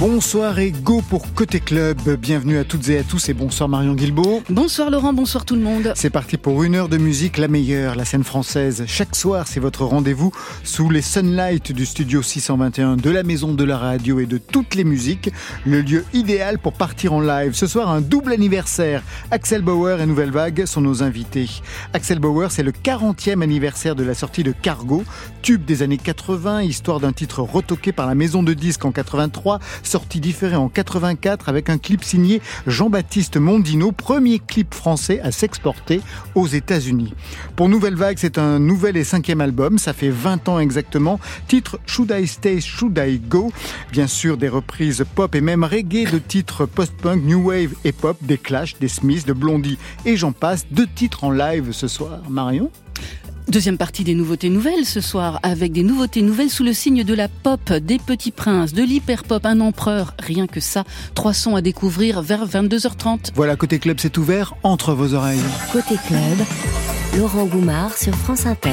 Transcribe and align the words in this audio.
Bonsoir 0.00 0.58
et 0.58 0.72
go 0.72 1.02
pour 1.08 1.34
Côté 1.34 1.60
Club. 1.60 1.98
Bienvenue 2.18 2.58
à 2.58 2.64
toutes 2.64 2.88
et 2.88 2.98
à 2.98 3.04
tous 3.04 3.28
et 3.28 3.32
bonsoir 3.32 3.68
Marion 3.68 3.94
Guilbault. 3.94 4.42
Bonsoir 4.50 4.90
Laurent, 4.90 5.12
bonsoir 5.12 5.44
tout 5.44 5.54
le 5.54 5.60
monde. 5.60 5.92
C'est 5.94 6.10
parti 6.10 6.36
pour 6.36 6.64
une 6.64 6.74
heure 6.74 6.88
de 6.88 6.98
musique, 6.98 7.38
la 7.38 7.46
meilleure, 7.46 7.94
la 7.94 8.04
scène 8.04 8.24
française. 8.24 8.82
Chaque 8.88 9.14
soir, 9.14 9.46
c'est 9.46 9.60
votre 9.60 9.84
rendez-vous 9.84 10.32
sous 10.64 10.90
les 10.90 11.00
sunlights 11.00 11.70
du 11.70 11.86
studio 11.86 12.22
621 12.22 12.96
de 12.96 13.08
la 13.08 13.22
maison 13.22 13.54
de 13.54 13.62
la 13.62 13.78
radio 13.78 14.18
et 14.18 14.26
de 14.26 14.36
toutes 14.36 14.74
les 14.74 14.82
musiques. 14.82 15.30
Le 15.64 15.80
lieu 15.80 16.04
idéal 16.12 16.58
pour 16.58 16.72
partir 16.72 17.12
en 17.12 17.20
live. 17.20 17.54
Ce 17.54 17.68
soir, 17.68 17.88
un 17.88 18.00
double 18.00 18.32
anniversaire. 18.32 19.00
Axel 19.30 19.62
Bauer 19.62 20.00
et 20.00 20.06
Nouvelle 20.06 20.32
Vague 20.32 20.66
sont 20.66 20.80
nos 20.80 21.04
invités. 21.04 21.48
Axel 21.92 22.18
Bauer, 22.18 22.50
c'est 22.50 22.64
le 22.64 22.72
40e 22.72 23.42
anniversaire 23.42 23.94
de 23.94 24.02
la 24.02 24.14
sortie 24.14 24.42
de 24.42 24.50
Cargo, 24.50 25.04
tube 25.40 25.64
des 25.64 25.82
années 25.82 25.98
80, 25.98 26.62
histoire 26.62 26.98
d'un 26.98 27.12
titre 27.12 27.42
retoqué 27.42 27.92
par 27.92 28.08
la 28.08 28.16
maison 28.16 28.42
de 28.42 28.54
disques 28.54 28.84
en 28.84 28.90
83 28.90 29.60
sortie 29.86 30.20
différée 30.20 30.56
en 30.56 30.68
84 30.68 31.48
avec 31.48 31.70
un 31.70 31.78
clip 31.78 32.04
signé 32.04 32.40
Jean-Baptiste 32.66 33.36
Mondino, 33.36 33.92
premier 33.92 34.38
clip 34.38 34.74
français 34.74 35.20
à 35.20 35.32
s'exporter 35.32 36.00
aux 36.34 36.46
États-Unis. 36.46 37.14
Pour 37.56 37.68
Nouvelle 37.68 37.96
Vague, 37.96 38.18
c'est 38.20 38.38
un 38.38 38.58
nouvel 38.58 38.96
et 38.96 39.04
cinquième 39.04 39.40
album, 39.40 39.78
ça 39.78 39.92
fait 39.92 40.10
20 40.10 40.48
ans 40.48 40.58
exactement. 40.58 41.20
Titre 41.48 41.78
Should 41.86 42.12
I 42.16 42.26
Stay, 42.26 42.60
Should 42.60 42.98
I 42.98 43.18
Go? 43.18 43.52
Bien 43.92 44.06
sûr, 44.06 44.36
des 44.36 44.48
reprises 44.48 45.04
pop 45.14 45.34
et 45.34 45.40
même 45.40 45.64
reggae 45.64 46.10
de 46.10 46.18
titres 46.18 46.66
post-punk, 46.66 47.22
new 47.24 47.48
wave 47.48 47.74
et 47.84 47.92
pop, 47.92 48.16
des 48.22 48.38
Clash, 48.38 48.76
des 48.78 48.88
Smiths, 48.88 49.26
de 49.26 49.32
Blondie 49.32 49.78
et 50.04 50.16
j'en 50.16 50.32
passe. 50.32 50.66
Deux 50.70 50.86
titres 50.86 51.24
en 51.24 51.30
live 51.30 51.72
ce 51.72 51.88
soir. 51.88 52.20
Marion? 52.28 52.70
Deuxième 53.54 53.78
partie 53.78 54.02
des 54.02 54.16
nouveautés 54.16 54.50
nouvelles 54.50 54.84
ce 54.84 55.00
soir, 55.00 55.38
avec 55.44 55.70
des 55.70 55.84
nouveautés 55.84 56.22
nouvelles 56.22 56.50
sous 56.50 56.64
le 56.64 56.72
signe 56.72 57.04
de 57.04 57.14
la 57.14 57.28
pop, 57.28 57.72
des 57.72 58.00
petits 58.00 58.32
princes, 58.32 58.72
de 58.72 58.82
l'hyper-pop, 58.82 59.46
un 59.46 59.60
empereur, 59.60 60.12
rien 60.18 60.48
que 60.48 60.58
ça. 60.58 60.82
Trois 61.14 61.34
sons 61.34 61.54
à 61.54 61.60
découvrir 61.60 62.20
vers 62.20 62.48
22h30. 62.48 63.30
Voilà, 63.36 63.54
côté 63.54 63.78
club, 63.78 63.98
c'est 64.00 64.18
ouvert 64.18 64.54
entre 64.64 64.92
vos 64.92 65.14
oreilles. 65.14 65.38
Côté 65.72 65.94
club, 66.04 66.44
Laurent 67.16 67.44
Goumard 67.44 67.96
sur 67.96 68.16
France 68.16 68.44
Inter. 68.44 68.70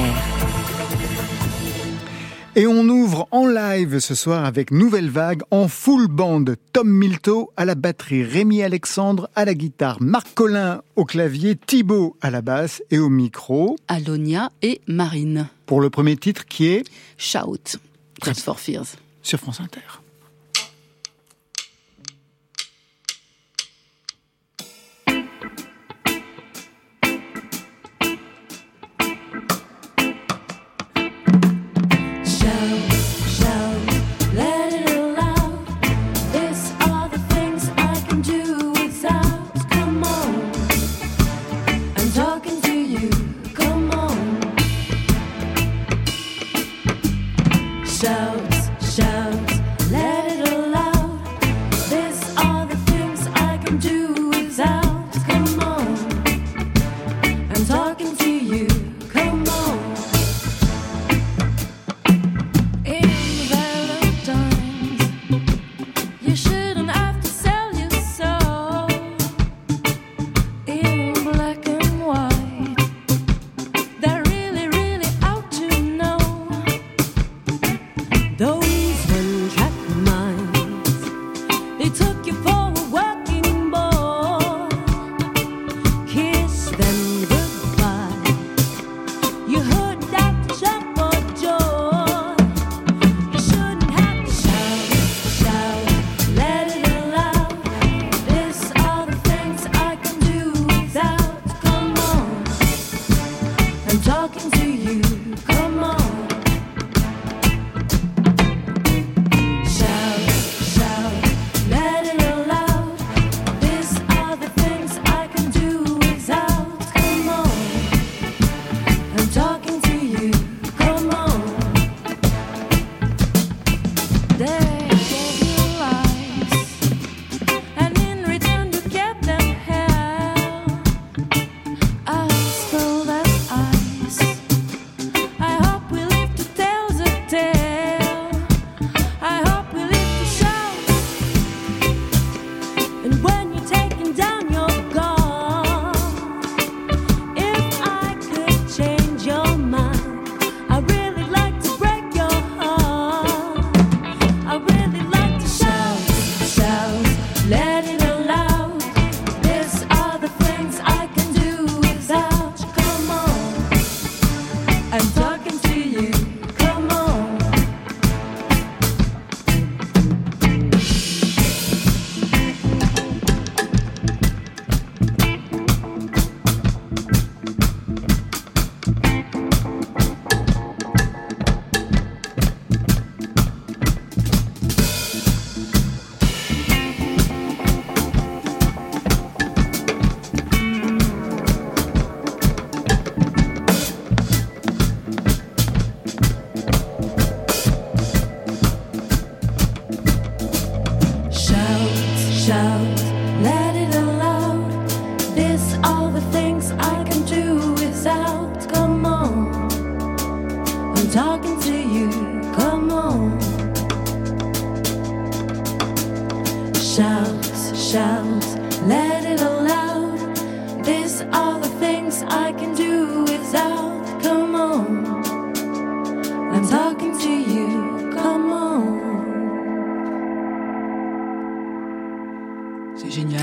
Et 2.54 2.66
on 2.66 2.86
ouvre 2.86 3.28
en 3.30 3.46
live 3.46 3.98
ce 3.98 4.14
soir 4.14 4.44
avec 4.44 4.72
Nouvelle 4.72 5.08
Vague 5.08 5.40
en 5.50 5.68
full 5.68 6.06
band. 6.06 6.44
Tom 6.74 6.86
Milto 6.86 7.50
à 7.56 7.64
la 7.64 7.74
batterie, 7.74 8.24
Rémi 8.24 8.62
Alexandre 8.62 9.30
à 9.34 9.46
la 9.46 9.54
guitare, 9.54 9.96
Marc 10.02 10.34
Collin 10.34 10.82
au 10.94 11.06
clavier, 11.06 11.56
Thibaut 11.56 12.14
à 12.20 12.30
la 12.30 12.42
basse 12.42 12.82
et 12.90 12.98
au 12.98 13.08
micro. 13.08 13.78
Alonia 13.88 14.50
et 14.60 14.82
Marine. 14.86 15.48
Pour 15.64 15.80
le 15.80 15.88
premier 15.88 16.18
titre 16.18 16.44
qui 16.44 16.66
est 16.66 16.84
Shout, 17.16 17.78
Just 18.22 18.42
for 18.42 18.60
Fears. 18.60 18.96
Sur 19.22 19.38
France 19.38 19.60
Inter. 19.60 20.01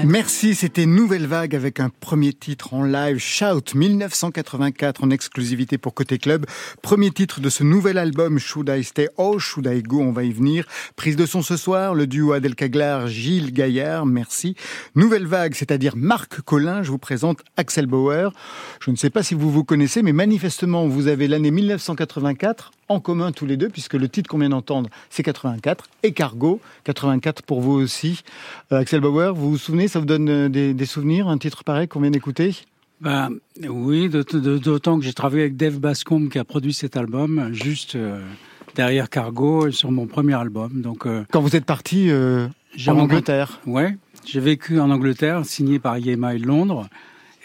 Merci, 0.03 0.55
c'était 0.55 0.87
Nouvelle 0.87 1.27
Vague 1.27 1.55
avec 1.55 1.79
un 1.79 1.89
premier 1.89 2.33
titre 2.33 2.73
en 2.73 2.83
live, 2.83 3.19
Shout 3.19 3.75
1984 3.75 5.03
en 5.03 5.11
exclusivité 5.11 5.77
pour 5.77 5.93
Côté 5.93 6.17
Club. 6.17 6.47
Premier 6.81 7.11
titre 7.11 7.39
de 7.39 7.49
ce 7.49 7.63
nouvel 7.63 7.99
album, 7.99 8.39
Should 8.39 8.69
I 8.69 8.83
Stay 8.83 9.09
or 9.17 9.39
Should 9.39 9.67
I 9.67 9.83
Go? 9.83 9.99
On 9.99 10.11
va 10.11 10.23
y 10.23 10.31
venir. 10.31 10.65
Prise 10.95 11.15
de 11.15 11.25
son 11.27 11.43
ce 11.43 11.55
soir, 11.55 11.93
le 11.93 12.07
duo 12.07 12.33
Adel 12.33 12.55
Caglar, 12.55 13.07
Gilles 13.07 13.53
Gaillard, 13.53 14.07
merci. 14.07 14.55
Nouvelle 14.95 15.27
Vague, 15.27 15.53
c'est-à-dire 15.53 15.95
Marc 15.95 16.41
Collin, 16.41 16.81
je 16.81 16.89
vous 16.89 16.97
présente 16.97 17.41
Axel 17.55 17.85
Bauer. 17.85 18.33
Je 18.79 18.89
ne 18.89 18.95
sais 18.95 19.11
pas 19.11 19.21
si 19.21 19.35
vous 19.35 19.51
vous 19.51 19.63
connaissez, 19.63 20.01
mais 20.01 20.13
manifestement 20.13 20.87
vous 20.87 21.07
avez 21.07 21.27
l'année 21.27 21.51
1984 21.51 22.71
en 22.89 22.99
commun 22.99 23.31
tous 23.31 23.45
les 23.45 23.55
deux, 23.55 23.69
puisque 23.69 23.93
le 23.93 24.09
titre 24.09 24.27
qu'on 24.29 24.39
vient 24.39 24.49
d'entendre, 24.49 24.89
c'est 25.11 25.21
84, 25.21 25.85
et 26.01 26.11
Cargo, 26.11 26.59
84 26.85 27.43
pour 27.43 27.61
vous 27.61 27.73
aussi. 27.73 28.23
Euh, 28.71 28.79
Axel 28.79 28.99
Bauer, 28.99 29.33
vous 29.35 29.58
souvenez, 29.59 29.87
ça 29.87 29.99
vous 29.99 30.05
donne 30.05 30.29
euh, 30.29 30.49
des, 30.49 30.73
des 30.73 30.85
souvenirs, 30.85 31.27
un 31.27 31.37
titre 31.37 31.63
pareil 31.63 31.87
qu'on 31.87 32.01
vient 32.01 32.11
d'écouter? 32.11 32.55
Ben, 33.01 33.29
oui, 33.69 34.09
d'aut- 34.09 34.23
d'aut- 34.23 34.59
d'autant 34.59 34.97
que 34.99 35.05
j'ai 35.05 35.13
travaillé 35.13 35.43
avec 35.43 35.55
Dave 35.55 35.79
Bascombe 35.79 36.29
qui 36.29 36.37
a 36.39 36.43
produit 36.43 36.73
cet 36.73 36.97
album, 36.97 37.49
juste 37.53 37.95
euh, 37.95 38.19
derrière 38.75 39.09
Cargo, 39.09 39.71
sur 39.71 39.91
mon 39.91 40.05
premier 40.07 40.33
album. 40.33 40.81
Donc, 40.81 41.05
euh, 41.05 41.23
Quand 41.31 41.41
vous 41.41 41.55
êtes 41.55 41.65
parti 41.65 42.09
euh, 42.09 42.47
j'ai 42.75 42.91
en 42.91 42.99
Angleterre 42.99 43.61
Ouais, 43.65 43.95
j'ai 44.25 44.39
vécu 44.41 44.79
en 44.79 44.89
Angleterre, 44.91 45.45
signé 45.45 45.79
par 45.79 45.95
EMI 45.95 46.39
Londres, 46.39 46.87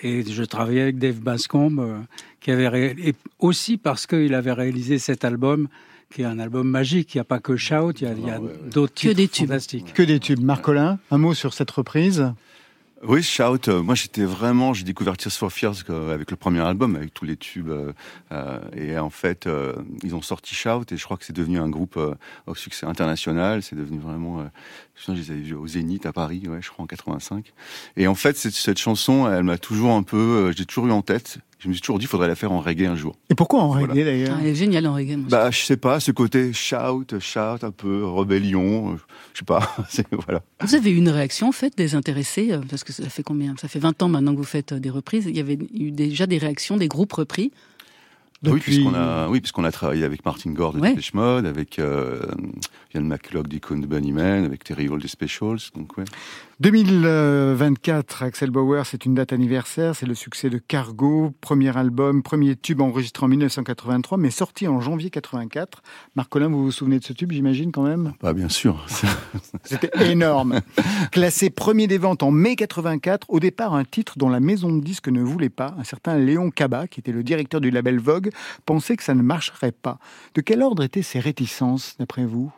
et 0.03 0.23
je 0.25 0.43
travaillais 0.43 0.83
avec 0.83 0.99
Dave 0.99 1.21
Bascombe, 1.21 2.01
qui 2.41 2.51
avait 2.51 2.69
ré- 2.69 2.97
et 2.99 3.15
aussi 3.39 3.77
parce 3.77 4.07
qu'il 4.07 4.35
avait 4.35 4.53
réalisé 4.53 4.99
cet 4.99 5.25
album, 5.25 5.69
qui 6.15 6.23
est 6.23 6.27
un 6.27 6.39
album 6.39 6.69
magique. 6.69 7.15
Il 7.15 7.19
n'y 7.19 7.23
a 7.23 7.25
pas 7.25 7.41
que 7.41 7.57
Shout, 7.57 7.93
il 8.01 8.05
y 8.05 8.07
a, 8.07 8.13
il 8.13 8.27
y 8.27 8.31
a 8.31 8.41
d'autres 8.71 8.95
titres 8.95 9.15
des 9.15 9.29
tubes. 9.29 9.49
fantastiques. 9.49 9.93
Que 9.93 10.03
des 10.03 10.21
tubes. 10.21 10.41
Marc 10.41 10.63
Collin, 10.63 10.99
un 11.11 11.19
mot 11.19 11.35
sur 11.35 11.53
cette 11.53 11.71
reprise? 11.71 12.33
Oui, 13.07 13.23
Shout. 13.23 13.69
euh, 13.69 13.83
moi, 13.83 13.95
j'étais 13.95 14.25
vraiment, 14.25 14.73
j'ai 14.73 14.85
découvert 14.85 15.15
Tears 15.19 15.33
for 15.33 15.53
Fears 15.53 15.75
euh, 15.91 16.15
avec 16.15 16.31
le 16.31 16.39
premier 16.39 16.61
album, 16.61 16.97
avec 16.97 17.13
tous 17.13 17.27
les 17.27 17.37
tubes. 17.37 17.69
euh, 18.33 18.59
et 18.75 18.99
en 18.99 19.11
fait, 19.11 19.47
euh, 19.47 19.75
ils 20.03 20.15
ont 20.15 20.23
sorti 20.23 20.55
Shout, 20.55 20.91
et 20.91 20.97
je 20.97 21.05
crois 21.05 21.19
que 21.19 21.25
c'est 21.27 21.35
devenu 21.35 21.59
un 21.59 21.69
groupe 21.69 21.99
euh, 21.99 22.15
au 22.47 22.55
succès 22.55 22.87
international. 22.87 23.63
C'est 23.63 23.77
devenu 23.77 23.99
vraiment. 23.99 24.41
Euh, 24.41 24.45
je, 24.95 25.13
je 25.13 25.19
les 25.21 25.31
avais 25.33 25.41
vus 25.41 25.55
au 25.55 25.67
Zénith 25.67 26.07
à 26.07 26.15
Paris, 26.15 26.45
ouais, 26.49 26.63
je 26.63 26.71
crois 26.71 26.85
en 26.85 26.87
85. 26.87 27.53
Et 27.99 28.07
en 28.07 28.15
fait, 28.15 28.39
cette, 28.39 28.55
cette 28.55 28.79
chanson, 28.79 29.31
elle 29.31 29.45
m'a 29.45 29.59
toujours 29.59 29.93
un 29.93 30.03
peu, 30.03 30.17
euh, 30.17 30.53
j'ai 30.57 30.65
toujours 30.65 30.87
eu 30.87 30.93
en 30.93 31.03
tête. 31.03 31.41
Je 31.65 31.69
me 31.71 31.73
suis 31.73 31.81
toujours 31.81 31.99
dit, 31.99 32.05
il 32.05 32.09
faudrait 32.09 32.29
la 32.29 32.35
faire 32.35 32.53
en 32.53 32.61
reggae 32.61 32.85
un 32.85 32.95
jour. 32.95 33.17
Et 33.31 33.35
pourquoi 33.35 33.63
en 33.63 33.69
Voilà. 33.69 33.87
reggae 33.95 34.05
d'ailleurs 34.05 34.37
Ah, 34.37 34.41
elle 34.43 34.49
est 34.49 34.55
géniale 34.55 34.87
en 34.87 34.93
reggae. 34.93 35.17
moi, 35.17 35.25
je 35.29 35.31
Bah, 35.31 35.51
je 35.51 35.59
sais 35.61 35.79
pas, 35.79 35.99
ce 35.99 36.11
côté 36.13 36.53
shout, 36.53 37.07
shout, 37.21 37.39
un 37.65 37.71
peu 37.71 38.05
rébellion, 38.07 38.99
je 39.33 39.39
sais 39.39 39.45
pas. 39.47 39.75
voilà. 40.27 40.43
Vous 40.61 40.75
avez 40.75 40.91
eu 40.91 40.97
une 40.97 41.09
réaction 41.09 41.49
en 41.49 41.53
fait 41.53 41.75
des 41.77 41.95
intéressés 41.95 42.53
euh, 42.53 42.61
parce 42.69 42.85
que 42.85 42.93
ça 42.93 43.09
fait 43.09 43.23
combien 43.23 43.55
Ça 43.59 43.69
fait 43.69 43.79
20 43.79 44.03
ans 44.03 44.09
maintenant 44.09 44.33
que 44.33 44.39
vous 44.39 44.45
faites 44.45 44.73
euh, 44.73 44.79
des 44.79 44.91
reprises. 44.91 45.25
Il 45.27 45.35
y 45.37 45.41
avait 45.41 45.59
eu 45.73 45.91
déjà 45.91 46.27
des 46.27 46.37
réactions 46.37 46.77
des 46.77 46.89
groupes 46.89 47.15
repris? 47.15 47.51
Oui, 48.47 48.61
puisqu'on 48.61 48.93
a, 48.93 49.27
oui, 49.29 49.41
puisqu'on 49.41 49.65
a 49.65 49.73
travaillé 49.73 50.05
avec 50.05 50.23
Martin 50.27 50.51
Gore 50.51 50.75
de 50.75 50.81
Ouais. 50.81 50.91
Depeche 50.91 51.15
Mode, 51.15 51.47
avec 51.47 51.79
euh, 51.79 52.21
Ian 52.95 53.01
McCulloch 53.01 53.49
d'Icon 53.49 53.79
de 53.79 53.87
Bunnyman, 53.87 54.45
avec 54.45 54.65
Terry 54.65 54.87
Hall 54.91 55.01
des 55.01 55.09
Specials. 55.09 55.61
Donc, 55.75 55.97
ouais. 55.97 56.05
2024, 56.65 58.23
Axel 58.23 58.51
Bauer, 58.51 58.87
c'est 58.87 59.05
une 59.05 59.15
date 59.15 59.35
anniversaire, 59.35 59.95
c'est 59.95 60.07
le 60.07 60.15
succès 60.15 60.49
de 60.49 60.57
Cargo, 60.57 61.31
premier 61.43 61.77
album, 61.77 62.23
premier 62.23 62.57
tube 62.57 62.81
enregistré 62.81 63.27
en 63.27 63.29
1983, 63.29 64.17
mais 64.17 64.31
sorti 64.31 64.67
en 64.67 64.81
janvier 64.81 65.11
84. 65.11 65.83
Marc 66.17 66.31
Collin, 66.31 66.49
vous 66.49 66.65
vous 66.65 66.73
souvenez 66.73 66.99
de 66.99 67.05
ce 67.05 67.13
tube, 67.13 67.33
j'imagine 67.33 67.71
quand 67.71 67.83
même? 67.83 68.15
Bah, 68.23 68.33
bien 68.33 68.49
sûr. 68.49 68.87
C'était 69.65 69.91
énorme. 70.11 70.63
Classé 71.13 71.51
premier 71.51 71.87
des 71.87 71.99
ventes 71.99 72.23
en 72.23 72.31
mai 72.31 72.57
84, 72.57 73.27
au 73.29 73.41
départ 73.41 73.75
un 73.75 73.85
titre 73.85 74.15
dont 74.17 74.31
la 74.31 74.41
maison 74.41 74.75
de 74.75 74.83
disques 74.83 75.09
ne 75.09 75.21
voulait 75.21 75.51
pas. 75.51 75.75
Un 75.79 75.85
certain 75.85 76.17
Léon 76.17 76.51
Cabas, 76.51 76.87
qui 76.87 77.01
était 77.01 77.13
le 77.13 77.23
directeur 77.23 77.61
du 77.61 77.71
label 77.71 77.99
Vogue, 77.99 78.31
pensait 78.65 78.97
que 78.97 79.05
ça 79.05 79.13
ne 79.13 79.21
marcherait 79.21 79.73
pas. 79.73 79.99
De 80.35 80.41
quel 80.41 80.63
ordre 80.63 80.83
étaient 80.83 81.03
ces 81.03 81.21
réticences, 81.21 81.95
d'après 81.99 82.25
vous, 82.25 82.51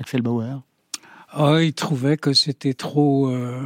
Axel 0.00 0.20
Bauer? 0.20 0.62
Oh, 1.38 1.56
il 1.58 1.72
trouvait 1.72 2.16
que 2.18 2.32
c'était 2.34 2.74
trop, 2.74 3.28
euh, 3.30 3.58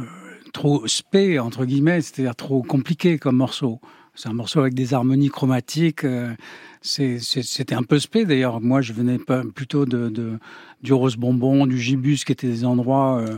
trop 0.53 0.87
spé, 0.87 1.37
entre 1.39 1.65
guillemets, 1.65 2.01
c'est-à-dire 2.01 2.35
trop 2.35 2.63
compliqué 2.63 3.17
comme 3.17 3.35
morceau. 3.37 3.81
C'est 4.15 4.29
un 4.29 4.33
morceau 4.33 4.61
avec 4.61 4.73
des 4.73 4.93
harmonies 4.93 5.29
chromatiques. 5.29 6.03
euh, 6.05 6.33
C'était 6.81 7.75
un 7.75 7.83
peu 7.83 7.99
spé 7.99 8.25
d'ailleurs. 8.25 8.61
Moi, 8.61 8.81
je 8.81 8.93
venais 8.93 9.19
plutôt 9.53 9.85
de, 9.85 10.09
de, 10.09 10.39
du 10.81 10.93
Rose 10.93 11.17
Bonbon, 11.17 11.67
du 11.67 11.77
Gibus, 11.79 12.23
qui 12.25 12.31
étaient 12.31 12.47
des 12.47 12.65
endroits. 12.65 13.19
euh, 13.19 13.37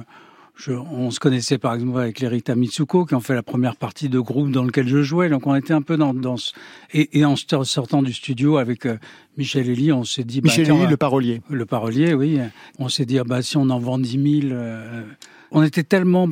je, 0.62 0.74
on 0.74 1.10
se 1.10 1.22
connaissait 1.22 1.58
par 1.58 1.74
exemple 1.74 1.98
avec 2.00 2.20
les 2.20 2.28
Rita 2.28 2.54
Mitsuko, 2.54 3.06
qui 3.06 3.16
ont 3.16 3.22
fait 3.22 3.34
la 3.34 3.44
première 3.44 3.78
partie 3.78 4.10
de 4.10 4.20
groupe 4.20 4.52
dans 4.52 4.64
lequel 4.64 4.88
je 4.90 5.02
jouais. 5.04 5.30
Donc 5.30 5.48
on 5.48 5.56
était 5.56 5.74
un 5.74 5.82
peu 5.82 5.96
dans, 5.96 6.14
dans 6.14 6.36
ce... 6.36 6.52
et, 6.94 7.18
et 7.18 7.24
en 7.24 7.36
sortant- 7.38 8.04
du 8.04 8.12
studio 8.14 8.58
avec 8.58 8.86
euh, 8.86 8.98
Michel 9.38 9.70
Elie, 9.70 9.94
on 9.94 10.04
s'est 10.04 10.26
dit. 10.26 10.42
bah, 10.42 10.50
Michel 10.50 10.70
Elie, 10.70 10.84
va- 10.84 10.90
le 10.90 10.98
parolier. 10.98 11.42
le 11.50 11.66
parolier, 11.66 12.14
oui. 12.14 12.40
On 12.78 12.90
s'est 12.90 13.06
dit, 13.06 13.18
ah 13.20 13.24
bah, 13.24 13.42
si 13.42 13.56
on 13.56 13.70
en 13.70 13.80
vend 13.80 13.98
10 14.00 14.42
000, 14.42 14.54
euh, 14.54 15.04
on 15.52 15.64
était 15.64 15.84
tellement 15.84 16.28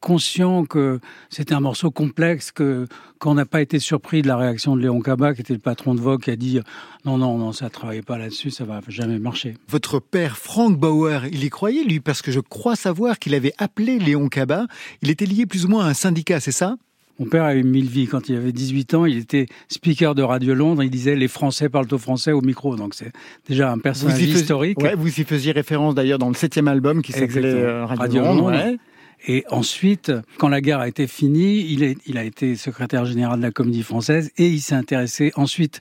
conscient 0.00 0.64
que 0.64 0.98
c'était 1.28 1.54
un 1.54 1.60
morceau 1.60 1.90
complexe 1.90 2.50
que 2.52 2.86
qu'on 3.18 3.34
n'a 3.34 3.44
pas 3.44 3.60
été 3.60 3.78
surpris 3.78 4.22
de 4.22 4.28
la 4.28 4.36
réaction 4.36 4.74
de 4.74 4.80
Léon 4.80 5.00
Cabas, 5.00 5.34
qui 5.34 5.42
était 5.42 5.52
le 5.52 5.58
patron 5.58 5.94
de 5.94 6.00
Vogue, 6.00 6.22
qui 6.22 6.30
a 6.30 6.36
dit 6.36 6.58
non 7.04 7.18
non 7.18 7.36
non 7.38 7.52
ça 7.52 7.68
travaillait 7.70 8.00
pas 8.02 8.16
là-dessus, 8.18 8.50
ça 8.50 8.64
va 8.64 8.80
jamais 8.88 9.18
marcher. 9.18 9.54
Votre 9.68 10.00
père, 10.00 10.38
Frank 10.38 10.76
Bauer, 10.78 11.26
il 11.30 11.44
y 11.44 11.50
croyait, 11.50 11.84
lui, 11.84 12.00
parce 12.00 12.22
que 12.22 12.32
je 12.32 12.40
crois 12.40 12.76
savoir 12.76 13.18
qu'il 13.18 13.34
avait 13.34 13.52
appelé 13.58 13.98
Léon 13.98 14.28
Cabas. 14.28 14.66
Il 15.02 15.10
était 15.10 15.26
lié 15.26 15.44
plus 15.46 15.66
ou 15.66 15.68
moins 15.68 15.84
à 15.84 15.88
un 15.90 15.94
syndicat, 15.94 16.40
c'est 16.40 16.50
ça? 16.52 16.76
Mon 17.18 17.26
père 17.26 17.44
a 17.44 17.54
eu 17.54 17.62
mille 17.62 17.86
vies. 17.90 18.06
Quand 18.06 18.30
il 18.30 18.36
avait 18.36 18.50
18 18.52 18.94
ans, 18.94 19.04
il 19.04 19.18
était 19.18 19.44
speaker 19.68 20.14
de 20.14 20.22
Radio 20.22 20.54
Londres. 20.54 20.82
Il 20.82 20.88
disait 20.88 21.14
les 21.16 21.28
Français 21.28 21.68
parlent 21.68 21.86
au 21.92 21.98
français 21.98 22.32
au 22.32 22.40
micro. 22.40 22.76
Donc 22.76 22.94
c'est 22.94 23.12
déjà 23.46 23.70
un 23.70 23.78
personnage 23.78 24.16
faisiez- 24.18 24.32
historique. 24.40 24.78
Ouais, 24.80 24.94
vous 24.94 25.08
y 25.20 25.24
faisiez 25.24 25.52
référence 25.52 25.94
d'ailleurs 25.94 26.18
dans 26.18 26.28
le 26.28 26.34
septième 26.34 26.66
album 26.68 27.02
qui 27.02 27.12
s'appelait 27.12 27.44
euh, 27.44 27.84
Radio, 27.84 28.00
Radio 28.02 28.22
Londres. 28.22 28.50
Londres. 28.50 28.64
ouais. 28.70 28.78
Et 29.26 29.44
ensuite, 29.50 30.12
quand 30.38 30.48
la 30.48 30.60
guerre 30.60 30.80
a 30.80 30.88
été 30.88 31.06
finie, 31.06 31.60
il, 32.06 32.18
a 32.18 32.24
été 32.24 32.56
secrétaire 32.56 33.04
général 33.04 33.38
de 33.38 33.44
la 33.44 33.50
Comédie 33.50 33.82
Française 33.82 34.30
et 34.38 34.48
il 34.48 34.60
s'est 34.60 34.74
intéressé 34.74 35.32
ensuite 35.36 35.80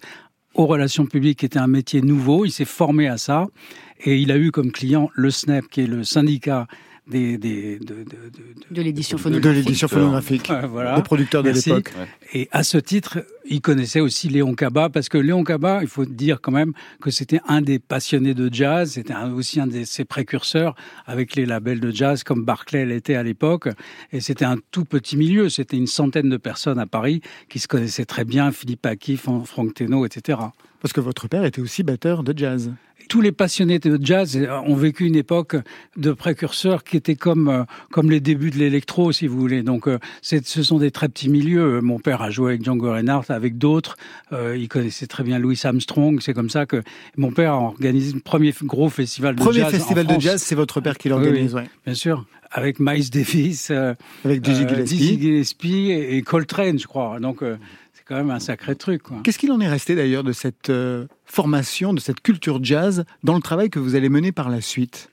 aux 0.56 0.66
relations 0.66 1.06
publiques, 1.06 1.40
qui 1.40 1.46
était 1.46 1.60
un 1.60 1.68
métier 1.68 2.02
nouveau. 2.02 2.46
Il 2.46 2.52
s'est 2.52 2.66
formé 2.66 3.08
à 3.08 3.18
ça 3.18 3.48
et 4.04 4.18
il 4.18 4.32
a 4.32 4.38
eu 4.38 4.52
comme 4.52 4.72
client 4.72 5.10
le 5.14 5.32
SNEP, 5.32 5.70
qui 5.70 5.82
est 5.82 5.88
le 5.88 6.04
syndicat 6.04 6.68
des, 7.10 7.38
des 7.38 7.80
de, 7.80 7.86
de, 7.86 8.04
de- 8.04 8.76
De 8.76 8.82
l'édition 8.82 9.18
phonographique. 9.18 9.66
l'édition 9.66 9.88
phonographique. 9.88 10.50
Euh, 10.50 10.68
voilà. 10.68 10.96
Des 10.96 11.02
producteurs 11.04 11.44
de 11.44 11.50
l'époque. 11.50 11.92
Et 12.34 12.48
à 12.52 12.64
ce 12.64 12.78
titre, 12.78 13.26
il 13.50 13.62
connaissait 13.62 14.00
aussi 14.00 14.30
Léon 14.30 14.54
Cabas, 14.54 14.90
parce 14.90 15.10
que 15.10 15.18
Léon 15.18 15.44
Cabas, 15.44 15.82
il 15.82 15.88
faut 15.88 16.06
dire 16.06 16.40
quand 16.42 16.52
même 16.52 16.74
que 17.02 17.10
c'était 17.12 17.42
un 17.48 17.62
des 17.62 17.80
passionnés 17.80 18.34
de 18.34 18.54
jazz, 18.54 18.92
c'était 18.94 19.16
aussi 19.34 19.60
un 19.60 19.68
de 19.68 19.84
ses 19.84 20.06
précurseurs 20.06 20.76
avec 21.06 21.36
les 21.36 21.46
labels 21.46 21.80
de 21.80 21.92
jazz 21.92 22.24
comme 22.24 22.46
Barclay 22.46 22.86
l'était 22.86 23.16
à 23.16 23.24
l'époque. 23.24 23.70
Et 24.12 24.20
c'était 24.22 24.46
un 24.46 24.58
tout 24.72 24.86
petit 24.86 25.18
milieu, 25.18 25.50
c'était 25.50 25.78
une 25.78 25.88
centaine 25.88 26.30
de 26.30 26.38
personnes 26.38 26.80
à 26.80 26.86
Paris 26.86 27.22
qui 27.50 27.60
se 27.60 27.68
connaissaient 27.68 28.06
très 28.06 28.26
bien, 28.26 28.52
Philippe 28.52 28.86
Aki, 28.86 29.18
Fran- 29.18 29.44
Franck 29.46 29.74
Teno, 29.74 30.06
etc. 30.06 30.38
Parce 30.82 30.94
que 30.94 31.02
votre 31.02 31.28
père 31.28 31.44
était 31.44 31.60
aussi 31.62 31.84
batteur 31.84 32.24
de 32.24 32.38
jazz. 32.38 32.72
Tous 33.10 33.20
les 33.20 33.34
passionnés 33.34 33.80
de 33.80 34.00
jazz 34.02 34.40
ont 34.66 34.76
vécu 34.76 35.06
une 35.06 35.18
époque 35.18 35.58
de 35.98 36.14
précurseurs 36.14 36.84
qui 36.86 36.96
était 36.96 37.16
comme 37.16 37.50
euh, 37.50 37.64
comme 37.92 38.10
les 38.10 38.22
débuts 38.22 38.52
de 38.52 38.58
l'électro, 38.58 39.12
si 39.12 39.28
vous 39.28 39.38
voulez. 39.38 39.64
Donc, 39.64 39.88
euh, 39.88 40.00
ce 40.22 40.64
sont 40.64 40.78
des 40.78 40.92
très 40.92 41.10
petits 41.10 41.28
milieux. 41.28 41.82
Mon 41.82 42.00
père 42.00 42.22
a 42.22 42.30
joué 42.30 42.52
avec 42.52 42.64
Django 42.64 42.92
Reinhardt, 42.92 43.26
avec 43.30 43.58
d'autres. 43.58 43.98
Euh, 44.32 44.56
il 44.56 44.70
connaissait 44.70 45.08
très 45.08 45.24
bien 45.24 45.40
Louis 45.40 45.60
Armstrong. 45.64 46.20
C'est 46.22 46.34
comme 46.34 46.50
ça 46.50 46.66
que 46.66 46.82
mon 47.18 47.32
père 47.32 47.54
a 47.54 47.58
organisé 47.58 48.14
le 48.14 48.20
premier 48.22 48.54
gros 48.64 48.90
festival 48.90 49.36
de 49.36 49.42
Premier 49.42 49.60
jazz. 49.60 49.68
en 49.68 49.72
festival 49.72 50.08
de 50.08 50.20
jazz, 50.20 50.42
c'est 50.42 50.56
votre 50.56 50.80
père 50.80 50.98
qui 50.98 51.10
l'organise, 51.10 51.56
oui. 51.56 51.62
ouais. 51.62 51.70
bien 51.86 51.96
sûr, 51.96 52.26
avec 52.52 52.80
Miles 52.80 53.10
Davis, 53.10 53.70
euh, 53.72 53.94
avec 54.26 54.42
Dizzy 54.42 54.64
euh, 54.64 54.68
Gillespie. 54.68 54.98
Dizzy 54.98 55.20
Gillespie 55.20 55.92
et, 55.92 56.18
et 56.18 56.22
Coltrane, 56.22 56.80
je 56.80 56.88
crois. 56.88 57.20
Donc, 57.20 57.44
euh, 57.44 57.58
quand 58.10 58.16
même 58.16 58.32
un 58.32 58.40
sacré 58.40 58.76
truc. 58.76 59.04
Qu'est-ce 59.24 59.38
qu'il 59.38 59.52
en 59.52 59.62
est 59.62 59.68
resté 59.68 59.96
d'ailleurs 59.96 60.24
de 60.24 60.34
cette 60.34 60.72
euh, 60.72 61.06
formation, 61.26 61.94
de 61.94 62.00
cette 62.00 62.22
culture 62.22 62.60
jazz 62.64 63.06
dans 63.24 63.36
le 63.36 63.42
travail 63.42 63.70
que 63.70 63.78
vous 63.78 63.94
allez 63.94 64.10
mener 64.10 64.32
par 64.32 64.50
la 64.50 64.62
suite 64.62 65.12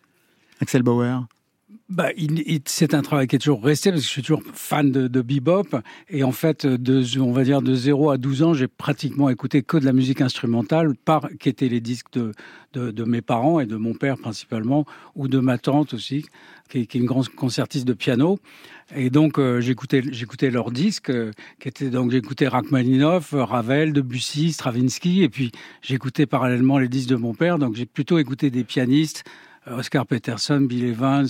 Axel 0.62 0.82
Bauer? 0.82 1.26
Bah, 1.90 2.08
c'est 2.64 2.94
un 2.94 3.02
travail 3.02 3.28
qui 3.28 3.36
est 3.36 3.38
toujours 3.38 3.62
resté 3.62 3.90
parce 3.90 4.02
que 4.02 4.06
je 4.06 4.12
suis 4.12 4.22
toujours 4.22 4.42
fan 4.54 4.90
de, 4.90 5.06
de 5.06 5.20
bebop 5.20 5.76
et 6.08 6.24
en 6.24 6.32
fait, 6.32 6.66
de, 6.66 7.20
on 7.20 7.32
va 7.32 7.44
dire 7.44 7.62
de 7.62 7.74
0 7.74 8.10
à 8.10 8.16
12 8.18 8.42
ans, 8.42 8.54
j'ai 8.54 8.66
pratiquement 8.66 9.28
écouté 9.28 9.62
que 9.62 9.76
de 9.76 9.84
la 9.84 9.92
musique 9.92 10.20
instrumentale, 10.20 10.94
par 10.96 11.28
qui 11.38 11.48
étaient 11.48 11.68
les 11.68 11.80
disques 11.80 12.12
de, 12.14 12.32
de, 12.72 12.90
de 12.90 13.04
mes 13.04 13.20
parents 13.20 13.60
et 13.60 13.66
de 13.66 13.76
mon 13.76 13.94
père 13.94 14.16
principalement, 14.16 14.84
ou 15.14 15.28
de 15.28 15.38
ma 15.38 15.58
tante 15.58 15.94
aussi, 15.94 16.24
qui 16.70 16.78
est 16.78 16.94
une 16.94 17.04
grande 17.04 17.28
concertiste 17.28 17.86
de 17.86 17.92
piano. 17.92 18.38
Et 18.94 19.10
donc 19.10 19.38
euh, 19.38 19.60
j'écoutais 19.60 20.50
leurs 20.50 20.70
disques, 20.70 21.10
euh, 21.10 21.32
qui 21.58 21.68
étaient 21.68 21.90
donc 21.90 22.12
j'écoutais 22.12 22.46
Rachmaninoff, 22.46 23.34
Ravel, 23.36 23.92
Debussy, 23.92 24.52
Stravinsky, 24.52 25.22
et 25.22 25.28
puis 25.28 25.50
j'écoutais 25.82 26.26
parallèlement 26.26 26.78
les 26.78 26.88
disques 26.88 27.08
de 27.08 27.16
mon 27.16 27.34
père. 27.34 27.58
Donc 27.58 27.74
j'ai 27.74 27.86
plutôt 27.86 28.18
écouté 28.18 28.50
des 28.50 28.62
pianistes, 28.62 29.24
euh, 29.66 29.78
Oscar 29.78 30.06
Peterson, 30.06 30.60
Bill 30.60 30.84
Evans. 30.84 31.26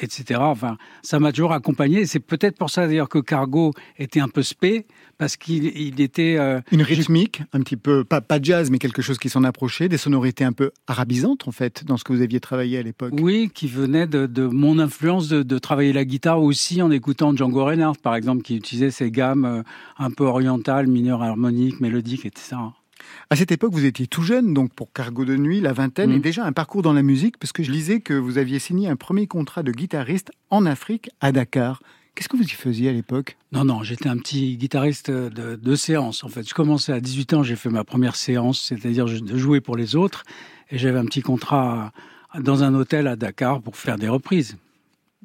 Etc. 0.00 0.40
Enfin, 0.42 0.76
ça 1.02 1.18
m'a 1.18 1.32
toujours 1.32 1.52
accompagné. 1.52 2.06
C'est 2.06 2.20
peut-être 2.20 2.56
pour 2.58 2.70
ça 2.70 2.86
d'ailleurs 2.86 3.08
que 3.08 3.18
Cargo 3.18 3.72
était 3.98 4.20
un 4.20 4.28
peu 4.28 4.42
spé, 4.42 4.86
parce 5.18 5.36
qu'il 5.36 5.64
il 5.76 6.00
était. 6.00 6.36
euh, 6.38 6.60
Une 6.72 6.82
rythmique, 6.82 7.42
un 7.52 7.60
petit 7.60 7.76
peu, 7.76 8.04
pas, 8.04 8.20
pas 8.20 8.40
jazz, 8.40 8.70
mais 8.70 8.78
quelque 8.78 9.02
chose 9.02 9.18
qui 9.18 9.28
s'en 9.28 9.44
approchait, 9.44 9.88
des 9.88 9.96
sonorités 9.98 10.44
un 10.44 10.52
peu 10.52 10.70
arabisantes, 10.86 11.48
en 11.48 11.52
fait, 11.52 11.84
dans 11.84 11.96
ce 11.96 12.04
que 12.04 12.12
vous 12.12 12.22
aviez 12.22 12.40
travaillé 12.40 12.78
à 12.78 12.82
l'époque. 12.82 13.12
Oui, 13.20 13.50
qui 13.54 13.66
venait 13.68 14.06
de, 14.06 14.26
de 14.26 14.46
mon 14.46 14.78
influence 14.78 15.28
de, 15.28 15.42
de 15.42 15.58
travailler 15.58 15.92
la 15.92 16.04
guitare 16.04 16.42
aussi 16.42 16.82
en 16.82 16.90
écoutant 16.90 17.34
Django 17.34 17.64
Reinhardt, 17.64 17.98
par 18.02 18.14
exemple, 18.14 18.42
qui 18.42 18.56
utilisait 18.56 18.90
ces 18.90 19.10
gammes 19.10 19.44
euh, 19.44 19.62
un 19.98 20.10
peu 20.10 20.24
orientales, 20.24 20.86
mineures, 20.86 21.22
harmoniques, 21.22 21.80
mélodiques, 21.80 22.26
etc. 22.26 22.56
À 23.30 23.36
cette 23.36 23.52
époque, 23.52 23.72
vous 23.72 23.84
étiez 23.84 24.06
tout 24.06 24.22
jeune, 24.22 24.54
donc 24.54 24.72
pour 24.74 24.92
Cargo 24.92 25.24
de 25.24 25.36
nuit, 25.36 25.60
la 25.60 25.72
vingtaine, 25.72 26.10
Mhm. 26.10 26.16
et 26.16 26.20
déjà 26.20 26.44
un 26.44 26.52
parcours 26.52 26.82
dans 26.82 26.92
la 26.92 27.02
musique, 27.02 27.36
parce 27.38 27.52
que 27.52 27.62
je 27.62 27.70
lisais 27.70 28.00
que 28.00 28.14
vous 28.14 28.38
aviez 28.38 28.58
signé 28.58 28.88
un 28.88 28.96
premier 28.96 29.26
contrat 29.26 29.62
de 29.62 29.72
guitariste 29.72 30.32
en 30.50 30.66
Afrique, 30.66 31.10
à 31.20 31.32
Dakar. 31.32 31.82
Qu'est-ce 32.14 32.28
que 32.28 32.36
vous 32.36 32.42
y 32.44 32.48
faisiez 32.48 32.88
à 32.88 32.92
l'époque? 32.92 33.36
Non, 33.52 33.64
non, 33.64 33.82
j'étais 33.84 34.08
un 34.08 34.16
petit 34.18 34.56
guitariste 34.56 35.10
de, 35.10 35.54
de 35.56 35.74
séance, 35.76 36.24
en 36.24 36.28
fait. 36.28 36.46
Je 36.48 36.54
commençais 36.54 36.92
à 36.92 37.00
18 37.00 37.34
ans, 37.34 37.42
j'ai 37.42 37.56
fait 37.56 37.70
ma 37.70 37.84
première 37.84 38.16
séance, 38.16 38.60
c'est-à-dire 38.60 39.06
de 39.06 39.36
jouer 39.38 39.60
pour 39.60 39.76
les 39.76 39.94
autres, 39.96 40.24
et 40.70 40.78
j'avais 40.78 40.98
un 40.98 41.04
petit 41.04 41.22
contrat 41.22 41.92
dans 42.38 42.62
un 42.64 42.74
hôtel 42.74 43.06
à 43.06 43.16
Dakar 43.16 43.60
pour 43.62 43.76
faire 43.76 43.96
des 43.96 44.08
reprises. 44.08 44.56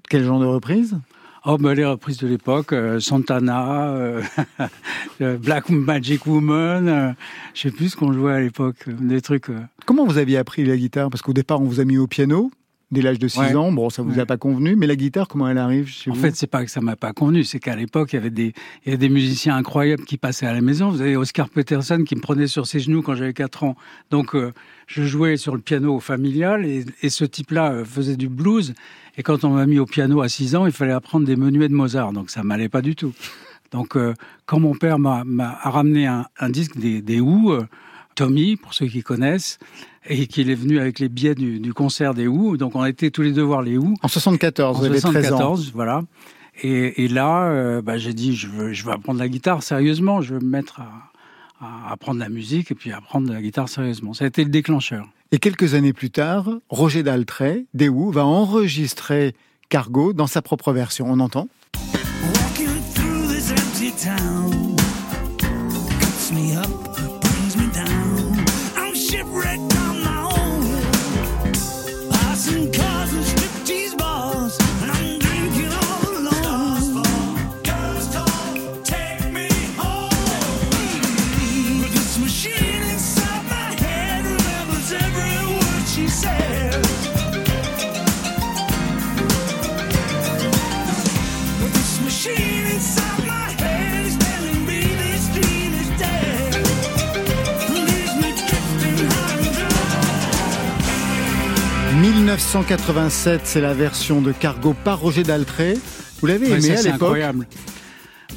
Quel 0.10 0.24
genre 0.24 0.40
de 0.40 0.46
reprise 0.46 1.00
Oh, 1.48 1.60
ben, 1.60 1.76
les 1.76 1.86
reprises 1.86 2.18
de 2.18 2.28
l'époque, 2.28 2.74
euh, 2.74 3.00
Santana, 3.00 3.90
euh, 3.90 4.24
euh, 5.22 5.38
Black 5.38 5.70
Magic 5.70 6.26
Woman, 6.26 6.90
euh, 6.90 7.12
je 7.54 7.62
sais 7.62 7.72
plus 7.72 7.90
ce 7.90 7.96
qu'on 7.96 8.12
jouait 8.12 8.34
à 8.34 8.40
l'époque, 8.40 8.90
des 8.90 9.22
trucs. 9.22 9.52
Comment 9.86 10.08
vous 10.08 10.18
aviez 10.18 10.38
appris 10.38 10.66
la 10.66 10.76
guitare? 10.76 11.12
Parce 11.12 11.22
qu'au 11.22 11.34
départ, 11.34 11.62
on 11.62 11.66
vous 11.66 11.80
a 11.80 11.86
mis 11.86 12.00
au 12.00 12.08
piano, 12.08 12.50
dès 12.92 13.02
l'âge 13.02 13.20
de 13.20 13.28
6 13.28 13.40
Ouais. 13.40 13.56
ans. 13.56 13.72
Bon, 13.72 13.90
ça 13.90 14.02
vous 14.04 14.20
a 14.20 14.26
pas 14.26 14.38
convenu, 14.38 14.76
mais 14.76 14.88
la 14.88 14.96
guitare, 14.96 15.28
comment 15.28 15.48
elle 15.50 15.58
arrive 15.58 15.88
chez 15.88 16.12
En 16.12 16.14
vous 16.14 16.22
fait, 16.22 16.36
c'est 16.36 16.48
pas 16.48 16.64
que 16.64 16.70
ça 16.72 16.82
m'a 16.82 16.96
pas 16.96 17.14
convenu, 17.14 17.44
c'est 17.44 17.60
qu'à 17.60 17.76
l'époque, 17.76 18.14
il 18.14 18.18
y 18.18 18.20
avait 18.20 18.30
des, 18.30 18.54
il 18.84 18.88
y 18.88 18.90
avait 18.90 18.98
des 18.98 19.10
musiciens 19.10 19.56
incroyables 19.56 20.06
qui 20.06 20.18
passaient 20.18 20.46
à 20.46 20.54
la 20.54 20.62
maison. 20.62 20.90
Vous 20.90 21.02
avez 21.02 21.16
Oscar 21.18 21.50
Peterson 21.50 22.04
qui 22.08 22.16
me 22.16 22.22
prenait 22.22 22.48
sur 22.48 22.68
ses 22.68 22.80
genoux 22.80 23.02
quand 23.02 23.16
j'avais 23.16 23.34
4 23.34 23.64
ans. 23.64 23.76
Donc, 24.12 24.36
euh, 24.36 24.54
je 24.88 25.04
jouais 25.04 25.36
sur 25.38 25.56
le 25.56 25.62
piano 25.62 26.00
familial 26.00 26.66
et, 26.66 26.86
et 27.02 27.10
ce 27.10 27.26
type-là 27.26 27.72
euh, 27.72 27.86
faisait 27.86 28.18
du 28.18 28.30
blues. 28.30 28.74
Et 29.18 29.24
quand 29.24 29.44
on 29.44 29.50
m'a 29.52 29.66
mis 29.66 29.80
au 29.80 29.86
piano 29.86 30.22
à 30.22 30.30
6 30.30 30.56
ans, 30.56 30.66
il 30.66 30.72
fallait 30.72 30.92
apprendre 30.92 31.26
des 31.26 31.36
menuets 31.36 31.70
de 31.70 31.74
Mozart. 31.74 32.14
Donc, 32.14 32.30
ça 32.30 32.44
m'allait 32.44 32.70
pas 32.70 32.82
du 32.82 32.96
tout. 32.96 33.14
Donc, 33.72 33.98
euh, 33.98 34.14
quand 34.46 34.60
mon 34.60 34.76
père 34.76 35.00
m'a, 35.00 35.24
ramené 35.64 36.06
un, 36.06 36.26
un 36.40 36.50
disque 36.50 36.78
des, 36.78 37.02
des 37.02 37.20
Who, 37.20 37.52
euh, 37.52 37.66
Tommy, 38.14 38.56
pour 38.56 38.74
ceux 38.74 38.86
qui 38.88 39.02
connaissent, 39.02 39.58
et 40.08 40.28
qu'il 40.28 40.50
est 40.50 40.56
venu 40.56 40.80
avec 40.80 41.00
les 41.00 41.10
billets 41.10 41.36
du, 41.36 41.60
du 41.60 41.74
concert 41.74 42.14
des 42.14 42.28
Who. 42.28 42.58
Donc, 42.58 42.76
on 42.76 42.82
a 42.82 42.90
été 42.90 43.12
tous 43.12 43.22
les 43.22 43.32
deux 43.32 43.42
voir 43.42 43.62
les 43.62 43.78
Who. 43.78 43.94
En 44.02 44.08
74, 44.08 44.78
En 44.78 44.80
vous 44.80 44.86
avez 44.86 45.00
13 45.00 45.06
ans. 45.06 45.12
74, 45.12 45.72
voilà. 45.74 46.04
Et, 46.62 47.04
et 47.04 47.08
là, 47.08 47.46
euh, 47.46 47.82
bah, 47.82 47.98
j'ai 47.98 48.14
dit, 48.14 48.36
je 48.36 48.48
veux, 48.48 48.74
je 48.74 48.86
veux 48.86 48.92
apprendre 48.92 49.20
la 49.20 49.28
guitare 49.28 49.64
sérieusement. 49.64 50.22
Je 50.22 50.36
veux 50.36 50.40
me 50.40 50.50
mettre 50.50 50.80
à, 50.80 51.12
à 51.60 51.92
apprendre 51.92 52.20
la 52.20 52.30
musique 52.30 52.72
et 52.72 52.76
puis 52.76 52.92
apprendre 52.92 53.32
la 53.32 53.42
guitare 53.42 53.68
sérieusement. 53.70 54.14
Ça 54.14 54.26
a 54.26 54.28
été 54.28 54.44
le 54.44 54.50
déclencheur. 54.50 55.08
Et 55.32 55.40
quelques 55.40 55.74
années 55.74 55.94
plus 55.94 56.12
tard, 56.12 56.50
Roger 56.70 57.04
Daltrey, 57.04 57.66
des 57.74 57.90
Who, 57.90 58.12
va 58.12 58.26
enregistrer 58.26 59.34
Cargo 59.70 60.14
dans 60.14 60.28
sa 60.28 60.42
propre 60.42 60.72
version. 60.72 61.08
On 61.10 61.20
entend? 61.20 61.48
Walking 61.76 62.68
through 62.94 63.28
this 63.28 63.52
empty 63.52 63.92
town 63.92 64.76
cuts 65.38 66.32
me 66.32 66.56
up, 66.56 66.95
1987, 102.56 103.42
c'est 103.44 103.60
la 103.60 103.74
version 103.74 104.22
de 104.22 104.32
Cargo 104.32 104.74
par 104.86 105.02
Roger 105.02 105.24
Daltrey. 105.24 105.74
Vous 106.22 106.26
l'avez 106.28 106.46
Ouais, 106.50 106.54
aimé 106.54 106.62
ça, 106.62 106.74
à 106.74 106.78
c'est 106.78 106.84
l'époque 106.84 107.02
incroyable. 107.02 107.48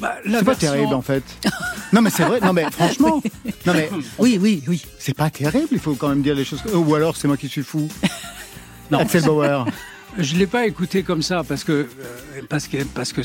Bah, 0.01 0.15
la 0.25 0.39
C'est 0.39 0.45
pas 0.45 0.55
terrible 0.55 0.93
en 0.93 1.01
fait. 1.01 1.23
Non 1.93 2.01
mais 2.01 2.09
c'est 2.09 2.23
vrai. 2.25 2.41
Non 2.41 2.51
mais 2.51 2.69
franchement, 2.69 3.23
non 3.65 3.73
mais 3.73 3.89
Oui, 4.19 4.37
oui, 4.39 4.61
oui. 4.67 4.83
c'est 4.99 5.15
pas 5.15 5.29
terrible. 5.29 5.69
Il 5.71 5.79
faut 5.79 5.93
quand 5.95 6.09
même 6.09 6.21
dire 6.21 6.35
les 6.35 6.43
choses. 6.43 6.61
Ou 6.73 6.95
alors 6.95 7.15
c'est 7.15 7.29
moi 7.29 7.37
qui 7.37 7.47
suis 7.47 7.63
fou. 7.63 7.87
Non. 8.91 8.99
Axel 8.99 9.23
Bauer. 9.23 9.65
Je 10.17 10.35
l'ai 10.35 10.47
pas 10.47 10.65
écouté 10.67 11.01
comme 11.03 11.21
ça 11.21 11.43
parce 11.47 11.63
que 11.63 11.71
euh, 11.71 12.41
parce 12.49 12.67
que 12.67 12.83
parce 12.93 13.13
que 13.13 13.21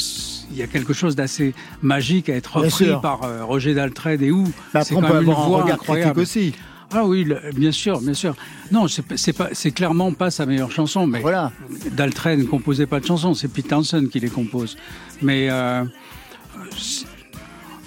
il 0.52 0.56
y 0.56 0.62
a 0.62 0.68
quelque 0.68 0.92
chose 0.92 1.16
d'assez 1.16 1.54
magique 1.82 2.28
à 2.28 2.34
être 2.36 2.56
repris 2.58 2.86
par 3.02 3.24
euh, 3.24 3.44
Roger 3.44 3.74
Daltrey 3.74 4.16
des 4.16 4.30
Who. 4.30 4.46
Mais 4.72 4.84
C'est 4.84 4.94
quand 4.94 5.00
peut 5.02 5.08
même 5.14 5.24
une 5.24 5.30
avoir 5.30 5.44
un 5.44 5.48
voix 5.48 5.62
regard 5.64 5.74
incroyable. 5.74 6.12
critique 6.24 6.52
aussi. 6.52 6.54
Ah 6.96 7.04
oui, 7.04 7.24
le- 7.24 7.40
bien 7.54 7.72
sûr, 7.72 8.00
bien 8.00 8.14
sûr. 8.14 8.36
Non, 8.70 8.86
c'est 8.88 9.32
pas- 9.32 9.48
clairement 9.74 10.12
pas 10.12 10.30
sa 10.30 10.46
meilleure 10.46 10.70
chanson, 10.70 11.06
mais 11.06 11.20
Voilà. 11.20 11.50
Daltrey 11.90 12.36
ne 12.36 12.44
composait 12.44 12.86
pas 12.86 13.00
de 13.00 13.06
chansons, 13.06 13.34
c'est 13.34 13.48
Pete 13.48 13.68
Townsend 13.68 14.06
qui 14.08 14.20
les 14.20 14.28
compose. 14.30 14.76
Mais 15.22 15.50
euh, 15.50 15.84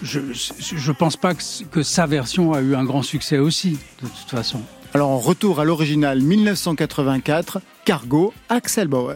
je, 0.03 0.19
je 0.31 0.91
pense 0.91 1.15
pas 1.17 1.33
que, 1.33 1.41
que 1.71 1.83
sa 1.83 2.05
version 2.05 2.53
a 2.53 2.61
eu 2.61 2.75
un 2.75 2.83
grand 2.83 3.01
succès 3.01 3.37
aussi, 3.37 3.71
de 4.01 4.07
toute 4.07 4.29
façon. 4.29 4.61
Alors 4.93 5.09
en 5.09 5.19
retour 5.19 5.59
à 5.59 5.65
l'original 5.65 6.21
1984, 6.21 7.61
Cargo, 7.85 8.33
Axel 8.49 8.87
Bauer. 8.87 9.15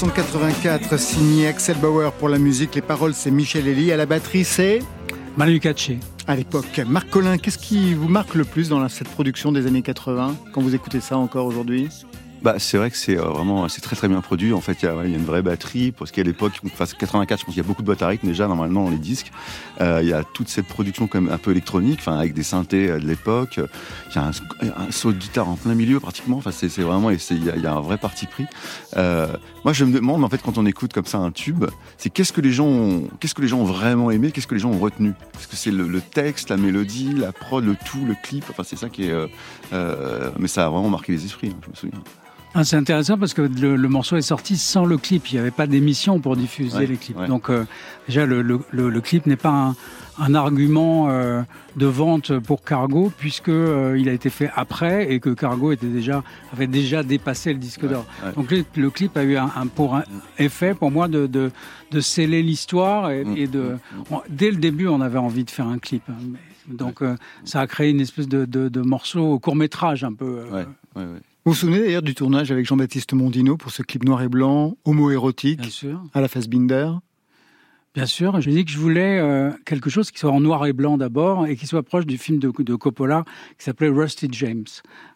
1984, 0.00 0.96
signé 0.96 1.48
Axel 1.48 1.76
Bauer 1.78 2.12
pour 2.12 2.28
la 2.28 2.38
musique. 2.38 2.76
Les 2.76 2.82
paroles, 2.82 3.14
c'est 3.14 3.32
Michel 3.32 3.66
Elie. 3.66 3.90
À 3.90 3.96
la 3.96 4.06
batterie, 4.06 4.44
c'est 4.44 4.78
Manu 5.36 5.58
Katché. 5.58 5.98
à 6.28 6.36
l'époque. 6.36 6.80
Marc 6.86 7.10
Collin, 7.10 7.36
qu'est-ce 7.36 7.58
qui 7.58 7.94
vous 7.94 8.06
marque 8.06 8.36
le 8.36 8.44
plus 8.44 8.68
dans 8.68 8.86
cette 8.88 9.08
production 9.08 9.50
des 9.50 9.66
années 9.66 9.82
80 9.82 10.36
quand 10.52 10.60
vous 10.60 10.76
écoutez 10.76 11.00
ça 11.00 11.18
encore 11.18 11.46
aujourd'hui? 11.46 11.88
Bah, 12.42 12.54
c'est 12.58 12.78
vrai 12.78 12.90
que 12.90 12.96
c'est 12.96 13.18
euh, 13.18 13.22
vraiment 13.22 13.68
c'est 13.68 13.80
très 13.80 13.96
très 13.96 14.06
bien 14.06 14.20
produit. 14.20 14.52
En 14.52 14.60
fait, 14.60 14.82
il 14.82 14.84
y 14.84 14.88
a, 14.88 15.04
une 15.04 15.24
vraie 15.24 15.42
batterie 15.42 15.90
parce 15.90 16.12
qu'à 16.12 16.22
l'époque, 16.22 16.52
enfin, 16.66 16.84
84, 16.86 17.40
je 17.40 17.44
pense 17.44 17.54
qu'il 17.54 17.62
y 17.62 17.64
a 17.64 17.66
beaucoup 17.66 17.82
de 17.82 17.86
boîtes 17.86 18.02
à 18.02 18.06
rythme 18.06 18.28
déjà 18.28 18.46
normalement 18.46 18.84
dans 18.84 18.90
les 18.90 18.98
disques. 18.98 19.32
Euh, 19.80 20.00
il 20.02 20.08
y 20.08 20.12
a 20.12 20.22
toute 20.22 20.48
cette 20.48 20.66
production 20.66 21.08
même 21.12 21.30
un 21.30 21.38
peu 21.38 21.50
électronique, 21.50 21.98
enfin 22.00 22.16
avec 22.16 22.34
des 22.34 22.44
synthés 22.44 22.90
euh, 22.90 23.00
de 23.00 23.06
l'époque. 23.06 23.58
Il 24.10 24.16
y 24.16 24.18
a 24.18 24.26
un, 24.26 24.30
un 24.30 24.90
saut 24.90 25.12
de 25.12 25.18
guitare 25.18 25.48
en 25.48 25.56
plein 25.56 25.74
milieu 25.74 25.98
pratiquement. 25.98 26.36
Enfin, 26.36 26.52
c'est 26.52 26.68
vraiment 26.78 27.10
il 27.10 27.44
y, 27.44 27.66
a, 27.66 27.72
un 27.72 27.80
vrai 27.80 27.98
parti 27.98 28.26
pris. 28.26 28.46
Moi, 28.94 29.72
je 29.72 29.84
me 29.84 29.92
demande 29.92 30.22
en 30.22 30.28
fait 30.28 30.40
quand 30.40 30.56
on 30.58 30.66
écoute 30.66 30.92
comme 30.92 31.06
ça 31.06 31.18
un 31.18 31.32
tube, 31.32 31.64
c'est 31.96 32.08
qu'est-ce 32.08 32.32
que 32.32 32.40
les 32.40 32.52
gens 32.52 33.02
qu'est-ce 33.18 33.34
que 33.34 33.42
les 33.42 33.48
gens 33.48 33.58
ont 33.58 33.64
vraiment 33.64 34.10
aimé, 34.10 34.30
qu'est-ce 34.30 34.46
que 34.46 34.54
les 34.54 34.60
gens 34.60 34.70
ont 34.70 34.78
retenu? 34.78 35.12
Est-ce 35.36 35.48
que 35.48 35.56
c'est 35.56 35.72
le, 35.72 36.00
texte, 36.00 36.50
la 36.50 36.56
mélodie, 36.56 37.12
la 37.14 37.32
prod, 37.32 37.64
le 37.64 37.74
tout, 37.74 38.04
le 38.06 38.14
clip. 38.22 38.44
Enfin, 38.48 38.62
c'est 38.62 38.76
ça 38.76 38.88
qui 38.88 39.06
est. 39.06 39.28
euh, 39.72 40.30
mais 40.38 40.48
ça 40.48 40.66
a 40.66 40.68
vraiment 40.70 40.88
marqué 40.88 41.12
les 41.12 41.24
esprits. 41.24 41.48
hein, 41.48 41.60
je 41.64 41.70
me 41.70 41.74
souviens. 41.74 42.00
Ah, 42.60 42.64
c'est 42.64 42.74
intéressant 42.76 43.16
parce 43.16 43.34
que 43.34 43.42
le, 43.42 43.76
le 43.76 43.88
morceau 43.88 44.16
est 44.16 44.22
sorti 44.22 44.56
sans 44.56 44.84
le 44.84 44.98
clip. 44.98 45.30
Il 45.30 45.34
n'y 45.34 45.38
avait 45.40 45.52
pas 45.52 45.68
d'émission 45.68 46.18
pour 46.18 46.34
diffuser 46.36 46.76
Ouais, 46.78 46.86
les 46.86 46.96
clips. 46.96 47.16
ouais. 47.16 47.28
Donc 47.28 47.50
euh, 47.50 47.64
déjà, 48.08 48.26
le, 48.26 48.42
le- 48.42 48.58
le- 48.72 48.88
le 48.90 49.00
clip 49.00 49.26
n'est 49.26 49.36
pas 49.36 49.50
un, 49.50 49.76
un 50.18 50.34
argument 50.34 51.08
euh, 51.08 51.42
de 51.76 51.86
vente 51.86 52.36
pour 52.40 52.64
Cargo 52.64 53.12
puisque 53.16 53.48
euh, 53.48 53.96
il 53.96 54.08
a 54.08 54.12
été 54.12 54.28
fait 54.28 54.50
après 54.56 55.12
et 55.12 55.20
que 55.20 55.30
Cargo 55.30 55.70
était 55.70 55.86
déjà 55.86 56.24
avait 56.52 56.66
déjà 56.66 57.04
dépassé 57.04 57.52
le 57.52 57.60
disque 57.60 57.86
d'or. 57.86 58.04
ouais. 58.24 58.32
Donc 58.32 58.52
le, 58.74 58.90
clip 58.90 59.16
a 59.16 59.22
eu 59.22 59.36
un, 59.36 59.52
un- 59.54 59.68
pour 59.68 59.94
un 59.94 60.02
effet 60.38 60.74
pour 60.74 60.90
moi 60.90 61.06
de, 61.06 61.28
de, 61.28 61.52
de 61.92 62.00
sceller 62.00 62.42
l'histoire 62.42 63.12
et, 63.12 63.24
Mm, 63.24 63.36
et 63.36 63.46
de 63.46 63.60
mm, 63.60 63.78
on- 64.10 64.22
dès 64.28 64.50
le 64.50 64.56
début 64.56 64.88
on 64.88 65.00
avait 65.00 65.18
envie 65.18 65.44
de 65.44 65.50
faire 65.50 65.68
un 65.68 65.78
clip. 65.78 66.02
hein. 66.10 66.14
Mais- 66.32 66.74
donc 66.76 67.02
ça 67.44 67.60
a 67.60 67.66
créé 67.68 67.90
une 67.90 68.00
espèce 68.00 68.28
de, 68.28 68.80
morceau 68.82 69.38
court 69.38 69.54
métrage 69.56 70.02
un 70.04 70.12
peu. 70.12 70.42
ouais, 70.52 70.66
ouais. 70.96 71.04
Vous 71.44 71.52
vous 71.52 71.58
souvenez 71.58 71.80
d'ailleurs 71.80 72.02
du 72.02 72.14
tournage 72.14 72.50
avec 72.52 72.66
Jean-Baptiste 72.66 73.14
Mondino 73.14 73.56
pour 73.56 73.70
ce 73.70 73.82
clip 73.82 74.04
noir 74.04 74.22
et 74.22 74.28
blanc, 74.28 74.76
homo-érotique, 74.84 75.84
à 76.12 76.20
la 76.20 76.28
Fassbinder 76.28 76.90
Bien 77.94 78.06
sûr, 78.06 78.40
j'ai 78.40 78.50
dit 78.50 78.64
que 78.64 78.70
je 78.70 78.78
voulais 78.78 79.18
euh, 79.18 79.50
quelque 79.64 79.88
chose 79.88 80.10
qui 80.10 80.18
soit 80.18 80.30
en 80.30 80.40
noir 80.40 80.66
et 80.66 80.72
blanc 80.72 80.98
d'abord 80.98 81.46
et 81.46 81.56
qui 81.56 81.66
soit 81.66 81.82
proche 81.82 82.06
du 82.06 82.18
film 82.18 82.38
de, 82.38 82.52
de 82.56 82.74
Coppola 82.74 83.24
qui 83.58 83.64
s'appelait 83.64 83.88
Rusty 83.88 84.28
James, 84.30 84.66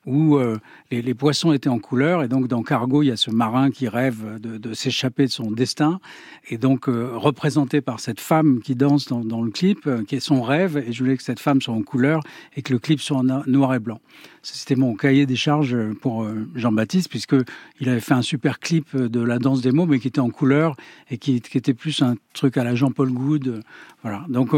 où 0.04 0.36
euh, 0.36 0.58
les, 0.90 1.14
poissons 1.14 1.52
étaient 1.52 1.68
en 1.68 1.78
couleur 1.78 2.24
et 2.24 2.28
donc 2.28 2.48
dans 2.48 2.62
Cargo 2.62 3.02
il 3.02 3.06
y 3.06 3.10
a 3.12 3.16
ce 3.16 3.30
marin 3.30 3.70
qui 3.70 3.86
rêve 3.86 4.40
de, 4.40 4.74
s'échapper 4.74 5.26
de 5.26 5.30
son 5.30 5.50
destin 5.52 6.00
et 6.48 6.58
donc 6.58 6.88
euh, 6.88 7.12
représenté 7.14 7.80
par 7.80 8.00
cette 8.00 8.20
femme 8.20 8.60
qui 8.62 8.74
danse 8.74 9.06
dans, 9.06 9.42
le 9.42 9.50
clip, 9.50 9.86
euh, 9.86 10.02
qui 10.04 10.16
est 10.16 10.20
son 10.20 10.42
rêve 10.42 10.76
et 10.76 10.92
je 10.92 11.04
voulais 11.04 11.16
que 11.16 11.22
cette 11.22 11.38
femme 11.38 11.60
soit 11.60 11.74
en 11.74 11.82
couleur 11.82 12.20
et 12.56 12.62
que 12.62 12.72
le 12.72 12.80
clip 12.80 13.00
soit 13.00 13.18
en 13.18 13.22
no- 13.22 13.42
noir 13.46 13.74
et 13.74 13.78
blanc. 13.78 14.00
C'était 14.42 14.74
mon 14.74 14.96
cahier 14.96 15.24
des 15.24 15.36
charges 15.36 15.76
pour 16.00 16.26
Jean-Baptiste 16.56 17.08
puisque 17.08 17.36
il 17.78 17.88
avait 17.88 18.00
fait 18.00 18.14
un 18.14 18.22
super 18.22 18.58
clip 18.58 18.96
de 18.96 19.20
la 19.20 19.38
danse 19.38 19.60
des 19.60 19.70
mots 19.70 19.86
mais 19.86 20.00
qui 20.00 20.08
était 20.08 20.20
en 20.20 20.30
couleur 20.30 20.74
et 21.10 21.18
qui, 21.18 21.40
qui 21.40 21.58
était 21.58 21.74
plus 21.74 22.02
un 22.02 22.16
truc 22.32 22.56
à 22.56 22.64
la 22.64 22.74
Jean-Paul 22.74 23.12
Goud. 23.12 23.62
Voilà. 24.02 24.24
Donc 24.28 24.50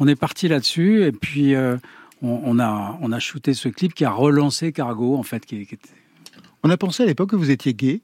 on 0.00 0.08
est 0.08 0.16
parti 0.16 0.48
là-dessus 0.48 1.04
et 1.04 1.12
puis 1.12 1.54
on, 2.22 2.40
on 2.44 2.58
a 2.58 2.98
on 3.00 3.12
a 3.12 3.18
shooté 3.18 3.54
ce 3.54 3.68
clip 3.68 3.94
qui 3.94 4.04
a 4.04 4.10
relancé 4.10 4.72
Cargo 4.72 5.16
en 5.16 5.22
fait. 5.22 5.44
Qui, 5.46 5.66
qui 5.66 5.74
était... 5.74 5.88
On 6.62 6.70
a 6.70 6.76
pensé 6.76 7.02
à 7.02 7.06
l'époque 7.06 7.30
que 7.30 7.36
vous 7.36 7.50
étiez 7.50 7.74
gay. 7.74 8.00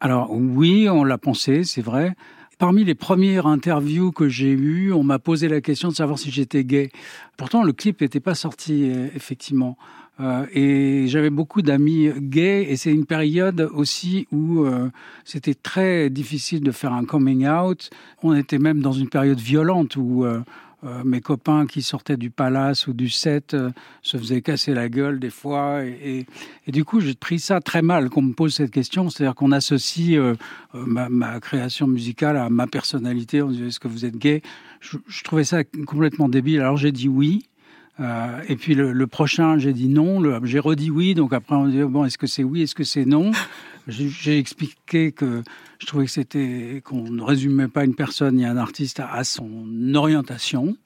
Alors 0.00 0.32
oui, 0.32 0.88
on 0.88 1.04
l'a 1.04 1.18
pensé, 1.18 1.64
c'est 1.64 1.82
vrai. 1.82 2.14
Parmi 2.58 2.84
les 2.84 2.94
premières 2.94 3.46
interviews 3.46 4.12
que 4.12 4.28
j'ai 4.28 4.52
eues, 4.52 4.92
on 4.92 5.02
m'a 5.02 5.18
posé 5.18 5.48
la 5.48 5.60
question 5.60 5.88
de 5.88 5.94
savoir 5.94 6.18
si 6.18 6.30
j'étais 6.30 6.64
gay. 6.64 6.90
Pourtant, 7.36 7.64
le 7.64 7.72
clip 7.72 8.00
n'était 8.00 8.20
pas 8.20 8.36
sorti, 8.36 8.90
euh, 8.90 9.08
effectivement. 9.14 9.76
Euh, 10.20 10.46
et 10.52 11.08
j'avais 11.08 11.30
beaucoup 11.30 11.62
d'amis 11.62 12.10
gays, 12.16 12.70
et 12.70 12.76
c'est 12.76 12.92
une 12.92 13.06
période 13.06 13.68
aussi 13.74 14.28
où 14.30 14.60
euh, 14.60 14.90
c'était 15.24 15.54
très 15.54 16.10
difficile 16.10 16.60
de 16.62 16.70
faire 16.70 16.92
un 16.92 17.04
coming 17.04 17.48
out. 17.48 17.90
On 18.22 18.34
était 18.34 18.58
même 18.58 18.80
dans 18.80 18.92
une 18.92 19.08
période 19.08 19.40
violente 19.40 19.96
où 19.96 20.24
euh, 20.24 20.40
euh, 20.84 21.02
mes 21.02 21.22
copains 21.22 21.66
qui 21.66 21.80
sortaient 21.80 22.18
du 22.18 22.28
palace 22.28 22.86
ou 22.86 22.92
du 22.92 23.08
set 23.08 23.54
euh, 23.54 23.70
se 24.02 24.18
faisaient 24.18 24.42
casser 24.42 24.74
la 24.74 24.90
gueule 24.90 25.18
des 25.18 25.30
fois. 25.30 25.82
Et, 25.82 26.26
du 26.66 26.84
coup, 26.84 27.00
j'ai 27.00 27.14
pris 27.14 27.38
ça 27.38 27.60
très 27.60 27.80
mal 27.80 28.10
qu'on 28.10 28.20
me 28.20 28.34
pose 28.34 28.54
cette 28.54 28.70
question. 28.70 29.08
C'est-à-dire 29.08 29.34
qu'on 29.34 29.50
associe 29.52 30.18
euh, 30.18 30.34
ma, 30.74 31.40
création 31.40 31.86
musicale 31.86 32.36
à 32.36 32.50
ma 32.50 32.66
personnalité. 32.66 33.40
On 33.40 33.48
dit 33.48 33.64
est-ce 33.64 33.80
que 33.80 33.88
vous 33.88 34.04
êtes 34.04 34.18
gay? 34.18 34.42
Je, 34.80 34.98
trouvais 35.24 35.44
ça 35.44 35.64
complètement 35.64 36.28
débile. 36.28 36.60
Alors 36.60 36.76
j'ai 36.76 36.92
dit 36.92 37.08
oui. 37.08 37.46
Et 38.48 38.56
puis 38.56 38.74
le, 38.74 39.06
prochain, 39.06 39.56
j'ai 39.56 39.72
dit 39.72 39.88
non. 39.88 40.20
J'ai 40.44 40.58
redit 40.58 40.90
oui. 40.90 41.14
Donc 41.14 41.32
après, 41.32 41.54
on 41.54 41.68
dit 41.68 41.82
bon, 41.82 42.04
est-ce 42.04 42.18
que 42.18 42.26
c'est 42.26 42.44
oui, 42.44 42.62
est-ce 42.62 42.74
que 42.74 42.84
c'est 42.84 43.06
non? 43.06 43.30
J'ai 43.86 44.38
expliqué 44.38 45.12
que 45.12 45.42
je 45.78 45.86
trouvais 45.86 46.06
que 46.06 46.10
c'était 46.10 46.80
qu'on 46.84 47.10
ne 47.10 47.22
résumait 47.22 47.68
pas 47.68 47.84
une 47.84 47.94
personne 47.94 48.36
ni 48.36 48.44
un 48.44 48.56
artiste 48.56 49.00
à, 49.00 49.24
son 49.24 49.94
orientation. 49.94 50.76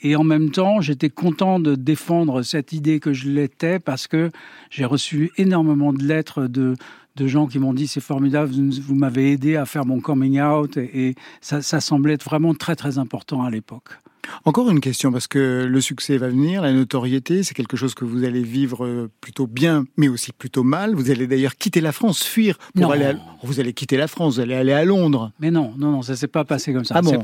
Et 0.00 0.16
en 0.16 0.24
même 0.24 0.50
temps, 0.50 0.80
j'étais 0.80 1.10
content 1.10 1.58
de 1.58 1.74
défendre 1.74 2.42
cette 2.42 2.72
idée 2.72 3.00
que 3.00 3.12
je 3.12 3.28
l'étais 3.28 3.78
parce 3.78 4.06
que 4.06 4.30
j'ai 4.70 4.84
reçu 4.84 5.32
énormément 5.36 5.92
de 5.92 6.02
lettres 6.04 6.46
de, 6.46 6.74
de 7.16 7.26
gens 7.26 7.46
qui 7.46 7.58
m'ont 7.58 7.74
dit 7.74 7.86
c'est 7.86 8.00
formidable, 8.00 8.52
vous, 8.52 8.94
m'avez 8.94 9.32
aidé 9.32 9.56
à 9.56 9.66
faire 9.66 9.86
mon 9.86 10.00
coming 10.00 10.40
out 10.40 10.76
et, 10.76 11.08
et 11.08 11.14
ça, 11.40 11.62
ça 11.62 11.80
semblait 11.80 12.14
être 12.14 12.24
vraiment 12.24 12.54
très 12.54 12.76
très 12.76 12.98
important 12.98 13.42
à 13.42 13.50
l'époque. 13.50 14.00
Encore 14.44 14.70
une 14.70 14.80
question, 14.80 15.12
parce 15.12 15.26
que 15.26 15.64
le 15.68 15.80
succès 15.80 16.16
va 16.18 16.28
venir, 16.28 16.62
la 16.62 16.72
notoriété, 16.72 17.42
c'est 17.42 17.54
quelque 17.54 17.76
chose 17.76 17.94
que 17.94 18.04
vous 18.04 18.24
allez 18.24 18.42
vivre 18.42 18.84
euh, 18.84 19.10
plutôt 19.20 19.46
bien, 19.46 19.84
mais 19.96 20.08
aussi 20.08 20.32
plutôt 20.32 20.62
mal. 20.62 20.94
Vous 20.94 21.10
allez 21.10 21.26
d'ailleurs 21.26 21.56
quitter 21.56 21.80
la 21.80 21.92
France, 21.92 22.22
fuir 22.22 22.58
pour 22.74 22.82
Non. 22.82 22.90
aller 22.90 23.04
à... 23.04 23.14
Vous 23.42 23.60
allez 23.60 23.72
quitter 23.72 23.96
la 23.96 24.06
France, 24.08 24.34
vous 24.34 24.40
allez 24.40 24.54
aller 24.54 24.72
à 24.72 24.84
Londres. 24.84 25.32
Mais 25.40 25.50
non, 25.50 25.72
non, 25.76 25.90
non, 25.92 26.02
ça 26.02 26.16
s'est 26.16 26.28
pas 26.28 26.44
passé 26.44 26.72
comme 26.72 26.84
ça. 26.84 26.94
Ah 26.96 27.02
bon 27.02 27.22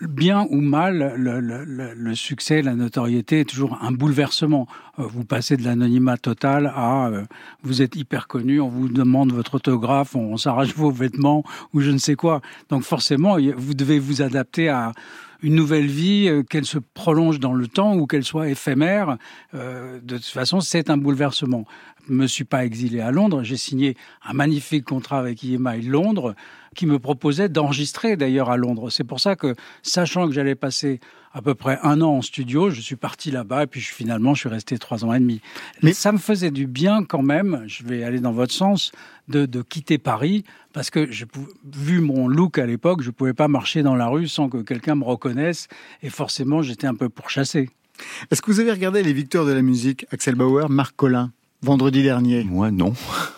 bien 0.00 0.46
ou 0.50 0.60
mal, 0.60 1.14
le, 1.16 2.14
succès, 2.14 2.62
la 2.62 2.74
notoriété 2.74 3.40
est 3.40 3.44
toujours 3.44 3.78
un 3.80 3.92
bouleversement. 3.92 4.66
Euh, 4.98 5.04
Vous 5.06 5.24
passez 5.24 5.56
de 5.56 5.64
l'anonymat 5.64 6.16
total 6.16 6.72
à 6.74 7.08
euh, 7.08 7.24
vous 7.62 7.82
êtes 7.82 7.96
hyper 7.96 8.26
connu, 8.28 8.60
on 8.60 8.68
vous 8.68 8.88
demande 8.88 9.32
votre 9.32 9.56
autographe, 9.56 10.14
on, 10.14 10.36
s'arrache 10.36 10.74
vos 10.74 10.90
vêtements 10.90 11.44
ou 11.72 11.80
je 11.80 11.90
ne 11.90 11.98
sais 11.98 12.14
quoi. 12.14 12.40
Donc 12.68 12.82
forcément, 12.82 13.36
vous 13.56 13.74
devez 13.74 13.98
vous 13.98 14.22
adapter 14.22 14.68
à 14.68 14.92
une 15.42 15.54
nouvelle 15.54 15.86
vie, 15.86 16.28
euh, 16.28 16.42
qu'elle 16.42 16.64
se 16.64 16.78
prolonge 16.78 17.38
dans 17.38 17.54
le 17.54 17.68
temps 17.68 17.94
ou 17.94 18.06
qu'elle 18.06 18.24
soit 18.24 18.48
éphémère. 18.48 19.18
De 19.52 20.16
toute 20.16 20.24
façon, 20.24 20.60
c'est 20.60 20.90
un 20.90 20.96
bouleversement. 20.96 21.64
Je 22.08 22.14
me 22.14 22.26
suis 22.26 22.44
pas 22.44 22.64
exilé 22.64 23.00
à 23.00 23.10
Londres, 23.10 23.42
j'ai 23.42 23.58
signé 23.58 23.94
un 24.26 24.32
magnifique 24.32 24.84
contrat 24.84 25.18
avec 25.18 25.44
EMI 25.44 25.82
Londres 25.82 26.34
qui 26.74 26.86
me 26.86 26.98
proposait 26.98 27.48
d'enregistrer 27.50 28.16
d'ailleurs 28.16 28.50
à 28.50 28.56
Londres. 28.56 28.88
C'est 28.88 29.04
pour 29.04 29.20
ça 29.20 29.36
que, 29.36 29.54
sachant 29.82 30.26
que 30.26 30.32
j'allais 30.32 30.54
passer 30.54 31.00
à 31.34 31.42
peu 31.42 31.54
près 31.54 31.78
un 31.82 32.00
an 32.00 32.16
en 32.16 32.22
studio, 32.22 32.70
je 32.70 32.80
suis 32.80 32.96
parti 32.96 33.30
là-bas 33.30 33.64
et 33.64 33.66
puis 33.66 33.80
je- 33.80 33.92
finalement 33.92 34.32
je 34.34 34.40
suis 34.40 34.48
resté 34.48 34.78
trois 34.78 35.04
ans 35.04 35.12
et 35.12 35.18
demi. 35.20 35.42
Mais- 35.82 35.92
ça 35.92 36.10
me 36.12 36.18
faisait 36.18 36.50
du 36.50 36.66
bien 36.66 37.04
quand 37.04 37.22
même, 37.22 37.62
je 37.66 37.84
vais 37.84 38.02
aller 38.04 38.20
dans 38.20 38.32
votre 38.32 38.54
sens, 38.54 38.90
de, 39.28 39.44
de 39.44 39.60
quitter 39.60 39.98
Paris 39.98 40.44
parce 40.72 40.88
que 40.88 41.10
je, 41.12 41.26
vu 41.76 42.00
mon 42.00 42.26
look 42.28 42.56
à 42.58 42.64
l'époque, 42.64 43.02
je 43.02 43.10
pouvais 43.10 43.34
pas 43.34 43.48
marcher 43.48 43.82
dans 43.82 43.96
la 43.96 44.06
rue 44.06 44.28
sans 44.28 44.48
que 44.48 44.58
quelqu'un 44.62 44.94
me 44.94 45.04
reconnaisse 45.04 45.68
et 46.02 46.08
forcément 46.08 46.62
j'étais 46.62 46.86
un 46.86 46.94
peu 46.94 47.10
pourchassé. 47.10 47.68
Est-ce 48.30 48.40
que 48.40 48.50
vous 48.50 48.60
avez 48.60 48.70
regardé 48.72 49.02
les 49.02 49.12
victoires 49.12 49.44
de 49.44 49.52
la 49.52 49.60
musique 49.62 50.06
Axel 50.12 50.36
Bauer, 50.36 50.70
Marc 50.70 50.94
Collin, 50.96 51.32
vendredi 51.62 52.02
dernier 52.02 52.44
Moi, 52.44 52.70
non. 52.70 52.92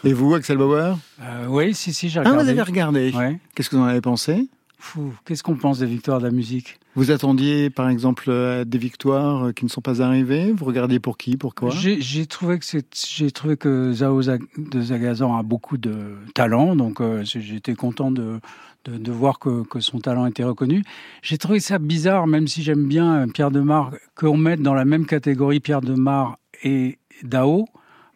Et 0.04 0.12
vous, 0.12 0.35
Axel 0.35 0.59
Bauer 0.59 0.98
Euh, 1.22 1.46
oui, 1.48 1.74
si, 1.74 1.92
si, 1.92 2.09
j'ai 2.09 2.20
Ah, 2.20 2.22
regardé. 2.22 2.42
vous 2.44 2.48
avez 2.50 2.62
regardé 2.62 3.12
Ouais. 3.14 3.38
Qu'est-ce 3.54 3.70
que 3.70 3.76
vous 3.76 3.83
en 3.83 3.87
avez 3.87 4.00
pensé 4.00 4.48
Fou, 4.83 5.12
Qu'est-ce 5.26 5.42
qu'on 5.42 5.56
pense 5.56 5.80
des 5.80 5.87
victoires 5.87 6.20
de 6.20 6.24
la 6.24 6.30
musique? 6.30 6.78
Vous 6.96 7.11
attendiez, 7.11 7.68
par 7.68 7.90
exemple, 7.90 8.30
à 8.30 8.64
des 8.64 8.78
victoires 8.78 9.48
euh, 9.48 9.52
qui 9.52 9.64
ne 9.66 9.70
sont 9.70 9.83
pas 9.83 10.00
arrivées? 10.02 10.52
Vous 10.52 10.64
regardiez 10.64 10.98
pour 11.00 11.18
qui 11.18 11.37
Pourquoi 11.37 11.70
J'ai 11.70 12.26
trouvé 12.26 12.59
que 12.59 12.64
j'ai 12.94 13.30
trouvé 13.30 13.56
que 13.59 13.92
Zao 13.92 14.22
Zag- 14.22 14.42
de 14.56 14.80
Zagazan 14.80 15.37
a 15.37 15.42
beaucoup 15.42 15.76
de 15.76 16.16
talent, 16.35 16.76
donc 16.76 17.00
euh, 17.02 17.22
j'étais 17.24 17.74
content 17.74 18.11
de, 18.11 18.40
de, 18.87 18.96
de 18.96 19.12
voir 19.12 19.38
que, 19.38 19.64
que 19.64 19.80
son 19.80 19.98
talent 20.00 20.24
était 20.26 20.44
reconnu. 20.44 20.83
J'ai 21.22 21.37
trouvé 21.37 21.61
ça 21.61 21.78
bizarre, 21.78 22.26
même 22.26 22.48
si 22.48 22.62
j'aime 22.62 22.88
bien 22.88 23.16
euh, 23.20 23.26
Pierre 23.26 23.50
Demar, 23.50 23.92
qu'on 24.16 24.38
mette 24.38 24.62
dans 24.62 24.74
la 24.74 24.87
même 24.87 25.04
catégorie 25.04 25.61
Pierre 25.61 25.83
Demar 25.83 26.38
et 26.64 26.98
Dao. 27.22 27.66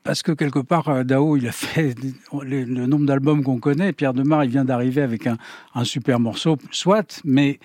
Parce 0.05 0.23
que 0.23 0.33
quelque 0.33 0.59
part, 0.61 0.89
euh, 0.91 1.03
Dao, 1.03 1.37
il 1.37 1.49
a 1.49 1.53
fait 1.53 1.95
le, 2.43 2.65
nombre 2.87 3.07
d'albums 3.07 3.43
qu'on 3.43 3.59
connaît. 3.59 3.93
Pierre 3.93 4.15
Demar, 4.15 4.45
il 4.45 4.51
vient 4.51 4.65
d'arriver 4.65 5.03
avec 5.03 5.27
un 5.27 5.85
super 5.85 6.21
morceau, 6.21 6.59
soit, 6.71 7.21
mais 7.25 7.59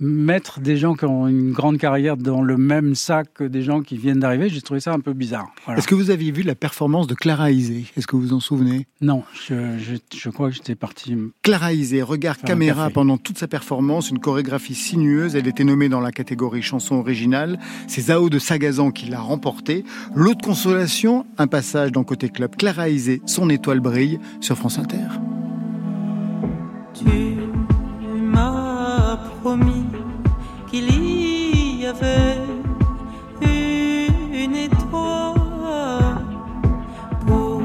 mettre 0.00 0.60
des 0.60 0.76
gens 0.76 0.94
qui 0.94 1.04
ont 1.04 1.28
une 1.28 1.52
grande 1.52 1.78
carrière 1.78 2.16
dans 2.16 2.42
le 2.42 2.56
même 2.56 2.94
sac 2.94 3.28
que 3.34 3.44
des 3.44 3.62
gens 3.62 3.80
qui 3.80 3.96
viennent 3.96 4.18
d'arriver, 4.18 4.48
j'ai 4.48 4.60
trouvé 4.60 4.80
ça 4.80 4.92
un 4.92 5.00
peu 5.00 5.12
bizarre. 5.12 5.46
Voilà. 5.64 5.78
Est-ce 5.78 5.86
que 5.86 5.94
vous 5.94 6.10
aviez 6.10 6.32
vu 6.32 6.42
la 6.42 6.54
performance 6.54 7.06
de 7.06 7.14
Clara 7.14 7.50
Isé? 7.50 7.84
Est-ce 7.96 8.06
que 8.06 8.16
vous 8.16 8.22
vous 8.22 8.32
en 8.32 8.40
souvenez? 8.40 8.86
Non, 9.00 9.22
je, 9.46 9.78
je, 9.78 9.96
je 10.16 10.30
crois 10.30 10.50
que 10.50 10.56
j'étais 10.56 10.74
parti. 10.74 11.16
Clara 11.42 11.72
Isé, 11.72 12.02
regard 12.02 12.38
caméra 12.38 12.90
pendant 12.90 13.18
toute 13.18 13.38
sa 13.38 13.46
performance, 13.48 14.10
une 14.10 14.18
chorégraphie 14.18 14.74
sinueuse. 14.74 15.36
Elle 15.36 15.46
était 15.46 15.64
nommée 15.64 15.88
dans 15.88 16.00
la 16.00 16.12
catégorie 16.12 16.62
chanson 16.62 16.96
originale. 16.96 17.58
C'est 17.86 18.02
Zao 18.02 18.30
de 18.30 18.38
Sagazan 18.38 18.90
qui 18.90 19.06
l'a 19.06 19.20
remportée. 19.20 19.84
L'autre 20.14 20.44
consolation, 20.44 21.24
un 21.38 21.46
passage 21.46 21.92
dans 21.92 22.04
Côté 22.04 22.28
Club. 22.28 22.56
Clara 22.56 22.88
Isé, 22.88 23.22
son 23.26 23.48
étoile 23.48 23.80
brille 23.80 24.18
sur 24.40 24.56
France 24.56 24.78
Inter. 24.78 25.06
Tu 26.94 27.04
qu'il 30.68 31.80
y 31.80 31.86
avait 31.86 32.38
une 33.40 34.56
étoile 34.56 36.24
pour 37.26 37.62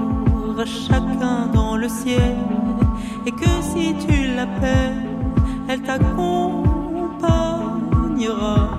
chacun 0.65 1.47
dans 1.53 1.75
le 1.77 1.87
ciel 1.89 2.35
et 3.25 3.31
que 3.31 3.49
si 3.73 3.95
tu 4.05 4.27
l'appelles, 4.35 5.07
elle 5.67 5.81
t'accompagnera. 5.81 8.77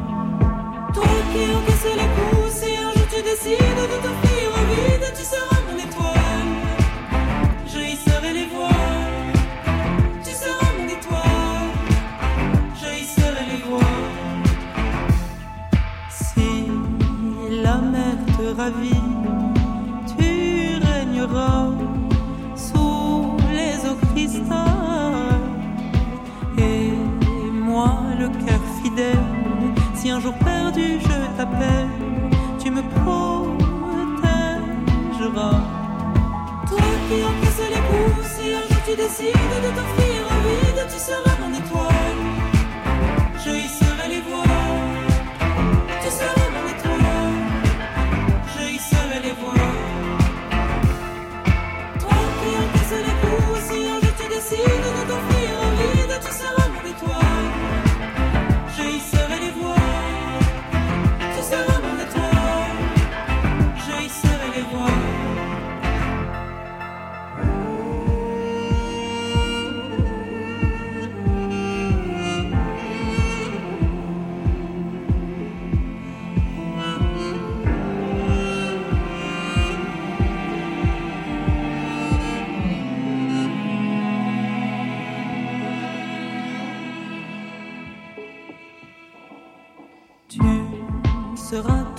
Toi 0.95 1.05
qui 1.33 1.43
encaisses 1.57 1.95
les 2.01 2.11
coups, 2.17 2.53
si 2.53 2.71
un 2.77 2.91
jour 2.95 3.07
tu 3.13 3.21
décides 3.23 3.83
de 3.93 3.97
t'offrir 4.05 4.47
au 4.59 4.65
vide, 4.71 5.07
tu 5.17 5.25
seras 5.25 5.60
perdu 30.81 30.99
je 31.01 31.37
t'appelle, 31.37 31.89
tu 32.63 32.71
me 32.71 32.83
protégeras. 32.83 33.21
Toi 36.69 36.91
qui 37.09 37.17
encaisses 37.25 37.69
les 37.71 37.83
un 38.55 38.63
jour 38.69 38.81
tu 38.87 38.95
décides 38.97 39.55
de 39.65 39.71
un 40.31 40.41
vide, 40.47 40.81
tu 40.93 40.99
seras 40.99 41.37
mon 41.41 41.53
étoile. 41.55 42.00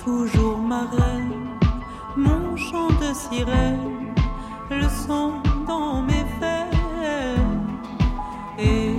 Toujours 0.04 0.58
ma 0.58 0.82
reine, 0.90 1.58
mon 2.16 2.56
chant 2.56 2.88
de 2.88 3.12
sirène, 3.14 4.14
le 4.70 4.88
son 4.88 5.34
dans 5.66 6.02
mes 6.02 6.24
veines. 6.40 7.76
Et 8.58 8.94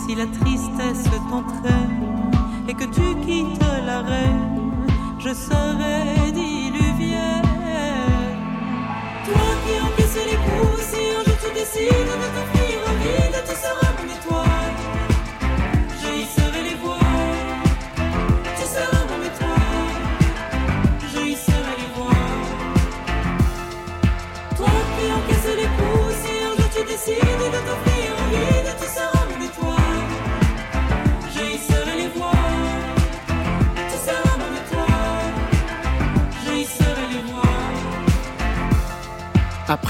si 0.00 0.14
la 0.14 0.26
tristesse 0.26 1.04
t'entraîne 1.30 2.30
et 2.68 2.74
que 2.74 2.84
tu 2.84 3.14
quittes 3.24 3.64
la 3.86 4.00
reine, 4.00 4.72
je 5.18 5.32
serai 5.32 6.32
diluvienne. 6.32 7.42
Toi 9.26 9.48
qui 9.62 9.74
encaisses 9.86 10.26
les 10.30 10.40
coups, 10.46 10.82
si 10.90 11.02
un 11.18 11.24
jour 11.24 11.38
tu 11.42 11.54
décides 11.54 11.88
de 11.88 12.28
t'offrir 12.34 12.51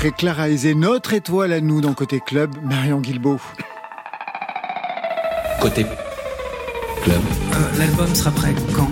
Après 0.03 0.17
Clara 0.17 0.49
Isé, 0.49 0.75
notre 0.75 1.13
étoile 1.13 1.53
à 1.53 1.61
nous 1.61 1.81
dans 1.81 1.95
Côté 1.95 2.19
Club, 2.19 2.57
Marion 2.61 3.01
Guilbeault. 3.01 3.39
Côté 5.61 5.87
club. 7.05 7.21
Euh, 7.53 7.79
L'album 7.79 8.13
sera 8.13 8.33
prêt 8.33 8.53
quand? 8.75 8.91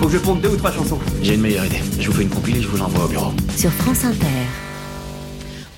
Faut 0.00 0.06
que 0.06 0.12
je 0.12 0.18
ponde 0.18 0.40
deux 0.40 0.48
ou 0.48 0.56
trois 0.56 0.72
chansons. 0.72 0.98
J'ai 1.22 1.34
une 1.34 1.42
meilleure 1.42 1.66
idée. 1.66 1.80
Je 2.00 2.10
vous 2.10 2.16
fais 2.16 2.24
une 2.24 2.28
compilée, 2.28 2.60
je 2.60 2.66
vous 2.66 2.76
l'envoie 2.76 3.04
au 3.04 3.08
bureau. 3.08 3.32
Sur 3.56 3.70
France 3.70 4.04
Inter. 4.04 4.26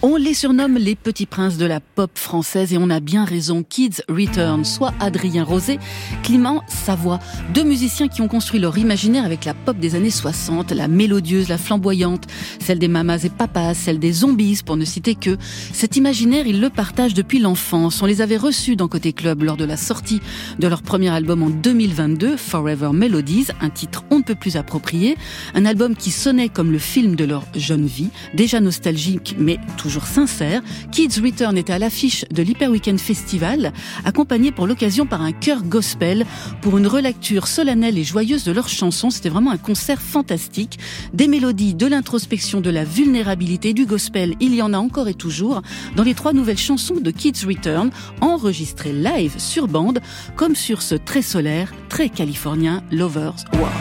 On 0.06 0.16
les 0.16 0.34
surnomme 0.34 0.76
les 0.76 0.96
petits 0.96 1.24
princes 1.24 1.56
de 1.56 1.64
la 1.64 1.80
pop 1.80 2.10
française 2.12 2.74
et 2.74 2.78
on 2.78 2.90
a 2.90 3.00
bien 3.00 3.24
raison. 3.24 3.62
Kids 3.62 4.02
Return, 4.06 4.62
soit 4.62 4.92
Adrien 5.00 5.44
Rosé, 5.44 5.78
Clément 6.22 6.62
Savoie. 6.68 7.20
Deux 7.54 7.64
musiciens 7.64 8.08
qui 8.08 8.20
ont 8.20 8.28
construit 8.28 8.60
leur 8.60 8.76
imaginaire 8.76 9.24
avec 9.24 9.46
la 9.46 9.54
pop 9.54 9.78
des 9.78 9.94
années 9.94 10.10
60, 10.10 10.72
la 10.72 10.88
mélodieuse, 10.88 11.48
la 11.48 11.56
flamboyante, 11.56 12.26
celle 12.60 12.78
des 12.78 12.88
mamas 12.88 13.24
et 13.24 13.30
papas, 13.30 13.72
celle 13.72 13.98
des 13.98 14.12
zombies 14.12 14.60
pour 14.62 14.76
ne 14.76 14.84
citer 14.84 15.14
que. 15.14 15.38
Cet 15.72 15.96
imaginaire, 15.96 16.46
ils 16.46 16.60
le 16.60 16.68
partagent 16.68 17.14
depuis 17.14 17.38
l'enfance. 17.38 18.02
On 18.02 18.06
les 18.06 18.20
avait 18.20 18.36
reçus 18.36 18.76
dans 18.76 18.88
Côté 18.88 19.14
Club 19.14 19.42
lors 19.42 19.56
de 19.56 19.64
la 19.64 19.78
sortie 19.78 20.20
de 20.58 20.68
leur 20.68 20.82
premier 20.82 21.08
album 21.08 21.42
en 21.42 21.48
2022, 21.48 22.36
Forever 22.36 22.90
Melodies, 22.92 23.46
un 23.62 23.70
titre 23.70 24.04
on 24.10 24.18
ne 24.18 24.22
peut 24.22 24.34
plus 24.34 24.56
approprié. 24.56 25.16
Un 25.54 25.64
album 25.64 25.96
qui 25.96 26.10
sonnait 26.10 26.50
comme 26.50 26.72
le 26.72 26.78
film 26.78 27.16
de 27.16 27.24
leur 27.24 27.46
jeune 27.56 27.86
vie, 27.86 28.10
déjà 28.34 28.60
nostalgique 28.60 29.34
mais 29.38 29.58
toujours 29.78 29.93
sincère, 30.02 30.62
Kids 30.90 31.20
Return 31.22 31.57
était 31.57 31.72
à 31.72 31.78
l'affiche 31.78 32.24
de 32.30 32.42
l'Hyper 32.42 32.70
Weekend 32.70 32.98
Festival, 32.98 33.72
accompagné 34.04 34.50
pour 34.50 34.66
l'occasion 34.66 35.07
par 35.07 35.22
un 35.22 35.33
chœur 35.33 35.62
gospel 35.62 36.26
pour 36.61 36.78
une 36.78 36.87
relecture 36.87 37.46
solennelle 37.46 37.98
et 37.98 38.04
joyeuse 38.04 38.44
de 38.44 38.52
leurs 38.52 38.68
chansons. 38.68 39.11
C'était 39.11 39.28
vraiment 39.28 39.52
un 39.52 39.59
concert 39.59 40.00
fantastique. 40.00 40.78
Des 41.12 41.28
mélodies, 41.28 41.74
de 41.74 41.87
l'introspection, 41.87 42.61
de 42.61 42.70
la 42.70 42.85
vulnérabilité, 42.85 43.72
du 43.72 43.87
gospel, 43.87 44.35
il 44.40 44.54
y 44.54 44.62
en 44.62 44.72
a 44.72 44.78
encore 44.78 45.09
et 45.09 45.14
toujours 45.14 45.62
dans 45.96 46.02
les 46.02 46.14
trois 46.14 46.33
nouvelles 46.33 46.59
chansons 46.59 46.96
de 47.00 47.11
Kids 47.11 47.46
Return, 47.46 47.90
enregistrées 48.20 48.92
live 48.92 49.35
sur 49.38 49.68
bande, 49.68 50.00
comme 50.37 50.57
sur 50.57 50.83
ce 50.83 50.94
très 50.94 51.22
solaire, 51.22 51.72
très 51.88 52.09
californien 52.09 52.83
Lovers 52.90 53.44
War. 53.61 53.72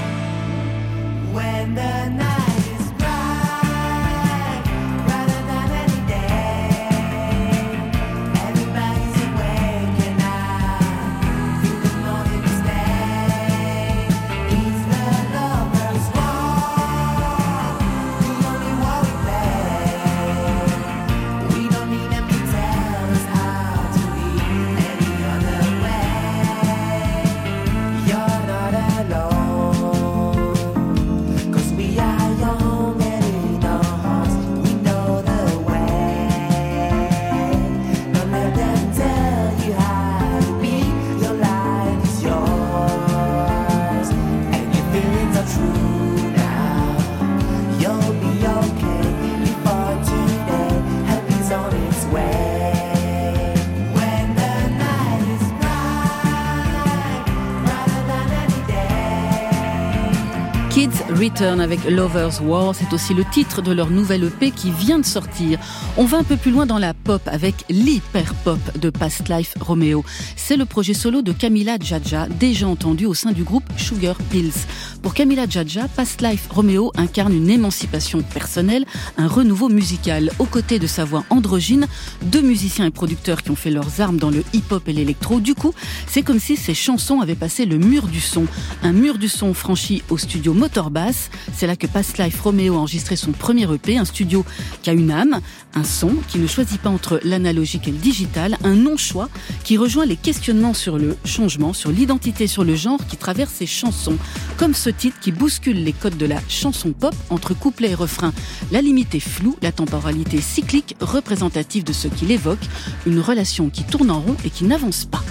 Return 61.34 61.62
avec 61.62 61.84
Lovers 61.90 62.44
War, 62.44 62.76
c'est 62.76 62.94
aussi 62.94 63.16
le 63.16 63.24
titre 63.26 63.64
de 63.64 63.72
leur 63.72 63.90
nouvelle 63.90 64.26
EP 64.26 64.52
qui 64.52 64.70
vient 64.70 65.00
de 65.00 65.06
sortir. 65.06 65.58
On 65.98 66.06
va 66.06 66.20
un 66.20 66.24
peu 66.24 66.38
plus 66.38 66.52
loin 66.52 66.68
dans 66.68 66.78
la 66.78 66.94
pop 66.94 67.24
avec 67.26 67.56
l'hyper 67.72 68.36
pop 68.44 68.60
de 68.78 68.92
Past 68.92 69.30
Life 69.30 69.56
Romeo. 69.60 70.06
C'est 70.36 70.58
le 70.58 70.66
projet 70.66 70.94
solo 70.94 71.24
de 71.24 71.32
Camila 71.32 71.78
Jaja, 71.82 72.28
déjà 72.28 72.68
entendu 72.68 73.08
au 73.08 73.16
sein 73.16 73.32
du 73.32 73.44
groupe 73.44 73.64
Sugar 73.78 74.16
Pills. 74.30 74.54
Pour 75.04 75.14
Camila 75.14 75.46
Jaja, 75.50 75.90
Past 75.90 76.22
Life 76.22 76.48
Romeo 76.50 76.94
incarne 76.96 77.34
une 77.34 77.50
émancipation 77.50 78.22
personnelle, 78.22 78.86
un 79.18 79.28
renouveau 79.28 79.68
musical. 79.68 80.32
Aux 80.40 80.46
côtés 80.46 80.80
de 80.80 80.88
sa 80.88 81.04
voix 81.04 81.26
androgyne, 81.30 81.88
deux 82.22 82.42
musiciens 82.42 82.86
et 82.86 82.90
producteurs 82.90 83.44
qui 83.44 83.52
ont 83.52 83.56
fait 83.58 83.70
leurs 83.70 84.00
armes 84.00 84.16
dans 84.16 84.30
le 84.30 84.46
hip-hop 84.54 84.88
et 84.88 84.94
l'électro. 84.94 85.42
Du 85.42 85.56
coup, 85.56 85.74
c'est 86.08 86.22
comme 86.22 86.40
si 86.40 86.56
ces 86.56 86.74
chansons 86.74 87.20
avaient 87.20 87.36
passé 87.36 87.66
le 87.66 87.78
mur 87.78 88.08
du 88.08 88.22
son. 88.22 88.46
Un 88.82 88.94
mur 88.94 89.18
du 89.18 89.28
son 89.28 89.54
franchi 89.54 90.04
au 90.10 90.18
studio 90.18 90.54
Motor 90.54 90.90
Bass. 90.90 91.30
C'est 91.54 91.68
là 91.68 91.76
que 91.76 91.86
Past 91.86 92.18
Life 92.18 92.40
Romeo 92.40 92.76
a 92.76 92.78
enregistré 92.78 93.18
son 93.18 93.34
premier 93.34 93.70
EP, 93.74 93.98
un 93.98 94.06
studio 94.06 94.46
qui 94.84 94.90
a 94.90 94.94
une 94.94 95.12
âme, 95.12 95.42
un 95.76 95.84
son 95.84 96.16
qui 96.30 96.40
ne 96.40 96.48
choisit 96.48 96.80
pas 96.80 96.90
entre 96.90 97.20
l'analogique 97.26 97.90
et 97.90 97.92
le 97.92 97.98
digital, 97.98 98.58
un 98.64 98.76
non-choix 98.76 99.28
qui 99.66 99.76
rejoint 99.76 100.06
les 100.06 100.16
questionnements 100.16 100.74
sur 100.74 100.98
le 100.98 101.18
changement, 101.26 101.74
sur 101.74 101.92
l'identité, 101.92 102.48
sur 102.48 102.64
le 102.64 102.76
genre 102.76 103.06
qui 103.06 103.18
traverse 103.18 103.52
ces 103.54 103.68
chansons. 103.68 104.18
Comme 104.56 104.74
ce 104.74 104.93
titre 104.94 105.20
qui 105.20 105.32
bouscule 105.32 105.84
les 105.84 105.94
codes 105.94 106.18
de 106.18 106.26
la 106.26 106.40
chanson 106.48 106.94
pop 106.94 107.16
entre 107.30 107.54
couplet 107.54 107.92
et 107.92 107.96
refrain. 107.96 108.34
La 108.72 108.82
limite 108.82 109.16
est 109.16 109.20
floue, 109.20 109.58
la 109.62 109.72
temporalité 109.72 110.40
cyclique, 110.40 110.96
représentative 111.02 111.84
de 111.84 111.94
ce 111.94 112.08
qu'il 112.08 112.32
évoque, 112.32 112.66
une 113.06 113.20
relation 113.20 113.70
qui 113.70 113.84
tourne 113.84 114.12
en 114.12 114.20
rond 114.20 114.36
et 114.46 114.50
qui 114.50 114.66
n'avance 114.66 115.06
pas. 115.06 115.24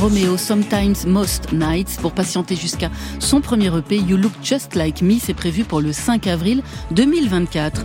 Romeo 0.00 0.36
Sometimes 0.36 1.06
Most 1.06 1.52
Nights 1.52 1.98
pour 2.02 2.12
patienter 2.12 2.54
jusqu'à 2.54 2.90
son 3.18 3.40
premier 3.40 3.74
EP 3.74 3.96
You 3.96 4.16
Look 4.18 4.32
Just 4.42 4.74
Like 4.74 5.00
Me, 5.00 5.14
c'est 5.18 5.34
prévu 5.34 5.64
pour 5.64 5.80
le 5.80 5.92
5 5.92 6.26
avril 6.26 6.62
2024. 6.90 7.82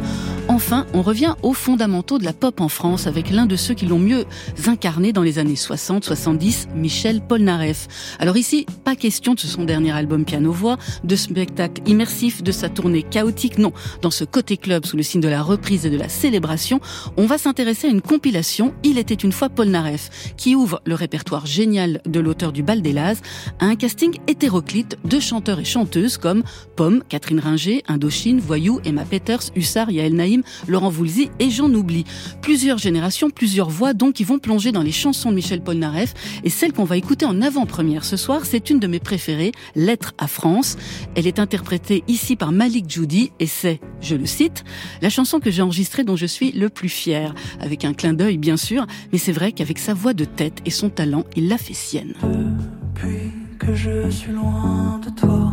Enfin, 0.54 0.86
on 0.94 1.02
revient 1.02 1.36
aux 1.44 1.54
fondamentaux 1.54 2.20
de 2.20 2.26
la 2.26 2.34
pop 2.34 2.60
en 2.60 2.68
France 2.68 3.08
avec 3.08 3.30
l'un 3.30 3.46
de 3.46 3.56
ceux 3.56 3.74
qui 3.74 3.86
l'ont 3.86 4.00
mieux 4.00 4.26
incarné 4.68 5.14
dans 5.14 5.22
les 5.22 5.40
années 5.40 5.54
60-70, 5.54 6.68
Michel 6.76 7.22
Polnareff. 7.22 7.88
Alors 8.20 8.36
ici, 8.36 8.66
pas 8.84 8.98
question 8.98 9.34
de 9.34 9.40
son 9.40 9.64
dernier 9.64 9.94
album 9.94 10.26
piano-voix, 10.26 10.78
de 11.06 11.16
spectacle 11.16 11.82
immersif, 11.90 12.44
de 12.44 12.52
sa 12.52 12.68
tournée 12.68 13.02
chaotique, 13.02 13.60
non. 13.60 13.72
Dans 14.02 14.12
ce 14.12 14.26
côté 14.26 14.58
club 14.58 14.86
sous 14.86 14.98
le 14.98 15.04
signe 15.04 15.22
de 15.22 15.30
la 15.30 15.42
reprise 15.42 15.86
et 15.86 15.90
de 15.90 15.96
la 15.96 16.10
célébration, 16.10 16.82
on 17.16 17.28
va 17.28 17.38
s'intéresser 17.38 17.88
à 17.88 17.92
une 17.92 18.02
compilation 18.02 18.74
Il 18.84 18.98
était 18.98 19.14
une 19.14 19.32
fois 19.32 19.48
Polnareff, 19.48 20.34
qui 20.36 20.58
ouvre 20.58 20.82
le 20.86 20.96
répertoire 20.96 21.46
génial 21.46 22.02
de 22.06 22.20
l'auteur 22.20 22.52
du 22.52 22.62
Bal 22.62 22.82
des 22.82 22.92
Laz 22.92 23.22
à 23.62 23.68
un 23.68 23.78
casting 23.78 24.18
hétéroclite 24.28 24.98
de 25.06 25.22
chanteurs 25.22 25.62
et 25.62 25.66
chanteuses 25.66 26.18
comme 26.18 26.44
Pomme, 26.76 27.04
Catherine 27.08 27.40
Ringer, 27.40 27.84
Indochine, 27.88 28.42
Voyou, 28.42 28.82
Emma 28.84 29.06
Peters, 29.06 29.44
Hussard, 29.56 29.92
Yael 29.92 30.14
Naïm, 30.14 30.41
Laurent 30.68 30.90
Voulzy 30.90 31.30
et 31.40 31.50
j'en 31.50 31.74
oublie. 31.74 32.06
Plusieurs 32.42 32.78
générations, 32.78 33.30
plusieurs 33.30 33.70
voix 33.70 33.94
donc 33.94 34.14
qui 34.14 34.24
vont 34.24 34.40
plonger 34.40 34.72
dans 34.72 34.82
les 34.82 34.92
chansons 34.92 35.30
de 35.30 35.36
Michel 35.36 35.62
Polnareff 35.62 36.14
et 36.44 36.50
celle 36.50 36.74
qu'on 36.74 36.84
va 36.84 36.98
écouter 36.98 37.26
en 37.26 37.42
avant-première 37.42 38.06
ce 38.06 38.18
soir, 38.18 38.46
c'est 38.46 38.70
une 38.70 38.80
de 38.80 38.88
mes 38.88 39.00
préférées, 39.00 39.52
Lettre 39.76 40.14
à 40.18 40.28
France. 40.28 40.78
Elle 41.16 41.28
est 41.28 41.40
interprétée 41.40 42.04
ici 42.08 42.36
par 42.36 42.52
Malik 42.52 42.90
Judy 42.90 43.32
et 43.40 43.48
c'est, 43.48 43.80
je 44.02 44.16
le 44.16 44.26
cite, 44.26 44.64
la 45.02 45.10
chanson 45.10 45.40
que 45.40 45.52
j'ai 45.52 45.62
enregistrée 45.62 46.04
dont 46.04 46.16
je 46.16 46.26
suis 46.26 46.52
le 46.52 46.70
plus 46.70 46.90
fier. 46.90 47.34
Avec 47.60 47.86
un 47.86 47.94
clin 47.94 48.14
d'œil 48.14 48.38
bien 48.38 48.58
sûr, 48.58 48.86
mais 49.12 49.18
c'est 49.18 49.32
vrai 49.32 49.52
qu'avec 49.52 49.80
sa 49.80 49.94
voix 49.94 50.14
de 50.14 50.26
tête 50.26 50.60
et 50.66 50.72
son 50.72 50.90
talent, 50.90 51.26
il 51.36 51.48
l'a 51.48 51.58
fait 51.58 51.74
sienne. 51.74 52.14
Depuis 52.22 53.32
que 53.60 53.74
je 53.74 54.10
suis 54.10 54.32
loin 54.32 55.00
de 55.04 55.10
toi, 55.12 55.52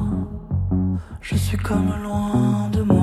je 1.21 1.37
suis 1.37 1.59
comme 1.59 1.93
loin 2.03 2.71
de. 2.73 2.98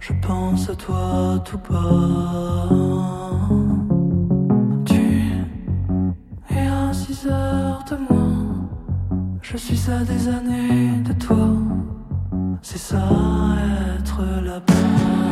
Je 0.00 0.12
pense 0.26 0.70
à 0.70 0.74
toi 0.74 1.42
tout 1.44 1.58
bas. 1.68 2.68
Tu 4.86 5.44
es 6.50 6.66
à 6.66 6.92
6 6.92 7.26
heures 7.26 7.84
de 7.90 7.96
moi. 8.08 8.28
Je 9.42 9.56
suis 9.56 9.90
à 9.90 10.04
des 10.04 10.28
années 10.28 11.02
de 11.02 11.12
toi. 11.12 11.48
C'est 12.62 12.78
ça 12.78 13.08
être 13.96 14.22
là-bas. 14.42 15.27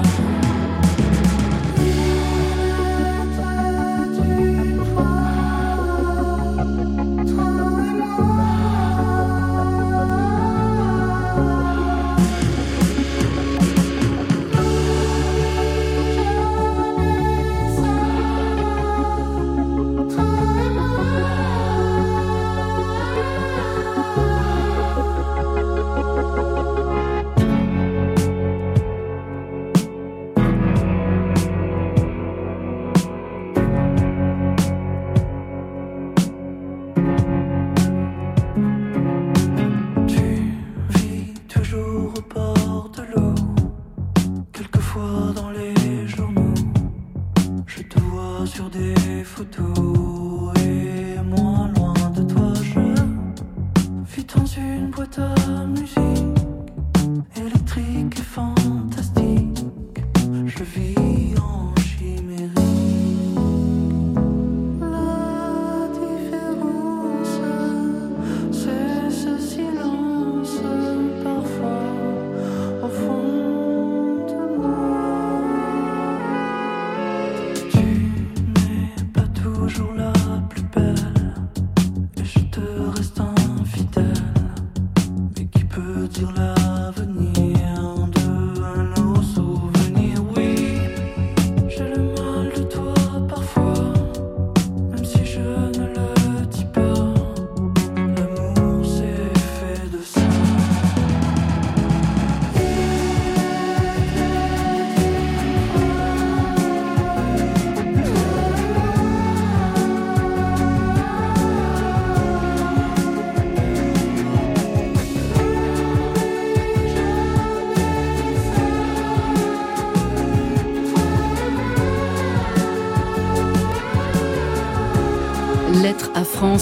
Sur 48.46 48.70
des 48.70 49.24
photos 49.24 50.25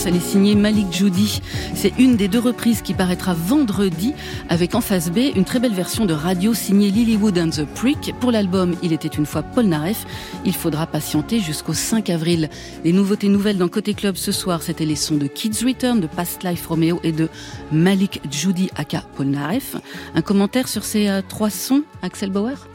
elle 0.07 0.17
est 0.17 0.21
signée 0.21 0.55
Malik 0.55 0.93
Judy. 0.93 1.41
C'est 1.75 1.93
une 1.99 2.17
des 2.17 2.29
deux 2.29 2.39
reprises 2.39 2.83
qui 2.83 2.95
paraîtra 2.95 3.35
vendredi 3.35 4.13
avec 4.49 4.75
en 4.75 4.81
face 4.81 5.11
B 5.11 5.19
une 5.35 5.45
très 5.45 5.61
belle 5.61 5.73
version 5.73 6.05
de 6.05 6.13
radio 6.13 6.53
signée 6.53 6.91
Lilywood 6.91 7.39
and 7.39 7.51
the 7.51 7.65
Prick. 7.65 8.15
Pour 8.21 8.31
l'album 8.31 8.75
Il 8.83 8.93
était 8.93 9.09
une 9.09 9.27
fois 9.27 9.43
Paul 9.43 9.67
Naref, 9.67 10.07
il 10.45 10.55
faudra 10.55 10.87
patienter 10.87 11.41
jusqu'au 11.41 11.73
5 11.73 12.11
avril. 12.11 12.51
Les 12.85 12.93
nouveautés 12.93 13.29
nouvelles 13.29 13.59
dans 13.59 13.69
Côté 13.69 13.95
Club 13.95 14.17
ce 14.17 14.33
soir, 14.33 14.63
c'était 14.63 14.85
les 14.85 14.97
sons 14.97 15.17
de 15.17 15.27
Kids 15.27 15.65
Return, 15.65 16.01
de 16.01 16.07
Past 16.07 16.45
Life 16.45 16.67
Romeo 16.67 17.01
et 17.03 17.13
de 17.13 17.29
Malik 17.73 18.21
Judy 18.31 18.71
aka 18.77 19.05
Paul 19.17 19.27
Naref. 19.27 19.77
Un 20.15 20.23
commentaire 20.23 20.69
sur 20.69 20.85
ces 20.85 21.09
euh, 21.09 21.23
trois 21.27 21.51
sons, 21.51 21.83
Axel 22.03 22.31
Bauer? 22.31 22.74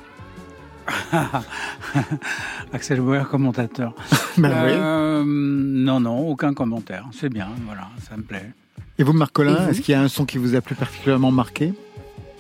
Axel 2.74 3.02
Bauer, 3.02 3.28
commentateur. 3.30 3.94
Ben 4.38 4.50
oui. 4.50 4.72
Euh, 4.74 5.24
Non, 5.26 6.00
non, 6.00 6.28
aucun 6.30 6.54
commentaire. 6.54 7.06
C'est 7.12 7.30
bien, 7.30 7.48
voilà, 7.66 7.90
ça 8.08 8.16
me 8.16 8.24
plaît. 8.24 8.52
Et 8.98 9.04
vous, 9.04 9.14
Marc 9.14 9.32
Collin, 9.34 9.68
est-ce 9.70 9.82
qu'il 9.82 9.94
y 9.94 9.96
a 9.96 10.02
un 10.02 10.08
son 10.08 10.26
qui 10.26 10.38
vous 10.38 10.56
a 10.56 10.62
plus 10.62 10.76
particulièrement 10.76 11.32
marqué? 11.32 11.74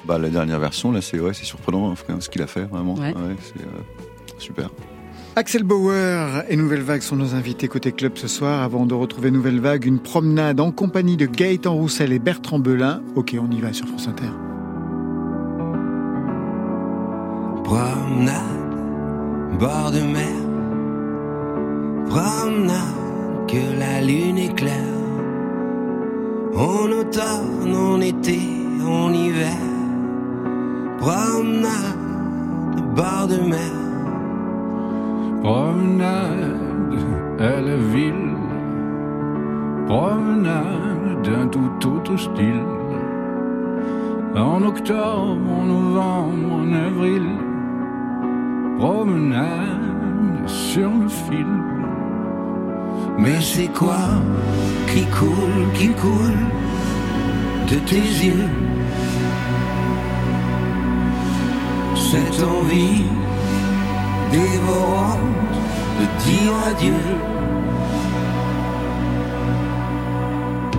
Bah, 0.05 0.17
la 0.17 0.29
dernière 0.29 0.59
version, 0.59 0.91
là, 0.91 1.01
c'est 1.01 1.19
ouais, 1.19 1.33
c'est 1.33 1.45
surprenant 1.45 1.89
enfin, 1.89 2.19
ce 2.19 2.29
qu'il 2.29 2.41
a 2.41 2.47
fait, 2.47 2.63
vraiment. 2.63 2.95
Ouais. 2.95 3.13
c'est 3.41 3.62
euh, 3.62 4.39
super. 4.39 4.69
Axel 5.35 5.63
Bauer 5.63 6.43
et 6.49 6.55
Nouvelle 6.55 6.81
Vague 6.81 7.01
sont 7.01 7.15
nos 7.15 7.33
invités 7.35 7.67
côté 7.67 7.91
club 7.91 8.13
ce 8.17 8.27
soir. 8.27 8.62
Avant 8.62 8.85
de 8.85 8.93
retrouver 8.93 9.31
Nouvelle 9.31 9.59
Vague, 9.59 9.85
une 9.85 9.99
promenade 9.99 10.59
en 10.59 10.71
compagnie 10.71 11.17
de 11.17 11.27
Gaëtan 11.27 11.73
Roussel 11.75 12.12
et 12.12 12.19
Bertrand 12.19 12.59
Belin. 12.59 13.01
Ok, 13.15 13.35
on 13.39 13.49
y 13.51 13.62
va 13.62 13.71
sur 13.71 13.88
France 13.88 14.07
Inter. 14.07 14.27
Promenade, 17.69 19.60
bord 19.60 19.91
de 19.91 20.01
mer. 20.01 20.39
Promenade, 22.10 23.45
que 23.47 23.63
la 23.77 24.01
lune 24.01 24.39
éclaire. 24.39 24.97
En 26.55 26.91
automne, 26.99 27.75
en 27.75 28.01
été, 28.01 28.41
en 28.84 29.13
hiver. 29.13 29.62
Promenade, 30.97 32.01
bord 32.95 33.27
de 33.27 33.39
mer. 33.53 33.75
Promenade 35.43 36.58
à 37.39 37.62
la 37.62 37.75
ville, 37.93 38.36
promenade 39.86 41.21
d'un 41.23 41.47
tout 41.47 41.88
autre 41.88 42.17
style. 42.17 42.65
En 44.36 44.63
octobre, 44.63 45.38
en 45.60 45.65
novembre, 45.65 46.51
en 46.62 46.73
avril, 46.73 47.27
promenade 48.80 50.48
sur 50.48 50.89
le 50.89 51.10
fil. 51.10 51.46
Mais 53.18 53.42
c'est 53.42 53.68
quoi 53.68 54.06
qui 54.88 55.04
coule, 55.18 55.65
qui 55.74 55.89
coule 55.89 56.44
de 57.70 57.76
tes 57.89 58.08
yeux? 58.26 58.50
Cette 61.96 62.42
envie 62.42 63.04
dévorante 64.32 65.58
de 66.00 66.06
dire 66.23 66.54
adieu. 66.69 67.04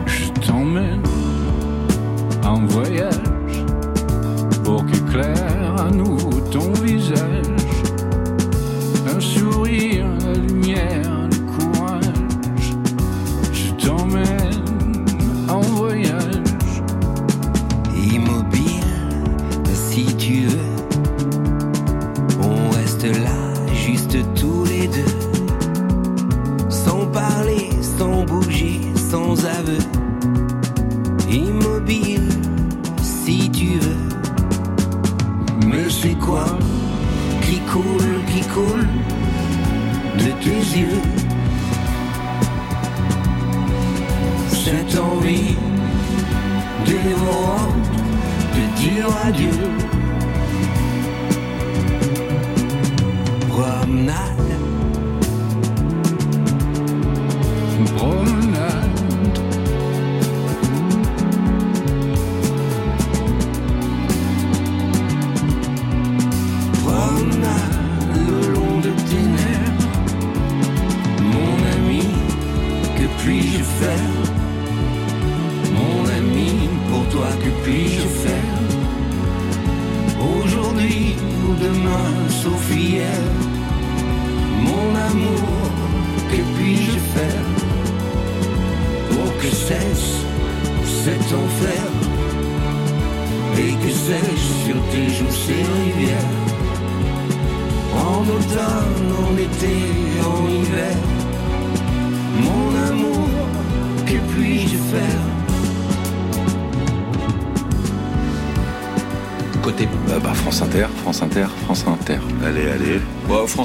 Je 0.07 0.27
t'emmène 0.47 1.03
en 2.45 2.65
voyage 2.65 3.65
pour 4.65 4.87
qu'éclaire 4.87 5.75
à 5.87 5.91
nouveau 5.91 6.41
ton 6.51 6.73
visage. 6.83 7.60
Sourire, 9.21 10.07
la 10.25 10.33
lumière, 10.33 11.00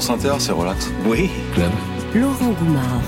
France 0.06 0.24
Inter, 0.24 0.36
c'est 0.38 0.52
relax. 0.52 0.88
Oui. 1.04 1.28
Club. 1.52 1.72
Laurent 2.14 2.52
Goumard. 2.52 3.02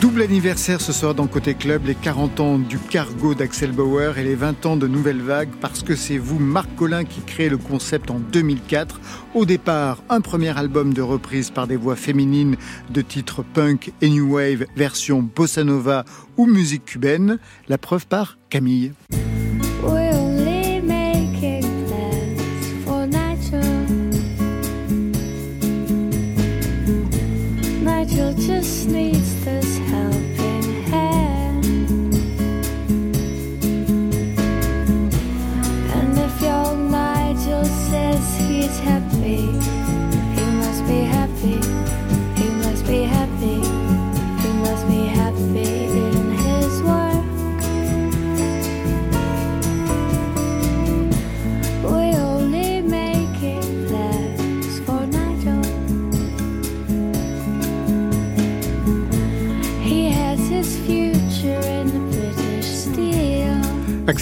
Double 0.00 0.22
anniversaire 0.22 0.80
ce 0.80 0.90
soir 0.90 1.14
dans 1.14 1.26
Côté 1.26 1.52
Club, 1.52 1.84
les 1.84 1.94
40 1.94 2.40
ans 2.40 2.58
du 2.58 2.78
Cargo 2.78 3.34
d'Axel 3.34 3.72
Bauer 3.72 4.16
et 4.16 4.24
les 4.24 4.34
20 4.34 4.64
ans 4.64 4.76
de 4.78 4.86
Nouvelle 4.86 5.20
Vague, 5.20 5.50
parce 5.60 5.82
que 5.82 5.94
c'est 5.94 6.16
vous, 6.16 6.38
Marc 6.38 6.74
Collin, 6.76 7.04
qui 7.04 7.20
créez 7.20 7.50
le 7.50 7.58
concept 7.58 8.10
en 8.10 8.20
2004. 8.20 9.02
Au 9.34 9.44
départ, 9.44 10.02
un 10.08 10.22
premier 10.22 10.56
album 10.58 10.94
de 10.94 11.02
reprise 11.02 11.50
par 11.50 11.66
des 11.66 11.76
voix 11.76 11.94
féminines 11.94 12.56
de 12.88 13.02
titres 13.02 13.42
punk 13.42 13.92
et 14.00 14.08
new 14.08 14.36
wave, 14.36 14.64
version 14.76 15.20
bossa 15.22 15.62
nova 15.62 16.06
ou 16.38 16.46
musique 16.46 16.86
cubaine. 16.86 17.38
La 17.68 17.76
preuve 17.76 18.06
par 18.06 18.38
Camille. 18.48 18.94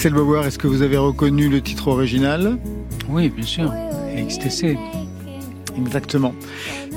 Axel 0.03 0.15
Bauer, 0.15 0.45
est-ce 0.45 0.59
que 0.59 0.67
vous 0.67 0.81
avez 0.81 0.97
reconnu 0.97 1.47
le 1.47 1.61
titre 1.61 1.87
original 1.87 2.59
Oui, 3.07 3.29
bien 3.29 3.45
sûr. 3.45 3.73
XTC. 4.17 4.77
Exactement. 5.77 6.35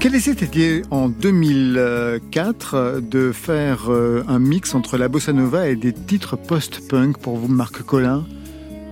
Quelle 0.00 0.16
essai 0.16 0.32
était 0.32 0.82
en 0.90 1.08
2004 1.08 3.00
de 3.00 3.30
faire 3.30 3.92
euh, 3.92 4.24
un 4.26 4.40
mix 4.40 4.74
entre 4.74 4.98
la 4.98 5.06
bossa 5.06 5.32
nova 5.32 5.68
et 5.68 5.76
des 5.76 5.92
titres 5.92 6.34
post-punk 6.34 7.18
pour 7.18 7.36
vous, 7.36 7.46
Marc 7.46 7.80
Collin? 7.82 8.26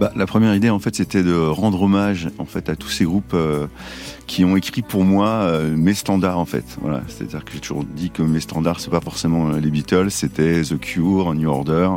Bah, 0.00 0.10
la 0.16 0.26
première 0.26 0.52
idée, 0.56 0.70
en 0.70 0.80
fait, 0.80 0.96
c'était 0.96 1.22
de 1.22 1.36
rendre 1.36 1.82
hommage, 1.82 2.28
en 2.38 2.44
fait, 2.44 2.68
à 2.68 2.74
tous 2.74 2.88
ces 2.88 3.04
groupes 3.04 3.32
euh, 3.32 3.68
qui 4.26 4.44
ont 4.44 4.56
écrit 4.56 4.82
pour 4.82 5.04
moi 5.04 5.28
euh, 5.28 5.76
mes 5.76 5.94
standards, 5.94 6.38
en 6.38 6.44
fait. 6.44 6.64
Voilà, 6.80 7.02
c'est-à-dire 7.06 7.44
que 7.44 7.52
j'ai 7.52 7.60
toujours 7.60 7.84
dit 7.84 8.10
que 8.10 8.22
mes 8.22 8.40
standards, 8.40 8.80
c'est 8.80 8.90
pas 8.90 9.00
forcément 9.00 9.50
euh, 9.50 9.60
les 9.60 9.70
Beatles, 9.70 10.10
c'était 10.10 10.62
The 10.62 10.80
Cure, 10.80 11.32
New 11.34 11.48
Order, 11.48 11.90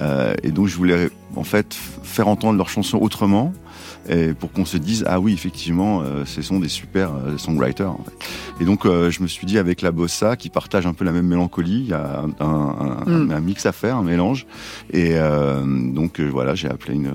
euh, 0.00 0.34
et 0.42 0.50
donc 0.50 0.66
je 0.66 0.74
voulais, 0.74 1.08
en 1.36 1.44
fait, 1.44 1.76
faire 2.02 2.26
entendre 2.26 2.58
leurs 2.58 2.68
chansons 2.68 2.98
autrement. 2.98 3.52
Et 4.08 4.34
pour 4.34 4.52
qu'on 4.52 4.64
se 4.64 4.76
dise 4.76 5.04
ah 5.08 5.18
oui 5.18 5.32
effectivement 5.32 6.02
euh, 6.02 6.24
ce 6.24 6.40
sont 6.42 6.60
des 6.60 6.68
super 6.68 7.10
euh, 7.14 7.38
songwriters 7.38 7.90
en 7.90 8.00
fait. 8.04 8.62
et 8.62 8.64
donc 8.64 8.86
euh, 8.86 9.10
je 9.10 9.20
me 9.22 9.26
suis 9.26 9.46
dit 9.46 9.58
avec 9.58 9.82
la 9.82 9.90
bossa 9.90 10.36
qui 10.36 10.48
partage 10.48 10.86
un 10.86 10.92
peu 10.92 11.04
la 11.04 11.12
même 11.12 11.26
mélancolie 11.26 11.80
il 11.80 11.88
y 11.88 11.92
a 11.92 12.20
un, 12.40 12.44
un- 12.44 13.02
un- 13.06 13.10
Mm. 13.10 13.30
un 13.32 13.40
mix 13.40 13.66
à 13.66 13.72
faire 13.72 13.96
un 13.96 14.02
mélange 14.04 14.46
et 14.92 15.12
euh, 15.14 15.62
donc 15.64 16.20
euh, 16.20 16.28
voilà 16.28 16.54
j'ai 16.54 16.68
appelé 16.68 16.94
une 16.94 17.12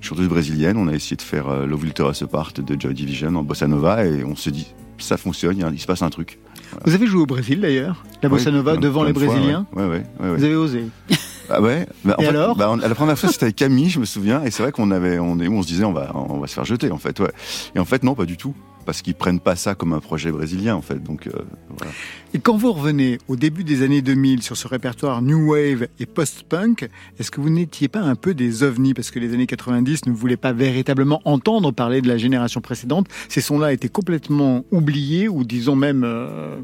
chanteuse 0.00 0.28
brésilienne. 0.28 0.76
On 0.78 0.88
a 0.88 0.92
essayé 0.94 1.16
de 1.16 1.22
faire 1.22 1.48
euh, 1.48 1.66
Love 1.66 1.82
Will 1.82 1.92
Tear 1.92 2.10
Us 2.10 2.22
Apart 2.22 2.52
de 2.56 2.80
Joy 2.80 2.94
Division 2.94 3.34
en 3.34 3.42
bossa 3.42 3.66
nova 3.66 4.06
et 4.06 4.24
on 4.24 4.34
se 4.36 4.50
dit 4.50 4.68
ça 4.98 5.16
fonctionne, 5.16 5.56
il 5.72 5.78
se 5.80 5.86
passe 5.86 6.02
un 6.02 6.10
truc. 6.10 6.38
Vous 6.84 6.94
avez 6.94 7.06
joué 7.06 7.20
au 7.22 7.26
Brésil 7.26 7.60
d'ailleurs, 7.60 8.04
la 8.22 8.28
bossa 8.28 8.50
nova 8.50 8.76
devant 8.76 9.02
les 9.02 9.12
fois, 9.14 9.26
Brésiliens. 9.26 9.66
ouais, 9.74 9.84
ouais, 9.84 10.02
ouais. 10.20 10.36
Vous 10.36 10.44
avez 10.44 10.54
osé. 10.54 10.84
Ah 11.50 11.60
ouais 11.60 11.86
bah, 12.04 12.14
en 12.18 12.22
Et 12.22 12.24
fait, 12.24 12.28
alors 12.30 12.56
bah, 12.56 12.70
on- 12.70 12.76
La 12.76 12.94
première 12.94 13.18
fois, 13.18 13.30
c'était 13.30 13.44
avec 13.44 13.56
Camille, 13.56 13.90
je 13.90 14.00
me 14.00 14.04
souviens, 14.04 14.42
et 14.44 14.50
c'est 14.50 14.62
vrai 14.62 14.72
qu'on 14.72 14.90
avait, 14.90 15.18
on, 15.18 15.38
est- 15.40 15.48
on 15.48 15.62
se 15.62 15.66
disait, 15.68 15.84
on 15.84 15.92
va, 15.92 16.12
on 16.14 16.38
va 16.38 16.46
se 16.46 16.54
faire 16.54 16.64
jeter, 16.64 16.90
en 16.90 16.98
fait, 16.98 17.18
ouais. 17.20 17.32
Et 17.74 17.78
en 17.78 17.84
fait, 17.84 18.02
non, 18.04 18.14
pas 18.14 18.24
du 18.26 18.36
tout. 18.36 18.54
Parce 18.86 19.02
qu'ils 19.02 19.14
prennent 19.14 19.40
pas 19.40 19.56
ça 19.56 19.74
comme 19.74 19.92
un 19.92 20.00
projet 20.00 20.32
brésilien, 20.32 20.74
en 20.74 20.80
fait. 20.80 21.00
Donc, 21.02 21.26
euh, 21.26 21.32
voilà. 21.76 21.92
Et 22.32 22.38
quand 22.38 22.56
vous 22.56 22.72
revenez 22.72 23.18
au 23.28 23.36
début 23.36 23.62
des 23.62 23.82
années 23.82 24.00
2000 24.00 24.42
sur 24.42 24.56
ce 24.56 24.66
répertoire 24.66 25.20
New 25.20 25.52
Wave 25.52 25.86
et 26.00 26.06
Post-Punk, 26.06 26.88
est-ce 27.18 27.30
que 27.30 27.42
vous 27.42 27.50
n'étiez 27.50 27.88
pas 27.88 28.00
un 28.00 28.14
peu 28.14 28.32
des 28.32 28.62
ovnis? 28.62 28.94
Parce 28.94 29.10
que 29.10 29.18
les 29.18 29.34
années 29.34 29.46
90 29.46 30.06
ne 30.06 30.12
voulaient 30.12 30.38
pas 30.38 30.52
véritablement 30.52 31.20
entendre 31.26 31.72
parler 31.72 32.00
de 32.00 32.08
la 32.08 32.16
génération 32.16 32.62
précédente. 32.62 33.06
Ces 33.28 33.42
sons-là 33.42 33.74
étaient 33.74 33.90
complètement 33.90 34.64
oubliés 34.72 35.28
ou 35.28 35.44
disons 35.44 35.76
même 35.76 36.02
euh, 36.02 36.56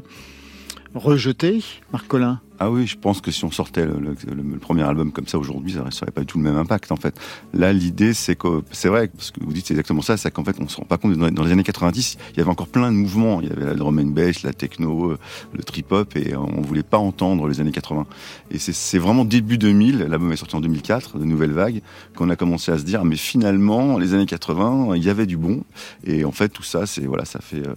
rejetés, 0.95 1.63
Marc 1.93 2.07
Collin 2.07 2.39
Ah 2.59 2.71
oui, 2.71 2.87
je 2.87 2.97
pense 2.97 3.21
que 3.21 3.29
si 3.29 3.43
on 3.45 3.51
sortait 3.51 3.85
le, 3.85 3.93
le- 3.99 4.15
le- 4.35 4.41
le 4.53 4.57
premier 4.57 4.81
album 4.83 5.11
comme 5.11 5.27
ça 5.27 5.37
aujourd'hui, 5.37 5.73
ça 5.73 5.79
n'aurait 5.79 6.11
pas 6.11 6.21
du 6.21 6.27
tout 6.27 6.37
le 6.39 6.43
même 6.43 6.55
impact 6.57 6.91
en 6.91 6.95
fait. 6.95 7.19
Là, 7.53 7.71
l'idée, 7.73 8.13
c'est 8.13 8.35
que 8.35 8.63
c'est 8.71 8.87
vrai, 8.89 9.09
parce 9.09 9.31
que 9.31 9.39
vous 9.43 9.53
dites 9.53 9.67
c'est 9.67 9.73
exactement 9.73 10.01
ça, 10.01 10.17
c'est 10.17 10.31
qu'en 10.31 10.43
fait, 10.43 10.55
on 10.59 10.67
se 10.67 10.77
rend 10.77 10.85
pas 10.85 10.97
compte. 10.97 11.13
Dans 11.15 11.25
les- 11.25 11.31
dans 11.31 11.43
les 11.43 11.51
années 11.51 11.63
90, 11.63 12.17
il 12.33 12.37
y 12.37 12.41
avait 12.41 12.49
encore 12.49 12.67
plein 12.67 12.91
de 12.91 12.97
mouvements. 12.97 13.41
Il 13.41 13.49
y 13.49 13.51
avait 13.51 13.65
la 13.65 13.75
drum 13.75 13.99
and 13.99 14.05
bass, 14.11 14.41
la 14.43 14.53
techno, 14.53 15.11
euh, 15.11 15.17
le 15.53 15.63
trip 15.63 15.91
hop, 15.91 16.15
et 16.15 16.35
on 16.35 16.61
voulait 16.61 16.83
pas 16.83 16.97
entendre 16.97 17.47
les 17.47 17.59
années 17.61 17.71
80. 17.71 18.07
Et 18.49 18.57
c'est- 18.57 18.73
c'est 18.73 18.97
vraiment 18.99 19.23
début 19.25 19.57
2000, 19.57 19.99
l'album 19.99 20.31
est 20.31 20.37
sorti 20.37 20.55
en 20.55 20.61
2004, 20.61 21.19
de 21.19 21.25
Nouvelle 21.25 21.51
Vague, 21.51 21.81
qu'on 22.15 22.29
a 22.29 22.35
commencé 22.35 22.71
à 22.71 22.77
se 22.79 22.83
dire, 22.83 23.03
mais 23.05 23.17
finalement, 23.17 23.99
les 23.99 24.13
années 24.15 24.25
80, 24.25 24.95
il 24.95 25.03
y 25.03 25.09
avait 25.09 25.25
du 25.27 25.37
bon. 25.37 25.63
Et 26.05 26.25
en 26.25 26.31
fait, 26.31 26.49
tout 26.49 26.63
ça, 26.63 26.85
c'est 26.87 27.05
voilà, 27.05 27.25
ça 27.25 27.39
fait 27.39 27.65
euh, 27.67 27.73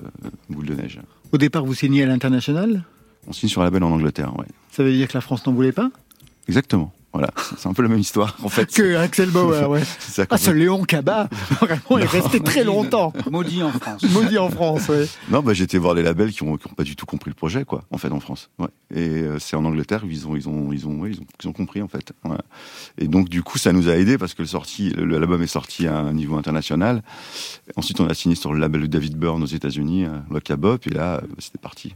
boule 0.48 0.66
de 0.66 0.74
neige. 0.74 1.00
Au 1.32 1.38
départ, 1.38 1.64
vous 1.64 1.74
signez 1.74 2.02
à 2.02 2.06
l'international? 2.06 2.82
On 3.26 3.32
signe 3.32 3.48
sur 3.48 3.60
un 3.62 3.64
label 3.64 3.82
en 3.84 3.90
Angleterre, 3.90 4.36
ouais. 4.38 4.46
Ça 4.70 4.82
veut 4.82 4.92
dire 4.92 5.08
que 5.08 5.14
la 5.14 5.20
France 5.20 5.46
n'en 5.46 5.52
voulait 5.52 5.72
pas? 5.72 5.90
Exactement. 6.48 6.92
Voilà, 7.12 7.30
c'est 7.58 7.68
un 7.68 7.72
peu 7.72 7.82
la 7.82 7.88
même 7.88 7.98
histoire 7.98 8.36
en 8.42 8.48
fait. 8.48 8.72
Que 8.72 8.94
Axel 8.96 9.30
Bauer, 9.30 9.68
ouais. 9.68 9.82
Ça, 9.98 10.24
Ah, 10.30 10.38
ce 10.38 10.50
Léon 10.50 10.84
Cabas, 10.84 11.28
vraiment, 11.60 11.98
est 11.98 12.04
resté 12.06 12.38
très 12.40 12.62
longtemps. 12.64 13.12
Maudit 13.30 13.62
en 13.64 13.70
France. 13.72 14.02
Maudit 14.12 14.38
en 14.38 14.48
France, 14.50 14.88
ouais. 14.88 15.06
Non, 15.28 15.40
bah, 15.42 15.52
j'ai 15.52 15.64
été 15.64 15.76
voir 15.78 15.94
les 15.94 16.02
labels 16.04 16.30
qui 16.32 16.42
ont, 16.44 16.56
qui 16.56 16.68
ont 16.68 16.74
pas 16.74 16.84
du 16.84 16.94
tout 16.96 17.06
compris 17.06 17.30
le 17.30 17.34
projet, 17.34 17.64
quoi, 17.64 17.82
en 17.90 17.98
fait, 17.98 18.10
en 18.12 18.20
France. 18.20 18.50
Ouais. 18.58 18.68
Et 18.94 19.08
euh, 19.22 19.38
c'est 19.40 19.56
en 19.56 19.64
Angleterre 19.64 20.02
qu'ils 20.02 20.26
ont, 20.28 20.36
ils 20.36 20.48
ont, 20.48 20.72
ils 20.72 20.86
ont, 20.86 21.00
ouais, 21.00 21.10
ils 21.10 21.20
ont, 21.20 21.24
ils 21.42 21.48
ont 21.48 21.52
compris, 21.52 21.82
en 21.82 21.88
fait. 21.88 22.12
Et 22.98 23.08
donc, 23.08 23.28
du 23.28 23.42
coup, 23.42 23.58
ça 23.58 23.72
nous 23.72 23.88
a 23.88 23.96
aidé 23.96 24.16
parce 24.18 24.34
que 24.34 24.42
le 24.42 24.48
sorti, 24.48 24.90
le- 24.90 25.04
l'album 25.18 25.42
est 25.42 25.46
sorti 25.48 25.86
à 25.88 25.98
un 25.98 26.12
niveau 26.12 26.36
international. 26.36 27.02
Ensuite, 27.76 28.00
on 28.00 28.06
a 28.06 28.14
signé 28.14 28.34
sur 28.36 28.52
le 28.52 28.60
label 28.60 28.82
de 28.82 28.86
David 28.86 29.16
Byrne 29.16 29.42
aux 29.42 29.46
États-Unis, 29.46 30.04
euh, 30.04 30.10
Lockabop, 30.30 30.86
et 30.86 30.90
là, 30.90 31.16
euh, 31.16 31.26
c'était 31.38 31.58
parti. 31.58 31.94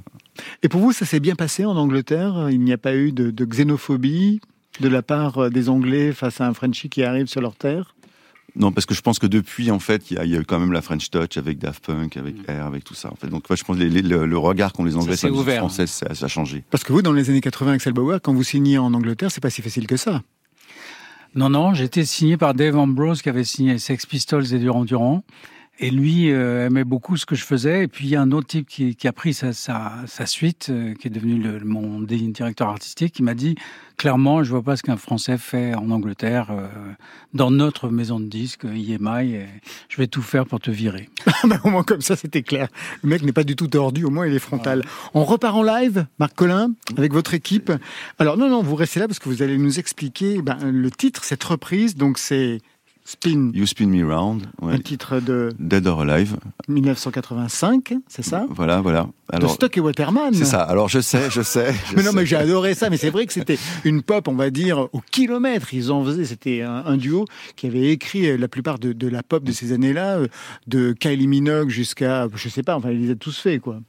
Et 0.64 0.68
pour 0.68 0.80
vous, 0.80 0.92
ça 0.92 1.04
s'est 1.06 1.20
bien 1.20 1.36
passé 1.36 1.64
en 1.64 1.76
Angleterre? 1.76 2.48
Il 2.50 2.60
n'y 2.60 2.72
a 2.72 2.78
pas 2.78 2.94
eu 2.96 3.12
de, 3.12 3.30
de 3.30 3.44
xénophobie? 3.44 4.40
De 4.80 4.88
la 4.88 5.02
part 5.02 5.38
euh, 5.38 5.50
des 5.50 5.68
Anglais 5.68 6.12
face 6.12 6.40
à 6.40 6.46
un 6.46 6.54
Frenchie 6.54 6.88
qui 6.88 7.02
arrive 7.02 7.26
sur 7.26 7.40
leur 7.40 7.54
terre? 7.56 7.94
Non, 8.56 8.70
parce 8.70 8.86
que 8.86 8.94
je 8.94 9.00
pense 9.00 9.18
que 9.18 9.26
depuis, 9.26 9.72
en 9.72 9.80
fait, 9.80 10.10
il 10.12 10.16
y, 10.16 10.20
a- 10.20 10.24
il 10.24 10.30
y 10.30 10.36
a 10.36 10.40
eu 10.40 10.44
quand 10.44 10.60
même 10.60 10.70
la 10.70 10.80
French 10.82 11.10
Touch 11.10 11.36
avec 11.36 11.58
Daft 11.58 11.84
Punk, 11.86 12.16
avec 12.16 12.36
Air, 12.46 12.66
avec 12.66 12.84
tout 12.84 12.94
ça. 12.94 13.10
En 13.10 13.16
fait. 13.16 13.26
Donc, 13.26 13.50
ouais, 13.50 13.56
je 13.56 13.64
pense 13.64 13.76
que 13.76 13.82
les- 13.82 13.90
les- 13.90 14.02
le, 14.02 14.26
le 14.26 14.38
regard 14.38 14.72
qu'ont 14.72 14.84
les 14.84 14.94
Anglais 14.96 15.16
sur 15.16 15.26
la 15.26 15.32
musique 15.32 15.42
ouvert. 15.42 15.58
française, 15.58 15.90
ça, 15.90 16.14
ça 16.14 16.26
a 16.26 16.28
changé. 16.28 16.62
Parce 16.70 16.84
que 16.84 16.92
vous, 16.92 17.02
dans 17.02 17.12
les 17.12 17.30
années 17.30 17.40
80, 17.40 17.72
Axel 17.72 17.92
Bauer, 17.92 18.20
quand 18.22 18.32
vous 18.32 18.44
signez 18.44 18.78
en 18.78 18.94
Angleterre, 18.94 19.32
c'est 19.32 19.40
pas 19.40 19.50
si 19.50 19.60
facile 19.60 19.88
que 19.88 19.96
ça. 19.96 20.22
Non, 21.34 21.50
non, 21.50 21.74
j'étais 21.74 22.04
signé 22.04 22.36
par 22.36 22.54
Dave 22.54 22.76
Ambrose 22.76 23.22
qui 23.22 23.28
avait 23.28 23.42
signé 23.42 23.78
Sex 23.78 24.06
Pistols 24.06 24.54
et 24.54 24.58
Durand 24.60 24.84
Durand. 24.84 25.24
Et 25.80 25.90
lui 25.90 26.30
euh, 26.30 26.66
aimait 26.66 26.84
beaucoup 26.84 27.16
ce 27.16 27.26
que 27.26 27.34
je 27.34 27.44
faisais. 27.44 27.82
Et 27.84 27.88
puis 27.88 28.06
il 28.06 28.10
y 28.10 28.16
a 28.16 28.22
un 28.22 28.30
autre 28.30 28.46
type 28.46 28.68
qui, 28.68 28.94
qui 28.94 29.08
a 29.08 29.12
pris 29.12 29.34
sa, 29.34 29.52
sa, 29.52 29.92
sa 30.06 30.24
suite, 30.24 30.68
euh, 30.70 30.94
qui 30.94 31.08
est 31.08 31.10
devenu 31.10 31.36
le, 31.42 31.58
mon 31.64 32.00
di- 32.00 32.28
directeur 32.28 32.68
artistique, 32.68 33.12
qui 33.14 33.22
m'a 33.24 33.34
dit 33.34 33.56
clairement, 33.96 34.42
je 34.44 34.50
vois 34.50 34.62
pas 34.62 34.76
ce 34.76 34.82
qu'un 34.84 34.96
Français 34.96 35.36
fait 35.36 35.74
en 35.74 35.90
Angleterre 35.90 36.48
euh, 36.50 36.68
dans 37.32 37.50
notre 37.50 37.88
maison 37.88 38.20
de 38.20 38.26
disques 38.26 38.64
IMI. 38.64 39.34
Et 39.34 39.46
je 39.88 39.96
vais 39.96 40.06
tout 40.06 40.22
faire 40.22 40.46
pour 40.46 40.60
te 40.60 40.70
virer. 40.70 41.08
Bah, 41.44 41.60
au 41.64 41.68
moins 41.68 41.82
comme 41.82 42.00
ça, 42.00 42.16
c'était 42.16 42.42
clair. 42.42 42.68
Le 43.02 43.08
mec 43.10 43.22
n'est 43.22 43.32
pas 43.32 43.44
du 43.44 43.54
tout 43.54 43.66
tordu, 43.66 44.04
au 44.04 44.10
moins 44.10 44.26
il 44.26 44.34
est 44.34 44.38
frontal. 44.38 44.82
On 45.12 45.24
repart 45.24 45.54
en 45.54 45.62
live, 45.62 46.06
Marc 46.18 46.34
Collin, 46.34 46.72
avec 46.96 47.12
votre 47.12 47.34
équipe. 47.34 47.70
Alors 48.18 48.38
non, 48.38 48.48
non, 48.48 48.62
vous 48.62 48.76
restez 48.76 48.98
là 48.98 49.06
parce 49.08 49.18
que 49.18 49.28
vous 49.28 49.42
allez 49.42 49.58
nous 49.58 49.78
expliquer 49.78 50.40
ben, 50.40 50.56
le 50.62 50.90
titre, 50.90 51.22
cette 51.24 51.44
reprise. 51.44 51.96
Donc 51.96 52.16
c'est 52.16 52.62
Spin, 53.06 53.50
You 53.52 53.66
Spin 53.66 53.86
Me 53.88 54.02
Round, 54.02 54.46
ouais. 54.62 54.72
un 54.74 54.78
titre 54.78 55.20
de 55.20 55.52
Dead 55.58 55.86
or 55.86 56.00
Alive. 56.02 56.36
1985, 56.68 57.94
c'est 58.08 58.22
ça? 58.24 58.46
Voilà, 58.50 58.80
voilà. 58.80 59.08
De 59.38 59.46
Stock 59.46 59.76
et 59.76 59.80
Waterman. 59.80 60.32
C'est 60.32 60.44
ça. 60.44 60.62
Alors 60.62 60.88
je 60.88 61.00
sais, 61.00 61.30
je 61.30 61.42
sais. 61.42 61.74
je 61.90 61.96
Mais 61.96 62.02
non, 62.02 62.10
sais. 62.10 62.16
mais 62.16 62.26
j'ai 62.26 62.36
adoré 62.36 62.74
ça. 62.74 62.88
Mais 62.90 62.96
c'est 62.96 63.10
vrai 63.10 63.26
que 63.26 63.32
c'était 63.32 63.58
une 63.84 64.02
pop, 64.02 64.28
on 64.28 64.34
va 64.34 64.50
dire, 64.50 64.88
au 64.92 65.00
kilomètre. 65.10 65.74
Ils 65.74 65.90
en 65.90 66.04
faisaient. 66.04 66.24
C'était 66.24 66.62
un, 66.62 66.82
un 66.86 66.96
duo 66.96 67.24
qui 67.56 67.66
avait 67.66 67.90
écrit 67.90 68.26
euh, 68.30 68.36
la 68.36 68.48
plupart 68.48 68.78
de, 68.78 68.92
de 68.92 69.08
la 69.08 69.22
pop 69.22 69.42
de 69.44 69.52
ces 69.52 69.72
années-là, 69.72 70.18
euh, 70.18 70.28
de 70.66 70.92
Kylie 70.92 71.26
Minogue 71.26 71.68
jusqu'à, 71.70 72.28
je 72.34 72.48
sais 72.48 72.62
pas. 72.62 72.76
Enfin, 72.76 72.90
ils 72.90 73.00
les 73.02 73.10
a 73.10 73.14
tous 73.16 73.36
faits, 73.38 73.60
quoi. 73.60 73.80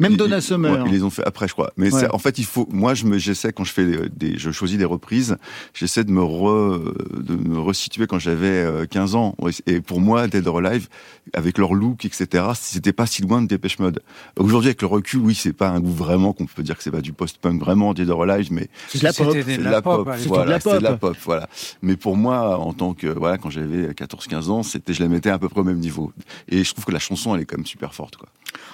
Même 0.00 0.12
Ils- 0.12 0.16
Donna 0.18 0.40
Summer. 0.40 0.72
ouais, 0.72 0.82
ils 0.86 0.92
les 0.92 1.02
ont 1.02 1.10
fait 1.10 1.24
après, 1.24 1.48
je 1.48 1.52
crois. 1.52 1.72
Mais 1.76 1.92
Ouais. 1.92 2.08
en 2.12 2.18
fait, 2.18 2.38
il 2.38 2.44
faut. 2.44 2.68
Moi, 2.72 2.94
je 2.94 3.04
me, 3.04 3.18
j'essaie 3.18 3.52
quand 3.52 3.64
je 3.64 3.72
fais 3.72 3.84
des, 3.86 4.08
des- 4.08 4.38
je 4.38 4.50
choisis 4.50 4.78
des 4.78 4.84
reprises, 4.84 5.36
j'essaie 5.74 6.04
de 6.04 6.10
me 6.12 6.22
re, 6.22 6.80
de 7.20 7.34
me 7.36 7.58
resituer 7.58 8.06
quand 8.06 8.18
j'avais 8.18 8.63
euh, 8.64 8.86
15 8.86 9.14
ans. 9.14 9.34
Ouais, 9.38 9.52
Et 9.66 9.80
pour 9.80 10.00
moi, 10.00 10.26
Dead 10.26 10.46
or 10.46 10.58
Alive, 10.58 10.88
avec 11.32 11.58
leur 11.58 11.74
look, 11.74 12.04
etc., 12.04 12.44
c'était 12.54 12.92
pas 12.92 13.06
si 13.06 13.22
loin 13.22 13.42
de 13.42 13.46
Dépêche 13.46 13.78
Mode. 13.78 14.00
Aujourd'hui, 14.38 14.68
avec 14.68 14.82
le 14.82 14.88
recul, 14.88 15.20
oui, 15.20 15.34
c'est 15.34 15.52
pas 15.52 15.68
un 15.68 15.80
goût 15.80 15.92
vraiment 15.92 16.32
qu'on 16.32 16.46
peut 16.46 16.62
dire 16.62 16.76
que 16.76 16.82
c'est 16.82 16.90
pas 16.90 17.00
du 17.00 17.12
post-punk 17.12 17.60
vraiment 17.60 17.94
Dead 17.94 18.08
or 18.10 18.22
Alive, 18.22 18.52
mais 18.52 18.68
C'est 18.88 18.98
de 18.98 19.04
la 19.04 19.12
pop. 19.12 19.36
C'est 19.44 19.58
de 19.58 19.62
la 19.62 19.82
pop, 19.82 20.08
voilà, 20.26 20.44
de 20.44 20.50
la 20.50 20.60
c'est 20.60 20.78
de 20.78 20.82
la 20.82 20.96
pop. 20.96 21.16
voilà. 21.24 21.48
Mais 21.82 21.96
pour 21.96 22.16
moi, 22.16 22.58
en 22.58 22.72
tant 22.72 22.94
que, 22.94 23.06
voilà, 23.06 23.38
quand 23.38 23.50
j'avais 23.50 23.88
14-15 23.88 24.50
ans, 24.50 24.62
c'était, 24.62 24.92
je 24.92 25.02
la 25.02 25.08
mettais 25.08 25.30
à 25.30 25.38
peu 25.38 25.48
près 25.48 25.60
au 25.60 25.64
même 25.64 25.78
niveau. 25.78 26.12
Et 26.48 26.64
je 26.64 26.72
trouve 26.72 26.84
que 26.84 26.92
la 26.92 26.98
chanson, 26.98 27.34
elle 27.34 27.42
est 27.42 27.44
quand 27.44 27.56
même 27.56 27.66
super 27.66 27.94
forte, 27.94 28.16
quoi. 28.16 28.28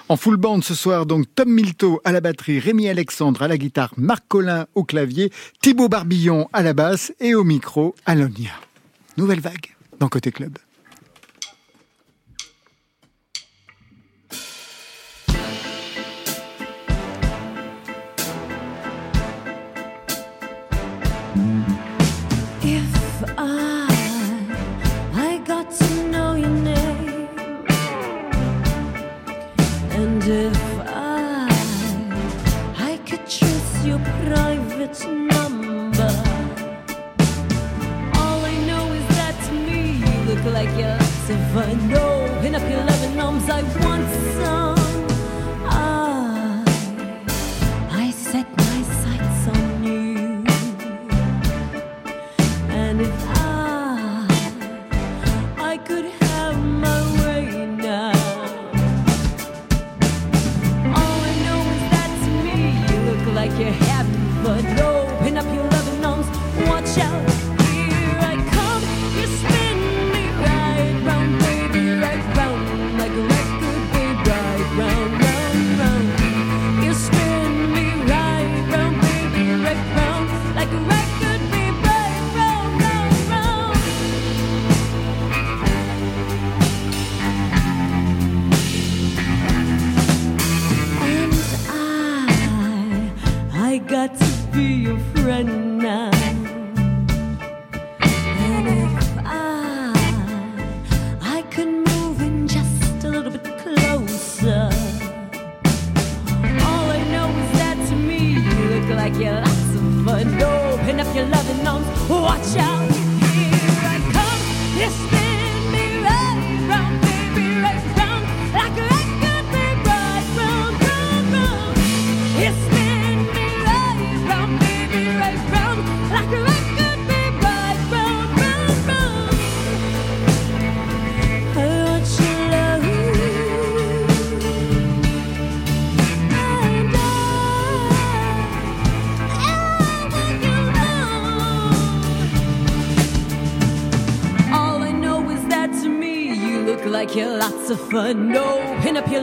En 0.09 0.17
full 0.17 0.37
band 0.37 0.61
ce 0.61 0.75
soir, 0.75 1.05
donc 1.05 1.25
Tom 1.33 1.49
Milto 1.49 2.01
à 2.03 2.11
la 2.11 2.21
batterie, 2.21 2.59
Rémi 2.59 2.89
Alexandre 2.89 3.41
à 3.43 3.47
la 3.47 3.57
guitare, 3.57 3.93
Marc 3.97 4.25
Collin 4.27 4.65
au 4.75 4.83
clavier, 4.83 5.31
Thibaut 5.61 5.89
Barbillon 5.89 6.49
à 6.53 6.61
la 6.61 6.73
basse 6.73 7.13
et 7.19 7.33
au 7.33 7.43
micro, 7.43 7.95
Alonia. 8.05 8.51
Nouvelle 9.17 9.39
vague 9.39 9.70
dans 10.01 10.09
Côté 10.09 10.31
Club. 10.31 10.57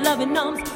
Loving 0.08 0.38
arms, 0.38 0.67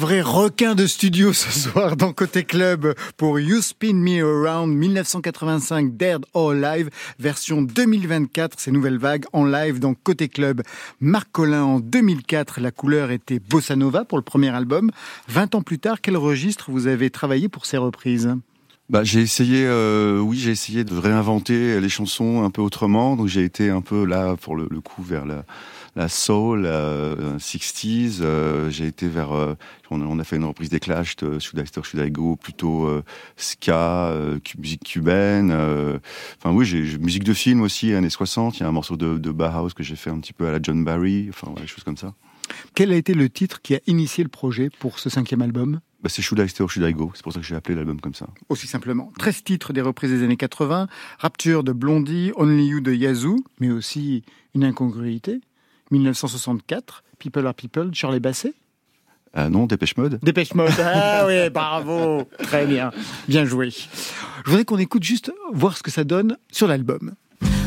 vrais 0.00 0.22
requins 0.22 0.74
de 0.74 0.86
studio 0.86 1.34
ce 1.34 1.50
soir 1.68 1.94
dans 1.94 2.14
Côté 2.14 2.44
Club 2.44 2.94
pour 3.18 3.38
You 3.38 3.60
Spin 3.60 3.92
Me 3.92 4.24
Around 4.24 4.74
1985 4.74 5.94
Dead 5.98 6.24
or 6.32 6.54
Live 6.54 6.88
version 7.18 7.60
2024, 7.60 8.58
ces 8.58 8.70
nouvelles 8.70 8.96
vagues 8.96 9.26
en 9.34 9.44
live 9.44 9.78
dans 9.78 9.92
Côté 9.92 10.28
Club. 10.28 10.62
Marc 11.00 11.28
Collin 11.32 11.64
en 11.64 11.80
2004, 11.80 12.62
la 12.62 12.70
couleur 12.70 13.10
était 13.10 13.40
Bossa 13.40 13.76
Nova 13.76 14.06
pour 14.06 14.16
le 14.16 14.24
premier 14.24 14.48
album. 14.48 14.90
20 15.28 15.56
ans 15.56 15.62
plus 15.62 15.78
tard, 15.78 16.00
quel 16.00 16.16
registre 16.16 16.70
vous 16.70 16.86
avez 16.86 17.10
travaillé 17.10 17.50
pour 17.50 17.66
ces 17.66 17.76
reprises? 17.76 18.34
Bah, 18.88 19.04
j'ai 19.04 19.20
essayé, 19.20 19.66
euh, 19.66 20.18
oui, 20.18 20.38
j'ai 20.38 20.50
essayé 20.50 20.82
de 20.82 20.96
réinventer 20.96 21.78
les 21.78 21.88
chansons 21.90 22.42
un 22.42 22.50
peu 22.50 22.62
autrement. 22.62 23.16
Donc 23.16 23.26
j'ai 23.26 23.44
été 23.44 23.68
un 23.68 23.82
peu 23.82 24.06
là 24.06 24.34
pour 24.40 24.56
le, 24.56 24.66
le 24.70 24.80
coup 24.80 25.02
vers 25.02 25.26
la, 25.26 25.44
la 25.96 26.08
soul, 26.08 26.62
la 26.62 27.14
60s. 27.38 28.18
euh, 28.20 28.70
j'ai 28.70 28.86
été 28.86 29.08
vers, 29.08 29.32
euh, 29.32 29.54
on, 29.90 30.00
a- 30.00 30.04
on 30.04 30.18
a 30.18 30.24
fait 30.24 30.36
une 30.36 30.44
reprise 30.44 30.68
des 30.70 30.80
Clash 30.80 31.16
de 31.16 31.38
Should 31.38 31.58
I 31.62 31.66
Stay 31.66 31.78
or 31.78 31.84
Should 31.84 32.04
I 32.06 32.10
Go, 32.10 32.36
plutôt 32.36 32.86
euh, 32.86 33.02
ska, 33.36 34.08
euh, 34.10 34.38
musique 34.58 34.84
cubaine. 34.84 35.50
euh, 35.52 35.98
Enfin 36.38 36.54
oui, 36.54 36.64
j'ai 36.64 36.98
musique 36.98 37.24
de 37.24 37.32
film 37.34 37.60
aussi, 37.62 37.92
années 37.94 38.10
60. 38.10 38.58
Il 38.58 38.60
y 38.60 38.62
a 38.64 38.68
un 38.68 38.72
morceau 38.72 38.96
de, 38.96 39.18
de 39.18 39.30
Bauhaus 39.30 39.70
que 39.74 39.82
j'ai 39.82 39.96
fait 39.96 40.10
un 40.10 40.18
petit 40.20 40.32
peu 40.32 40.46
à 40.46 40.52
la 40.52 40.58
John 40.62 40.84
Barry. 40.84 41.26
Enfin 41.30 41.48
voilà, 41.48 41.62
des 41.62 41.66
choses 41.68 41.84
comme 41.84 41.96
ça. 41.96 42.14
Quel 42.74 42.92
a 42.92 42.96
été 42.96 43.14
le 43.14 43.28
titre 43.28 43.62
qui 43.62 43.74
a 43.76 43.80
initié 43.86 44.24
le 44.24 44.30
projet 44.30 44.70
pour 44.80 44.98
ce 44.98 45.08
cinquième 45.08 45.42
album? 45.42 45.80
Bah, 46.02 46.08
c'est 46.08 46.22
Should 46.22 46.40
I 46.44 46.48
Stay 46.48 46.62
or 46.62 46.70
Should 46.70 46.88
I 46.88 46.92
Go. 46.94 47.12
C'est 47.14 47.22
pour 47.22 47.32
ça 47.32 47.40
que 47.40 47.46
j'ai 47.46 47.54
appelé 47.54 47.74
l'album 47.76 48.00
comme 48.00 48.14
ça. 48.14 48.26
Aussi 48.48 48.66
simplement. 48.66 49.12
13 49.18 49.44
titres 49.44 49.72
des 49.72 49.82
reprises 49.82 50.10
des 50.10 50.22
années 50.24 50.36
80, 50.38 50.88
Rapture 51.18 51.62
de 51.62 51.72
Blondie, 51.72 52.32
Only 52.36 52.66
You 52.66 52.80
de 52.80 52.92
Yazoo, 52.92 53.36
mais 53.60 53.70
aussi 53.70 54.22
une 54.54 54.64
incongruité. 54.64 55.40
1964, 55.90 57.02
People 57.18 57.46
Are 57.46 57.54
People, 57.54 57.90
de 57.90 57.94
Shirley 57.94 58.20
Bassey. 58.20 58.54
Ah 59.32 59.48
non, 59.48 59.66
Dépêche 59.66 59.96
Mode. 59.96 60.18
Dépêche 60.22 60.54
Mode. 60.54 60.72
Ah 60.82 61.24
oui, 61.26 61.50
bravo. 61.54 62.24
Très 62.42 62.66
bien. 62.66 62.90
Bien 63.28 63.44
joué. 63.44 63.70
Je 63.70 64.50
voudrais 64.50 64.64
qu'on 64.64 64.78
écoute 64.78 65.04
juste 65.04 65.30
voir 65.52 65.76
ce 65.76 65.82
que 65.82 65.90
ça 65.90 66.02
donne 66.04 66.36
sur 66.50 66.66
l'album. 66.66 67.14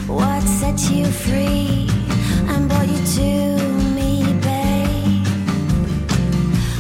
What 0.10 0.42
set 0.42 0.92
you 0.92 1.06
free 1.06 1.88
and 2.50 2.68
brought 2.68 2.88
you 2.88 3.00
to 3.16 3.64
me, 3.96 4.24
babe? 4.42 5.26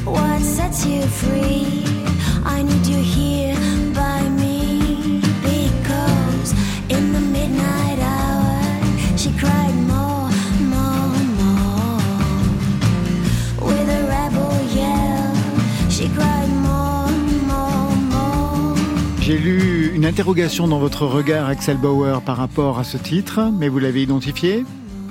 What 0.05 0.41
sets 0.41 0.85
you 0.85 1.01
free? 1.03 1.72
Interrogation 20.13 20.67
dans 20.67 20.77
votre 20.77 21.07
regard, 21.07 21.47
Axel 21.49 21.77
Bauer, 21.77 22.21
par 22.21 22.37
rapport 22.37 22.77
à 22.77 22.83
ce 22.83 22.97
titre, 22.97 23.49
mais 23.57 23.67
vous 23.67 23.79
l'avez 23.79 24.03
identifié 24.03 24.63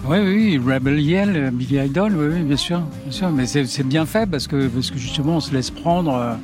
Oui, 0.06 0.18
oui, 0.20 0.58
Rebel 0.58 1.00
Yell, 1.00 1.50
Billy 1.52 1.84
Idol, 1.84 2.12
oui, 2.16 2.26
oui, 2.36 2.42
bien 2.44 2.56
sûr, 2.56 2.80
bien 3.02 3.10
sûr. 3.10 3.30
Mais 3.30 3.46
c'est 3.46 3.82
bien 3.82 4.06
fait 4.06 4.30
parce 4.30 4.46
que, 4.46 4.68
parce 4.68 4.92
que 4.92 4.98
justement, 4.98 5.38
on 5.38 5.40
se 5.40 5.52
laisse 5.52 5.72
prendre 5.72 6.14
euh, 6.14 6.34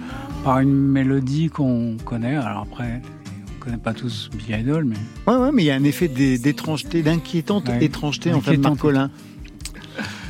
par 0.42 0.58
une 0.58 0.74
mélodie 0.74 1.50
qu'on 1.50 1.96
connaît. 2.04 2.34
Alors 2.34 2.62
après, 2.72 3.00
on 3.60 3.64
connaît 3.64 3.76
pas 3.76 3.94
tous 3.94 4.28
Billy 4.36 4.58
Idol, 4.60 4.84
mais 4.86 4.96
Ouais, 5.32 5.38
ouais, 5.38 5.50
mais 5.54 5.62
il 5.62 5.66
y 5.66 5.70
a 5.70 5.76
un 5.76 5.84
effet 5.84 6.08
d'é- 6.08 6.38
d'étrangeté, 6.38 7.02
d'inquiétante 7.02 7.68
Ouais. 7.68 7.84
étrangeté 7.84 8.32
en 8.32 8.40
fait 8.40 8.56
de 8.56 8.56
Inquiétante. 8.56 8.72
Marcolin. 8.82 9.10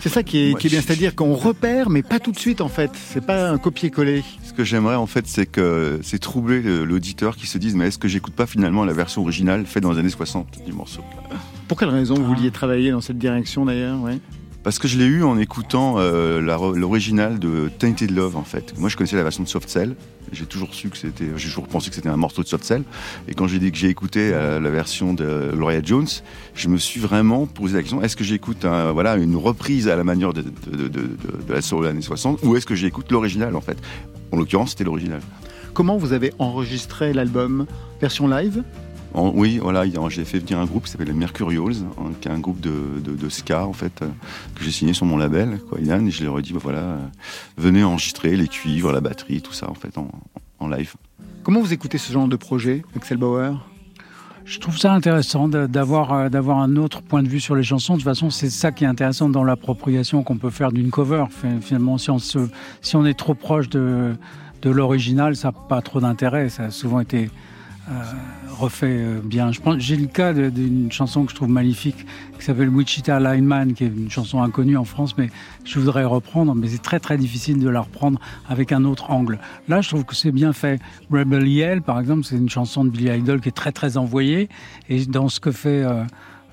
C'est 0.01 0.11
ça 0.11 0.22
qui 0.22 0.39
est, 0.51 0.59
qui 0.59 0.66
est 0.66 0.70
bien, 0.70 0.81
c'est-à-dire 0.83 1.14
qu'on 1.16 1.33
repère, 1.35 1.89
mais 1.89 2.03
pas 2.03 2.20
tout 2.20 2.31
de 2.33 2.39
suite 2.39 2.61
en 2.61 2.68
fait. 2.68 2.91
C'est 2.95 3.24
pas 3.24 3.49
un 3.51 3.57
copier-coller. 3.59 4.22
Que 4.59 4.65
j'aimerais 4.65 4.97
en 4.97 5.07
fait, 5.07 5.29
c'est 5.29 5.47
que 5.47 6.01
c'est 6.03 6.19
troubler 6.19 6.61
le- 6.61 6.85
l'auditeur 6.85 7.37
qui 7.37 7.47
se 7.47 7.59
dise 7.59 7.77
mais 7.77 7.87
est-ce 7.87 7.99
que 7.99 8.09
j'écoute 8.09 8.35
pas 8.35 8.45
finalement 8.45 8.85
la 8.85 8.93
version 8.93 9.23
originale 9.23 9.65
faite 9.67 9.85
dans 9.85 9.93
les 9.93 10.01
années 10.01 10.09
60 10.09 10.65
du 10.67 10.73
morceau? 10.73 11.01
Pour 11.69 11.79
quelle 11.79 11.91
raison 11.91 12.15
vous 12.17 12.25
vouliez 12.25 12.51
travailler 12.51 12.91
dans 12.91 13.01
cette 13.01 13.19
direction 13.19 13.65
d'ailleurs 13.65 14.01
ouais? 14.03 14.19
Parce 14.65 14.81
que 14.81 14.89
je 14.89 14.99
l'ai 14.99 15.05
eu 15.05 15.23
en 15.23 15.39
écoutant 15.39 15.95
euh, 15.99 16.41
l'original 16.75 17.39
de 17.39 17.71
Tainted 17.79 18.11
Love 18.11 18.35
en 18.37 18.43
fait. 18.43 18.75
Moi 18.81 18.89
je 18.89 18.97
connaissais 18.97 19.15
la 19.15 19.23
version 19.23 19.45
de 19.45 19.49
Soft 19.49 19.69
Cell. 19.69 19.95
J'ai 20.33 20.45
toujours 20.45 20.75
su 20.75 20.89
que 20.91 20.99
c'était, 20.99 21.27
j'ai 21.37 21.49
toujours 21.49 21.69
pensé 21.69 21.89
que 21.91 21.95
c'était 21.95 22.09
un 22.09 22.17
morceau 22.17 22.43
de 22.43 22.49
Soft 22.49 22.65
Cell. 22.65 22.83
Et 23.29 23.35
quand 23.35 23.47
j'ai 23.47 23.61
dit 23.61 23.71
que 23.71 23.79
j'ai 23.79 23.89
écouté 23.89 24.33
euh, 24.35 24.59
la 24.59 24.71
version 24.71 25.15
de 25.15 25.53
Gloria 25.55 25.81
Jones, 25.85 26.09
je 26.57 26.69
me 26.69 26.79
suis 26.79 26.99
vraiment 26.99 27.47
posé 27.47 27.77
la 27.77 27.83
question 27.83 28.03
est-ce 28.03 28.17
que 28.17 28.25
j'écoute 28.25 28.65
un- 28.65 28.91
voilà 28.91 29.15
une 29.19 29.37
reprise 29.37 29.87
à 29.89 29.95
la 29.95 30.03
manière 30.03 30.33
de, 30.33 30.43
de, 30.43 30.77
de, 30.77 30.89
de- 30.89 30.99
de 31.47 31.53
la 31.53 31.63
soul 31.63 31.85
des 31.85 31.91
années 31.91 32.03
60 32.03 32.41
ou 32.43 32.57
est-ce 32.57 32.67
que 32.67 32.75
j'écoute 32.75 33.13
l'original 33.13 33.55
en 33.55 33.61
fait? 33.61 33.79
En 34.33 34.37
l'occurrence, 34.37 34.70
c'était 34.70 34.85
l'original. 34.85 35.20
Comment 35.74 35.97
vous 35.97 36.12
avez 36.12 36.33
enregistré 36.39 37.12
l'album 37.12 37.66
Version 38.01 38.29
live? 38.29 38.62
En- 39.14 39.31
oui, 39.35 39.59
voilà, 39.59 39.85
j'ai 40.11 40.24
fait 40.24 40.39
venir 40.39 40.59
un 40.59 40.66
groupe 40.66 40.85
qui 40.85 40.91
s'appelle 40.91 41.07
les 41.09 41.14
Mercurials, 41.14 41.76
hein, 41.99 42.12
qui 42.20 42.29
est 42.29 42.31
un 42.31 42.39
groupe 42.41 42.61
de, 42.61 43.01
de, 43.03 43.14
de 43.14 43.29
ska 43.31 43.66
en 43.66 43.72
fait, 43.72 44.03
euh, 44.03 44.07
que 44.55 44.62
j'ai 44.64 44.70
signé 44.70 44.93
sur 44.93 45.07
mon 45.07 45.16
label, 45.16 45.59
quoi, 45.68 45.81
Yann, 45.81 46.07
et 46.07 46.11
je 46.11 46.24
leur 46.24 46.39
ai 46.39 46.43
dit, 46.43 46.53
bah, 46.53 46.61
voilà, 46.62 46.79
euh, 46.81 46.99
venez 47.57 47.83
enregistrer 47.85 48.37
les 48.37 48.49
cuivres, 48.49 48.93
la 48.93 49.01
batterie, 49.01 49.41
tout 49.41 49.55
ça 49.55 49.70
en 49.70 49.74
fait 49.74 49.97
en, 49.97 50.11
en 50.59 50.68
live. 50.68 50.95
Comment 51.43 51.61
vous 51.61 51.72
écoutez 51.72 51.97
ce 51.97 52.12
genre 52.12 52.29
de 52.29 52.37
projet, 52.37 52.83
Axel 52.97 53.16
Bauer? 53.16 53.53
Je 54.49 54.59
trouve 54.59 54.78
ça 54.78 54.92
intéressant 54.92 55.51
euh, 55.55 55.66
d'avoir 55.68 56.12
un 56.12 56.76
autre 56.76 57.03
point 57.03 57.22
de 57.22 57.28
vue 57.28 57.40
sur 57.40 57.55
les 57.55 57.62
chansons. 57.62 57.94
De 57.94 57.99
toute 57.99 58.05
façon, 58.09 58.30
c'est 58.30 58.51
ça 58.51 58.72
qui 58.72 58.84
est 58.84 58.86
intéressant 58.86 59.28
dans 59.28 59.44
l'appropriation 59.44 60.22
qu'on 60.22 60.36
peut 60.38 60.51
faire 60.51 60.72
d'une 60.72 60.90
cover. 60.90 61.24
Fin- 61.30 61.61
Finalement, 61.61 61.99
si 61.99 62.11
on 62.11 62.18
si 62.18 62.96
on 62.96 63.05
est 63.05 63.18
trop 63.18 63.34
proche 63.34 63.68
de 63.68 64.14
de 64.62 64.70
l'original, 64.70 65.36
ça 65.36 65.49
n'a 65.49 65.53
pas 65.68 65.82
trop 65.82 66.01
d'intérêt. 66.01 66.49
Ça 66.49 66.64
a 66.64 66.70
souvent 66.70 67.01
été 67.01 67.30
refait 68.59 68.86
euh, 68.86 69.20
bien. 69.22 69.53
Je 69.53 69.61
pense, 69.61 69.78
j'ai 69.78 69.97
le 69.97 70.07
cas 70.07 70.32
d'une 70.32 70.91
chanson 70.91 71.24
que 71.24 71.30
je 71.30 71.36
trouve 71.36 71.49
magnifique, 71.49 72.07
qui 72.39 72.45
s'appelle 72.45 72.68
Wichita 72.68 73.18
Lineman, 73.20 73.72
qui 73.72 73.84
est 73.84 73.89
une 73.89 74.11
chanson 74.11 74.43
inconnue 74.43 74.76
en 74.76 74.84
France, 74.84 75.16
mais 75.16 75.30
je 75.64 75.78
voudrais 75.78 76.05
reprendre, 76.05 76.55
mais 76.55 76.68
c'est 76.68 76.82
très 76.82 77.01
très 77.01 77.16
difficile 77.16 77.59
de 77.59 77.68
la 77.68 77.80
reprendre 77.80 78.20
avec 78.49 78.72
un 78.72 78.84
autre 78.84 79.11
angle. 79.11 79.39
Là, 79.68 79.80
je 79.80 79.89
trouve 79.89 80.05
que 80.05 80.14
c'est 80.14 80.32
bien 80.32 80.53
fait. 80.53 80.80
Rebel 81.11 81.47
Yell, 81.49 81.82
par 81.82 82.01
exemple, 82.01 82.24
c'est 82.24 82.36
une 82.36 82.49
chanson 82.49 82.84
de 82.84 82.91
Billy 82.91 83.16
Idol 83.16 83.41
qui 83.41 83.49
est 83.49 83.53
très 83.53 83.72
très 83.72 83.97
envoyée, 83.97 84.49
et 84.89 85.05
dans 85.07 85.28
ce 85.28 85.41
que 85.41 85.53
fait 85.53 85.82
euh, 85.82 86.05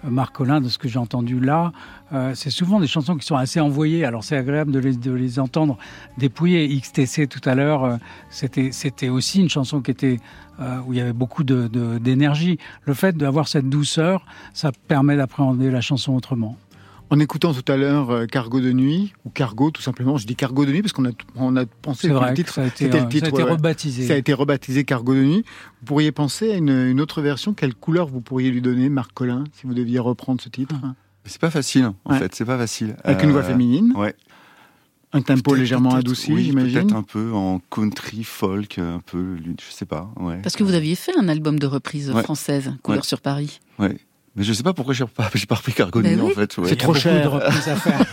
Marc 0.09 0.35
Collin, 0.35 0.61
de 0.61 0.69
ce 0.69 0.77
que 0.77 0.87
j'ai 0.87 0.99
entendu 0.99 1.39
là, 1.39 1.71
euh, 2.13 2.31
c'est 2.35 2.49
souvent 2.49 2.79
des 2.79 2.87
chansons 2.87 3.15
qui 3.15 3.25
sont 3.25 3.35
assez 3.35 3.59
envoyées. 3.59 4.05
Alors 4.05 4.23
c'est 4.23 4.37
agréable 4.37 4.71
de 4.71 4.79
les, 4.79 5.39
entendre 5.39 5.77
dépouiller. 6.17 6.67
XTC 6.79 7.27
tout 7.27 7.41
à 7.49 7.55
l'heure, 7.55 7.83
euh, 7.83 7.95
c'était 8.29 8.71
c'était 8.71 9.09
aussi 9.09 9.41
une 9.41 9.49
chanson 9.49 9.81
qui 9.81 9.91
était 9.91 10.19
euh, 10.59 10.79
où 10.85 10.93
il 10.93 10.99
y 10.99 11.01
avait 11.01 11.13
beaucoup 11.13 11.43
de- 11.43 11.67
de- 11.67 11.97
d'énergie. 11.97 12.57
Le 12.85 12.93
fait 12.93 13.17
d'avoir 13.17 13.47
cette 13.47 13.69
douceur, 13.69 14.25
ça 14.53 14.71
permet 14.87 15.17
d'appréhender 15.17 15.69
la 15.71 15.81
chanson 15.81 16.13
autrement. 16.13 16.55
En 17.11 17.19
écoutant 17.19 17.53
tout 17.53 17.71
à 17.71 17.77
l'heure 17.77 18.09
euh, 18.09 18.25
Cargo 18.25 18.59
de 18.59 18.71
nuit, 18.71 19.13
ou 19.25 19.29
Cargo 19.29 19.69
tout 19.69 19.81
simplement, 19.81 20.17
je 20.17 20.25
dis 20.25 20.35
Cargo 20.35 20.65
de 20.65 20.71
nuit 20.71 20.81
parce 20.81 20.91
qu'on 20.91 21.05
a, 21.05 21.11
on 21.35 21.55
a 21.55 21.65
pensé 21.65 22.07
que 22.07 22.13
vrai 22.13 22.29
le 22.29 22.31
que 22.31 22.35
titre, 22.37 22.53
ça 22.53 22.63
a 22.63 22.65
été, 22.67 22.85
c'était 22.85 22.97
euh, 22.99 23.03
le 23.03 23.09
titre. 23.09 23.25
ça 23.27 23.31
a 23.31 23.35
été 23.35 23.43
ouais. 23.43 23.51
rebaptisé. 23.51 24.07
Ça 24.07 24.13
a 24.13 24.17
été 24.17 24.33
rebaptisé 24.33 24.83
Cargo 24.85 25.13
de 25.13 25.23
nuit. 25.23 25.45
Vous 25.81 25.85
pourriez 25.85 26.11
penser 26.11 26.51
à 26.51 26.57
une, 26.57 26.69
une 26.69 26.99
autre 26.99 27.21
version. 27.21 27.53
Quelle 27.53 27.75
couleur 27.75 28.07
vous 28.07 28.21
pourriez 28.21 28.49
lui 28.49 28.61
donner, 28.61 28.89
Marc 28.89 29.11
Collin, 29.13 29.43
si 29.53 29.67
vous 29.67 29.73
deviez 29.75 29.99
reprendre 29.99 30.41
ce 30.41 30.49
titre? 30.49 30.75
C'est 31.25 31.39
pas 31.39 31.51
facile 31.51 31.85
en 32.05 32.11
Ouais. 32.11 32.19
fait, 32.19 32.33
c'est 32.35 32.45
pas 32.45 32.57
facile. 32.57 32.95
Avec 33.03 33.23
une 33.23 33.31
voix 33.31 33.43
féminine 33.43 33.93
Ouais. 33.95 34.15
Un 35.13 35.21
tempo 35.21 35.51
Peut-être- 35.51 35.59
légèrement 35.59 35.91
peut-être- 35.91 35.99
adouci, 36.07 36.33
oui, 36.33 36.43
j'imagine 36.45 36.81
Peut-être 36.81 36.95
un 36.95 37.03
peu 37.03 37.31
en 37.31 37.59
country, 37.71 38.23
folk, 38.23 38.79
un 38.79 38.99
peu, 39.05 39.37
je 39.37 39.71
sais 39.73 39.85
pas. 39.85 40.11
Ouais. 40.19 40.39
Parce 40.41 40.55
que 40.57 40.63
vous 40.63 40.73
aviez 40.73 40.95
fait 40.95 41.13
un 41.17 41.29
album 41.29 41.57
de 41.57 41.67
reprise 41.67 42.11
Ouais. 42.11 42.21
française, 42.23 42.73
Couleur 42.83 43.01
Ouais. 43.03 43.07
sur 43.07 43.21
Paris. 43.21 43.61
Ouais. 43.79 43.97
Mais 44.35 44.43
je 44.43 44.51
sais 44.51 44.63
pas 44.63 44.73
pourquoi 44.73 44.93
j'ai 44.93 45.05
pas, 45.05 45.29
j'ai 45.35 45.45
pas 45.45 45.55
repris 45.55 45.71
Cargo 45.73 46.01
Ben 46.01 46.15
Nuit, 46.17 46.21
oui. 46.25 46.31
en 46.31 46.35
fait. 46.35 46.57
ouais. 46.57 46.67
C'est 46.69 46.75
trop 46.75 46.93
cher. 46.93 47.23
de 47.23 47.27
reprises 47.29 47.69
à 47.69 47.75
faire. 47.75 48.05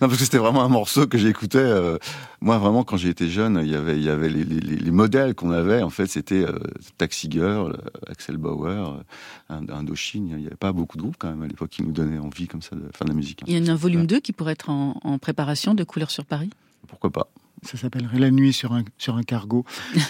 Non, 0.00 0.08
parce 0.08 0.18
que 0.18 0.24
c'était 0.24 0.38
vraiment 0.38 0.62
un 0.64 0.68
morceau 0.68 1.06
que 1.06 1.18
j'écoutais. 1.18 1.58
euh, 1.58 1.98
moi, 2.40 2.58
vraiment, 2.58 2.84
quand 2.84 2.96
j'étais 2.96 3.28
jeune, 3.28 3.60
il 3.62 3.70
y 3.70 3.74
avait, 3.74 3.96
il 3.96 4.02
y 4.04 4.08
avait 4.10 4.28
les, 4.28 4.44
les- 4.44 4.60
les- 4.60 4.76
les 4.76 4.90
modèles 4.90 5.34
qu'on 5.34 5.50
avait. 5.50 5.82
En 5.82 5.90
fait, 5.90 6.06
c'était 6.06 6.44
euh, 6.44 6.58
Taxi 6.98 7.28
Girl, 7.30 7.72
euh, 7.72 8.00
Axel 8.10 8.36
Bauer, 8.36 9.02
Indochine. 9.48 10.28
Il 10.30 10.36
n'y 10.38 10.46
avait 10.46 10.56
pas 10.56 10.72
beaucoup 10.72 10.96
de 10.96 11.02
groupes 11.02 11.16
quand 11.18 11.28
même 11.30 11.42
à 11.42 11.46
l'époque 11.46 11.70
qui 11.70 11.82
nous 11.82 11.92
donnaient 11.92 12.18
envie 12.18 12.46
comme 12.46 12.62
ça 12.62 12.76
de 12.76 12.82
faire 12.94 13.04
de 13.06 13.10
la 13.10 13.16
musique. 13.16 13.42
Il 13.46 13.52
y 13.64 13.68
a 13.68 13.72
un 13.72 13.76
volume 13.76 14.06
2 14.06 14.20
qui 14.20 14.32
pourrait 14.32 14.52
être 14.52 14.70
en, 14.70 15.00
en 15.02 15.18
préparation 15.18 15.74
de 15.74 15.84
Couleur 15.84 16.10
sur 16.10 16.24
Paris? 16.24 16.50
Pourquoi 16.88 17.10
pas 17.10 17.28
Ça 17.66 17.76
s'appellerait 17.76 18.18
La 18.18 18.30
nuit 18.30 18.52
sur 18.52 18.72
un, 18.72 18.82
sur 18.98 19.16
un 19.16 19.22
cargo. 19.22 19.64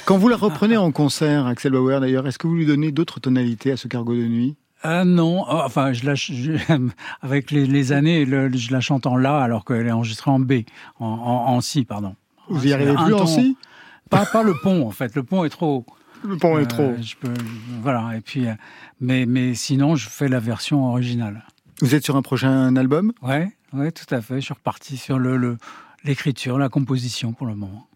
Quand 0.04 0.18
vous 0.18 0.28
la 0.28 0.36
reprenez 0.36 0.76
en 0.76 0.92
concert, 0.92 1.46
Axel 1.46 1.72
Bauer 1.72 2.00
d'ailleurs, 2.00 2.26
est-ce 2.26 2.38
que 2.38 2.46
vous 2.46 2.54
lui 2.54 2.66
donnez 2.66 2.92
d'autres 2.92 3.18
tonalités 3.20 3.72
à 3.72 3.76
ce 3.76 3.88
cargo 3.88 4.14
de 4.14 4.24
nuit? 4.26 4.56
Ah 4.82 5.04
non, 5.04 5.42
oh, 5.48 5.60
enfin, 5.64 5.92
je 5.94 6.04
la, 6.04 6.14
je- 6.14 6.58
avec 7.22 7.50
les, 7.50 7.66
les 7.66 7.92
années, 7.92 8.24
le- 8.24 8.54
je 8.54 8.70
la 8.72 8.80
chante 8.80 9.06
en 9.06 9.16
La 9.16 9.38
alors 9.42 9.64
qu'elle 9.64 9.86
est 9.86 9.90
enregistrée 9.92 10.30
en 10.30 10.38
B, 10.38 10.52
en, 11.00 11.06
en, 11.06 11.54
en 11.54 11.60
Si, 11.60 11.84
pardon. 11.84 12.14
Vous 12.48 12.66
y 12.66 12.72
arrivez 12.72 12.94
plus 12.94 13.14
en 13.14 13.26
si? 13.26 13.56
Pas, 14.10 14.26
pas 14.26 14.42
le 14.42 14.54
pont, 14.62 14.86
en 14.86 14.90
fait. 14.92 15.16
Le 15.16 15.22
pont 15.24 15.44
est 15.44 15.48
trop. 15.48 15.84
Le 16.22 16.36
pont 16.36 16.58
est 16.58 16.62
euh, 16.62 16.66
trop. 16.66 16.94
je 17.00 17.14
peux, 17.16 17.32
voilà. 17.82 18.16
Et 18.16 18.20
puis, 18.20 18.46
euh, 18.46 18.52
mais, 19.00 19.26
mais 19.26 19.54
sinon, 19.54 19.96
je 19.96 20.08
fais 20.08 20.28
la 20.28 20.38
version 20.40 20.86
originale. 20.88 21.44
Vous 21.80 21.94
êtes 21.94 22.04
sur 22.04 22.16
un 22.16 22.22
prochain 22.22 22.76
album? 22.76 23.12
Ouais, 23.22 23.50
ouais, 23.72 23.90
tout 23.90 24.14
à 24.14 24.20
fait. 24.20 24.36
Je 24.36 24.44
suis 24.46 24.54
reparti 24.54 24.96
sur 24.96 25.18
le, 25.18 25.36
le- 25.36 25.58
l'écriture, 26.06 26.58
la 26.58 26.68
composition 26.68 27.32
pour 27.32 27.46
le 27.46 27.54
moment. 27.54 27.86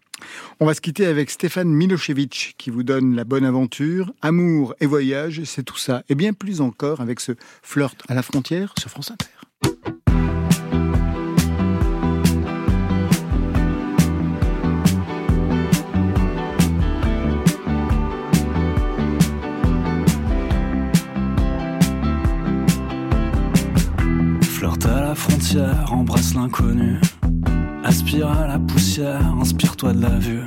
On 0.59 0.65
va 0.65 0.73
se 0.73 0.81
quitter 0.81 1.07
avec 1.07 1.31
Stéphane 1.31 1.69
Milošević 1.69 2.53
qui 2.57 2.69
vous 2.69 2.83
donne 2.83 3.15
la 3.15 3.23
bonne 3.23 3.45
aventure, 3.45 4.13
amour 4.21 4.75
et 4.79 4.85
voyage, 4.85 5.43
c'est 5.45 5.63
tout 5.63 5.77
ça, 5.77 6.03
et 6.09 6.15
bien 6.15 6.33
plus 6.33 6.61
encore 6.61 7.01
avec 7.01 7.19
ce 7.19 7.31
flirt 7.63 7.95
à 8.07 8.13
la 8.13 8.21
frontière 8.21 8.73
sur 8.77 8.91
France 8.91 9.11
Inter. 9.11 9.27
Flirt 24.43 24.85
à 24.85 25.01
la 25.01 25.15
frontière, 25.15 25.91
embrasse 25.91 26.35
l'inconnu. 26.35 26.99
Aspire 27.83 28.31
à 28.31 28.47
la 28.47 28.59
poussière, 28.59 29.35
inspire-toi 29.39 29.93
de 29.93 30.01
la 30.01 30.19
vue. 30.19 30.43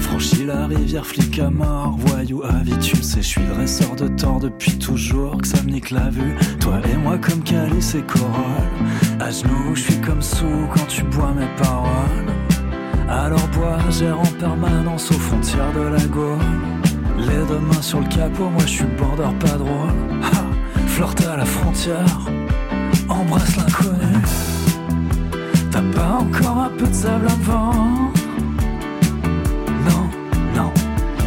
Franchis 0.00 0.44
la 0.44 0.66
rivière, 0.66 1.06
flic 1.06 1.38
à 1.38 1.50
mort, 1.50 1.96
voyou 1.98 2.42
tu 2.80 2.96
sais, 3.02 3.22
je 3.22 3.26
suis 3.26 3.44
dresseur 3.44 3.96
de 3.96 4.08
tort 4.08 4.40
depuis 4.40 4.78
toujours, 4.78 5.38
que 5.38 5.46
ça 5.46 5.62
me 5.62 5.70
nique 5.70 5.90
la 5.90 6.10
vue. 6.10 6.36
Toi 6.60 6.80
et 6.92 6.96
moi 6.96 7.18
comme 7.18 7.42
calice 7.42 7.94
et 7.94 8.02
corolle. 8.02 8.30
À 9.20 9.30
genoux, 9.30 9.74
je 9.74 9.80
suis 9.80 10.00
comme 10.00 10.22
sous 10.22 10.68
quand 10.74 10.86
tu 10.86 11.02
bois 11.04 11.32
mes 11.32 11.48
paroles. 11.62 12.26
Alors 13.08 13.48
bois, 13.48 13.78
gère 13.90 14.20
en 14.20 14.26
permanence 14.38 15.10
aux 15.10 15.18
frontières 15.18 15.72
de 15.72 15.80
la 15.80 16.04
Gaule. 16.04 16.38
Les 17.18 17.46
deux 17.48 17.60
mains 17.60 17.82
sur 17.82 18.00
le 18.00 18.08
capot, 18.08 18.50
moi 18.50 18.62
je 18.62 18.72
suis 18.72 18.84
border 18.98 19.34
pas 19.40 19.56
drôle. 19.56 19.90
Ha, 20.22 20.86
flirte 20.86 21.24
à 21.26 21.36
la 21.36 21.44
frontière, 21.44 22.20
embrasse 23.08 23.56
l'inconnu. 23.56 24.55
T'as 25.76 25.82
pas 26.00 26.18
encore 26.20 26.56
un 26.56 26.70
peu 26.70 26.86
de 26.86 26.94
sable 26.94 27.26
vendre 27.42 28.10
Non, 29.84 30.08
non, 30.56 30.72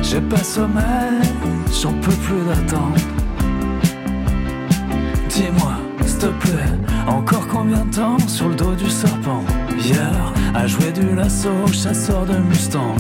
j'ai 0.02 0.22
pas 0.22 0.44
sommeil, 0.44 1.22
j'en 1.80 1.94
peux 1.94 2.12
plus 2.12 2.42
d'attendre. 2.48 2.96
Dis-moi, 5.30 5.74
s'il 6.04 6.18
te 6.18 6.26
plaît, 6.26 6.74
encore 7.06 7.48
combien 7.48 7.86
de 7.86 7.94
temps 7.94 8.18
sur 8.28 8.50
le 8.50 8.56
dos 8.56 8.74
du 8.74 8.90
serpent 8.90 9.44
Hier, 9.78 10.34
à 10.56 10.66
jouer 10.66 10.92
du 10.94 11.16
lasso, 11.16 11.52
chasseur 11.72 12.26
de 12.26 12.36
Mustang. 12.50 12.96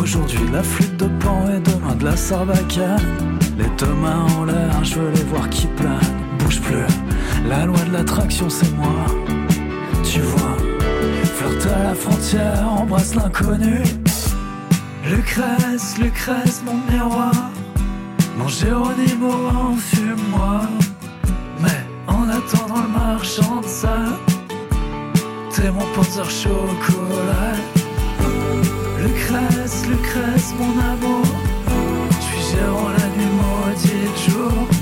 Aujourd'hui, 0.00 0.46
la 0.52 0.62
flûte 0.62 0.98
de 0.98 1.06
pan 1.18 1.48
et 1.48 1.58
demain 1.58 1.96
de 1.96 2.04
la 2.04 2.16
sarbacane. 2.16 3.38
Les 3.58 3.70
deux 3.76 3.94
mains 3.94 4.26
en 4.38 4.44
l'air, 4.44 4.84
je 4.84 5.00
veux 5.00 5.10
les 5.10 5.24
voir 5.24 5.50
qui 5.50 5.66
planent. 5.66 5.98
Bouge 6.38 6.60
plus, 6.60 6.86
la 7.48 7.66
loi 7.66 7.80
de 7.88 7.92
l'attraction, 7.92 8.48
c'est 8.48 8.72
moi. 8.76 9.41
À 11.74 11.82
la 11.84 11.94
frontière, 11.94 12.68
embrasse 12.70 13.14
l'inconnu. 13.14 13.82
Lucrèce, 15.08 15.96
Lucrèce, 15.98 16.62
mon 16.66 16.74
miroir. 16.92 17.32
Mon 18.36 18.48
Géronimo, 18.48 19.32
enfume-moi. 19.70 20.60
Mais 21.60 21.82
en 22.06 22.28
attendant 22.28 22.82
le 22.82 22.88
marchand 22.88 23.60
de 23.60 23.66
sable, 23.66 24.18
t'es 25.54 25.70
mon 25.70 25.86
panzer 25.94 26.28
chocolat. 26.28 27.56
Lucrèce, 28.98 29.86
Lucrèce, 29.88 30.52
mon 30.58 30.78
amour. 30.78 31.24
Je 32.10 32.26
suis 32.26 32.56
gérant 32.56 32.90
la 32.90 33.06
nuit 33.16 33.32
maudite 33.40 34.30
jour. 34.30 34.81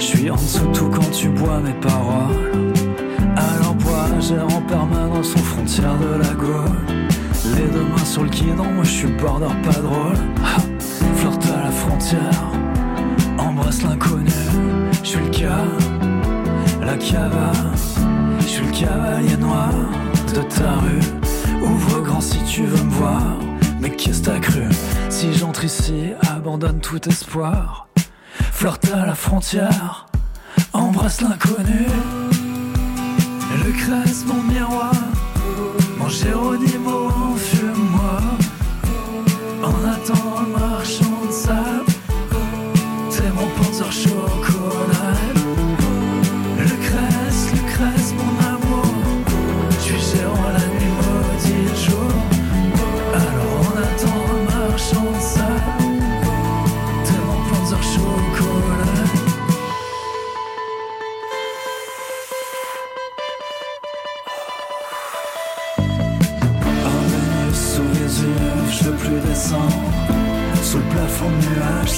Je 0.00 0.06
suis 0.06 0.30
en 0.30 0.36
dessous 0.36 0.66
tout 0.72 0.88
quand 0.88 1.10
tu 1.10 1.28
bois 1.28 1.60
mes 1.60 1.74
paroles. 1.74 2.72
Alors 3.36 3.74
bois, 3.74 4.08
gère 4.18 4.46
en 4.46 4.62
permanence 4.62 5.34
aux 5.34 5.44
frontières 5.44 5.98
de 5.98 6.16
la 6.16 6.34
Gaule. 6.34 6.96
Les 7.54 7.68
deux 7.68 7.84
mains 7.84 8.04
sur 8.04 8.24
le 8.24 8.30
guidon, 8.30 8.64
moi 8.64 8.82
je 8.82 8.90
suis 8.90 9.08
border 9.08 9.54
pas 9.62 9.78
drôle. 9.78 10.16
Ha, 10.42 10.60
Flirte 11.16 11.44
à 11.54 11.64
la 11.64 11.70
frontière, 11.70 12.50
embrasse 13.38 13.82
l'inconnu. 13.82 14.32
Je 15.02 15.08
suis 15.08 15.20
le 15.20 15.28
cas, 15.30 15.66
la 16.80 16.96
cava. 16.96 17.52
Je 18.40 18.46
suis 18.46 18.64
le 18.64 18.72
cavalier 18.72 19.36
noir 19.36 19.70
de 20.34 20.40
ta 20.40 20.76
rue. 20.76 21.62
Ouvre 21.62 22.00
grand 22.00 22.22
si 22.22 22.38
tu 22.44 22.62
veux 22.62 22.84
me 22.84 22.90
voir. 22.90 23.22
Mais 23.80 23.90
qu'est-ce 23.90 24.22
t'as 24.22 24.38
cru? 24.38 24.62
Si 25.10 25.34
j'entre 25.34 25.64
ici, 25.64 26.12
abandonne 26.34 26.80
tout 26.80 27.06
espoir. 27.06 27.89
Flirte 28.60 28.92
à 28.92 29.06
la 29.06 29.14
frontière, 29.14 30.04
embrasse 30.74 31.22
l'inconnu. 31.22 31.86
Lucrèce, 33.64 34.26
mon 34.26 34.42
miroir, 34.42 34.92
mon 35.96 36.10
Géronimo, 36.10 37.08
enfume-moi. 37.08 37.59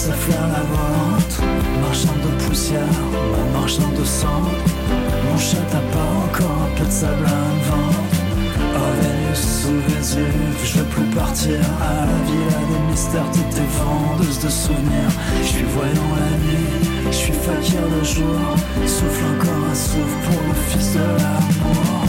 De 0.02 0.08
nuages, 0.08 0.08
ça 0.08 0.12
flaire 0.12 0.48
la 0.48 0.62
vente 0.62 1.40
Marchand 1.80 2.14
de 2.22 2.44
poussière, 2.44 2.86
mon 3.36 3.58
marchand 3.58 3.90
de 3.98 4.04
sang 4.04 4.42
Mon 5.24 5.38
chat 5.38 5.58
t'as 5.70 5.78
pas 5.78 6.10
encore 6.24 6.62
un 6.62 6.78
peu 6.78 6.84
de 6.86 6.90
sable 6.90 7.26
à 7.26 7.70
vendre 7.70 8.04
Oh 8.74 8.92
Vénus 9.00 9.62
sous 9.62 10.16
yeux, 10.18 10.26
je 10.64 10.78
veux 10.78 10.84
plus 10.84 11.04
partir 11.14 11.60
à 11.80 12.06
la 12.06 12.18
villa 12.26 12.60
des 12.68 12.90
mystères 12.90 13.30
de 13.30 13.54
tes 13.54 13.68
vendeuses 13.78 14.40
de 14.40 14.48
souvenirs. 14.48 15.12
Je 15.42 15.46
suis 15.46 15.64
voyant 15.64 16.10
la 16.16 16.36
nuit, 16.38 16.90
je 17.06 17.16
suis 17.16 17.32
fakir 17.32 17.80
le 17.82 18.04
jour, 18.04 18.40
souffle 18.86 19.24
encore 19.34 19.70
un 19.70 19.74
souffle 19.74 20.18
pour 20.24 20.42
le 20.48 20.54
fils 20.70 20.94
de 20.94 20.98
l'amour. 20.98 22.04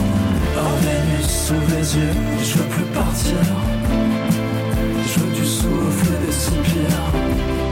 Oh 0.58 0.76
Vénus 0.82 1.28
sous 1.28 1.98
yeux, 1.98 2.14
je 2.42 2.58
veux 2.58 2.70
plus 2.70 2.86
partir, 2.86 3.38
je 5.06 5.20
veux 5.20 5.34
du 5.36 5.46
souffle 5.46 6.08
et 6.08 6.26
des 6.26 6.32
soupirs. 6.32 7.63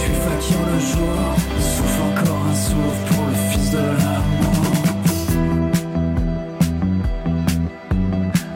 Suis 0.00 0.14
fakir 0.14 0.58
le 0.72 0.78
jour, 0.80 1.18
souffle 1.58 2.02
encore 2.10 2.42
un 2.50 2.54
souffle 2.54 3.04
pour 3.08 3.24
le 3.26 3.34
fils 3.50 3.70
de 3.70 3.84
l'amour. 4.00 4.64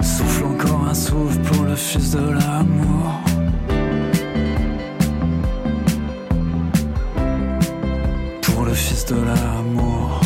Souffle 0.00 0.44
encore 0.44 0.88
un 0.88 0.94
souffle 0.94 1.40
pour 1.40 1.64
le 1.64 1.76
fils 1.76 2.10
de 2.12 2.18
l'amour. 2.18 3.20
Pour 8.42 8.64
le 8.64 8.72
fils 8.72 9.04
de 9.04 9.16
l'amour. 9.16 10.20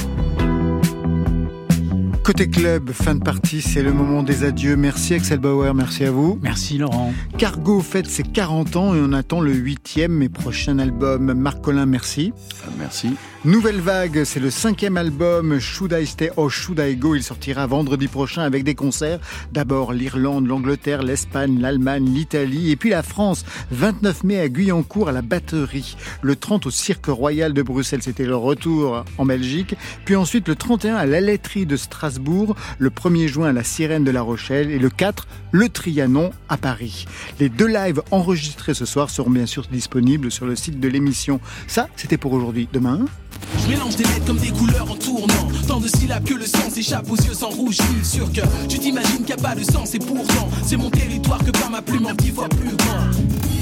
Côté 2.29 2.47
club, 2.51 2.91
fin 2.93 3.14
de 3.14 3.24
partie, 3.24 3.62
c'est 3.62 3.81
le 3.81 3.91
moment 3.91 4.22
des 4.22 4.45
adieux. 4.45 4.76
Merci 4.76 5.14
Axel 5.14 5.39
Bauer, 5.39 5.72
merci 5.72 6.05
à 6.05 6.11
vous. 6.11 6.39
Merci 6.43 6.76
Laurent. 6.76 7.14
Cargo 7.39 7.81
fête 7.81 8.05
ses 8.07 8.22
40 8.22 8.76
ans 8.76 8.95
et 8.95 9.01
on 9.01 9.14
attend 9.14 9.41
le 9.41 9.55
huitième 9.55 10.20
et 10.20 10.29
prochain 10.29 10.79
album. 10.79 11.33
Marc 11.33 11.62
Collin, 11.62 11.87
merci. 11.87 12.35
Merci. 12.79 13.14
Nouvelle 13.45 13.80
Vague, 13.80 14.24
c'est 14.24 14.41
le 14.41 14.51
cinquième 14.51 14.97
album 14.97 15.61
Should 15.61 15.93
I 15.97 16.05
Stay 16.05 16.32
or 16.36 16.51
Should 16.51 16.80
I 16.80 16.97
Go? 16.97 17.14
Il 17.14 17.22
sortira 17.22 17.68
vendredi 17.68 18.09
prochain 18.09 18.43
avec 18.43 18.64
des 18.64 18.74
concerts. 18.74 19.20
D'abord 19.53 19.93
l'Irlande, 19.93 20.49
l'Angleterre, 20.49 21.05
l'Espagne, 21.05 21.61
l'Allemagne, 21.61 22.05
l'Italie 22.05 22.72
et 22.72 22.76
puis 22.76 22.91
la 22.91 23.05
France. 23.05 23.45
29 23.70 24.24
mai 24.24 24.41
à 24.41 24.49
Guyancourt 24.49 25.09
à 25.09 25.12
la 25.12 25.22
Batterie. 25.22 25.97
Le 26.20 26.34
30 26.34 26.66
au 26.66 26.72
Cirque 26.72 27.07
Royal 27.07 27.53
de 27.53 27.62
Bruxelles, 27.62 28.03
c'était 28.03 28.26
le 28.26 28.34
retour 28.34 29.05
en 29.18 29.24
Belgique. 29.24 29.76
Puis 30.05 30.16
ensuite 30.16 30.49
le 30.49 30.57
31 30.57 30.97
à 30.97 31.07
la 31.07 31.20
Laiterie 31.20 31.64
de 31.64 31.76
Strasbourg. 31.76 32.57
Le 32.80 32.91
1er 32.91 33.28
juin 33.28 33.51
à 33.51 33.53
la 33.53 33.62
Sirène 33.62 34.03
de 34.03 34.11
La 34.11 34.22
Rochelle. 34.22 34.72
Et 34.72 34.80
le 34.80 34.91
4, 34.91 35.28
le 35.53 35.68
Trianon 35.68 36.32
à 36.49 36.57
Paris. 36.57 37.07
Les 37.39 37.49
deux 37.49 37.68
lives 37.68 38.03
enregistrés 38.11 38.74
ce 38.74 38.84
soir 38.84 39.11
seront 39.11 39.30
bien 39.30 39.47
sûr 39.47 39.68
disponibles 39.70 40.32
sur 40.32 40.45
le 40.45 40.57
site 40.57 40.80
de 40.80 40.89
l'émission. 40.89 41.39
Ça, 41.68 41.89
c'était 41.95 42.18
pour 42.18 42.32
aujourd'hui. 42.32 42.68
Demain 42.72 43.05
Je 43.62 43.68
mélange 43.68 43.97
des 43.97 44.05
lettres 44.05 44.26
comme 44.26 44.39
des 44.39 44.51
couleurs 44.51 44.91
en 44.91 44.97
tournant. 44.97 45.49
Tant 45.66 45.80
de 45.80 45.89
syllabes 45.89 46.24
que 46.24 46.34
le 46.34 46.47
sang 46.47 46.70
s'échappe 46.70 47.11
aux 47.11 47.16
yeux 47.16 47.34
sans 47.34 47.51
rougir. 47.51 47.84
Sûr 48.03 48.30
que 48.32 48.41
tu 48.68 48.78
t'imagines 48.78 49.24
qu'il 49.24 49.26
n'y 49.26 49.32
a 49.32 49.36
pas 49.36 49.55
de 49.55 49.64
sens 49.64 49.95
et 49.95 49.99
pourtant, 49.99 50.49
c'est 50.64 50.76
mon 50.76 50.91
territoire 50.91 51.43
que 51.45 51.51
par 51.51 51.70
ma 51.70 51.82
plume 51.82 52.07
en 52.07 52.14
dix 52.14 52.30
fois 52.30 52.49
plus 52.49 52.74
grand. 52.76 53.57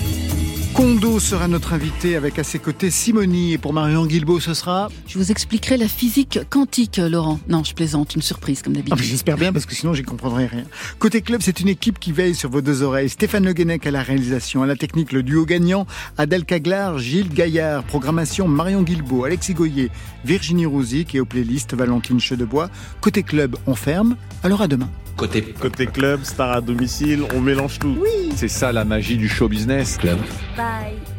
Kondo 0.77 1.18
sera 1.20 1.49
notre 1.49 1.72
invité 1.72 2.16
avec 2.16 2.39
à 2.39 2.45
ses 2.45 2.59
côtés 2.59 2.91
Simoni 2.91 3.55
et 3.55 3.59
pour 3.59 3.72
Marion 3.72 4.05
Guilbault 4.05 4.41
ce 4.41 4.53
sera 4.53 4.91
Je 5.07 5.16
vous 5.16 5.31
expliquerai 5.31 5.79
la 5.79 5.89
physique 5.89 6.39
quantique, 6.51 6.99
Laurent. 6.99 7.41
Non, 7.49 7.64
je 7.64 7.72
plaisante, 7.72 8.14
une 8.14 8.20
surprise 8.20 8.61
comme 8.61 8.74
Ah, 8.74 8.77
d'habitude. 8.77 8.99
mais 9.01 9.07
J'espère 9.07 9.39
bien 9.39 9.55
parce 9.55 9.64
que 9.64 9.74
sinon 9.74 9.95
j'y 9.95 10.03
comprendrai 10.03 10.45
rien. 10.45 10.64
Côté 10.99 11.22
club, 11.22 11.41
c'est 11.43 11.61
une 11.61 11.68
équipe 11.68 11.99
qui 11.99 12.12
veille 12.12 12.35
sur 12.35 12.51
vos 12.51 12.61
deux 12.61 12.83
oreilles. 12.83 13.09
Stéphane 13.09 13.47
Le 13.47 13.55
Guenec 13.55 13.87
à 13.87 13.91
la 13.91 14.03
réalisation, 14.03 14.62
à 14.62 14.66
la 14.66 14.77
technique, 14.77 15.12
le 15.12 15.22
duo 15.22 15.47
gagnant, 15.47 15.87
Adèle 16.18 16.45
Caglar, 16.45 16.99
Gilles 16.99 17.31
Gaillard, 17.31 17.83
programmation 17.83 18.47
Marion 18.47 18.83
Guilbault, 18.83 19.24
Alexis 19.24 19.55
Goyer, 19.55 19.91
Virginie 20.27 20.66
Rouzic 20.66 21.14
et 21.14 21.20
aux 21.20 21.24
playlists 21.24 21.72
Valentine 21.72 22.20
Chedebois. 22.20 22.68
Côté 23.01 23.22
club, 23.22 23.57
on 23.66 23.74
ferme. 23.74 24.14
Alors 24.43 24.61
à 24.61 24.68
demain. 24.68 24.91
Côté, 25.17 25.43
côté 25.43 25.87
club, 25.87 26.25
star 26.25 26.53
à 26.53 26.61
domicile, 26.61 27.25
on 27.35 27.41
mélange 27.41 27.79
tout. 27.79 27.97
Oui. 27.99 28.33
C'est 28.35 28.49
ça 28.49 28.71
la 28.71 28.85
magie 28.85 29.17
du 29.17 29.29
show 29.29 29.49
business. 29.49 29.97
Club. 29.97 30.19
Bye. 30.57 31.16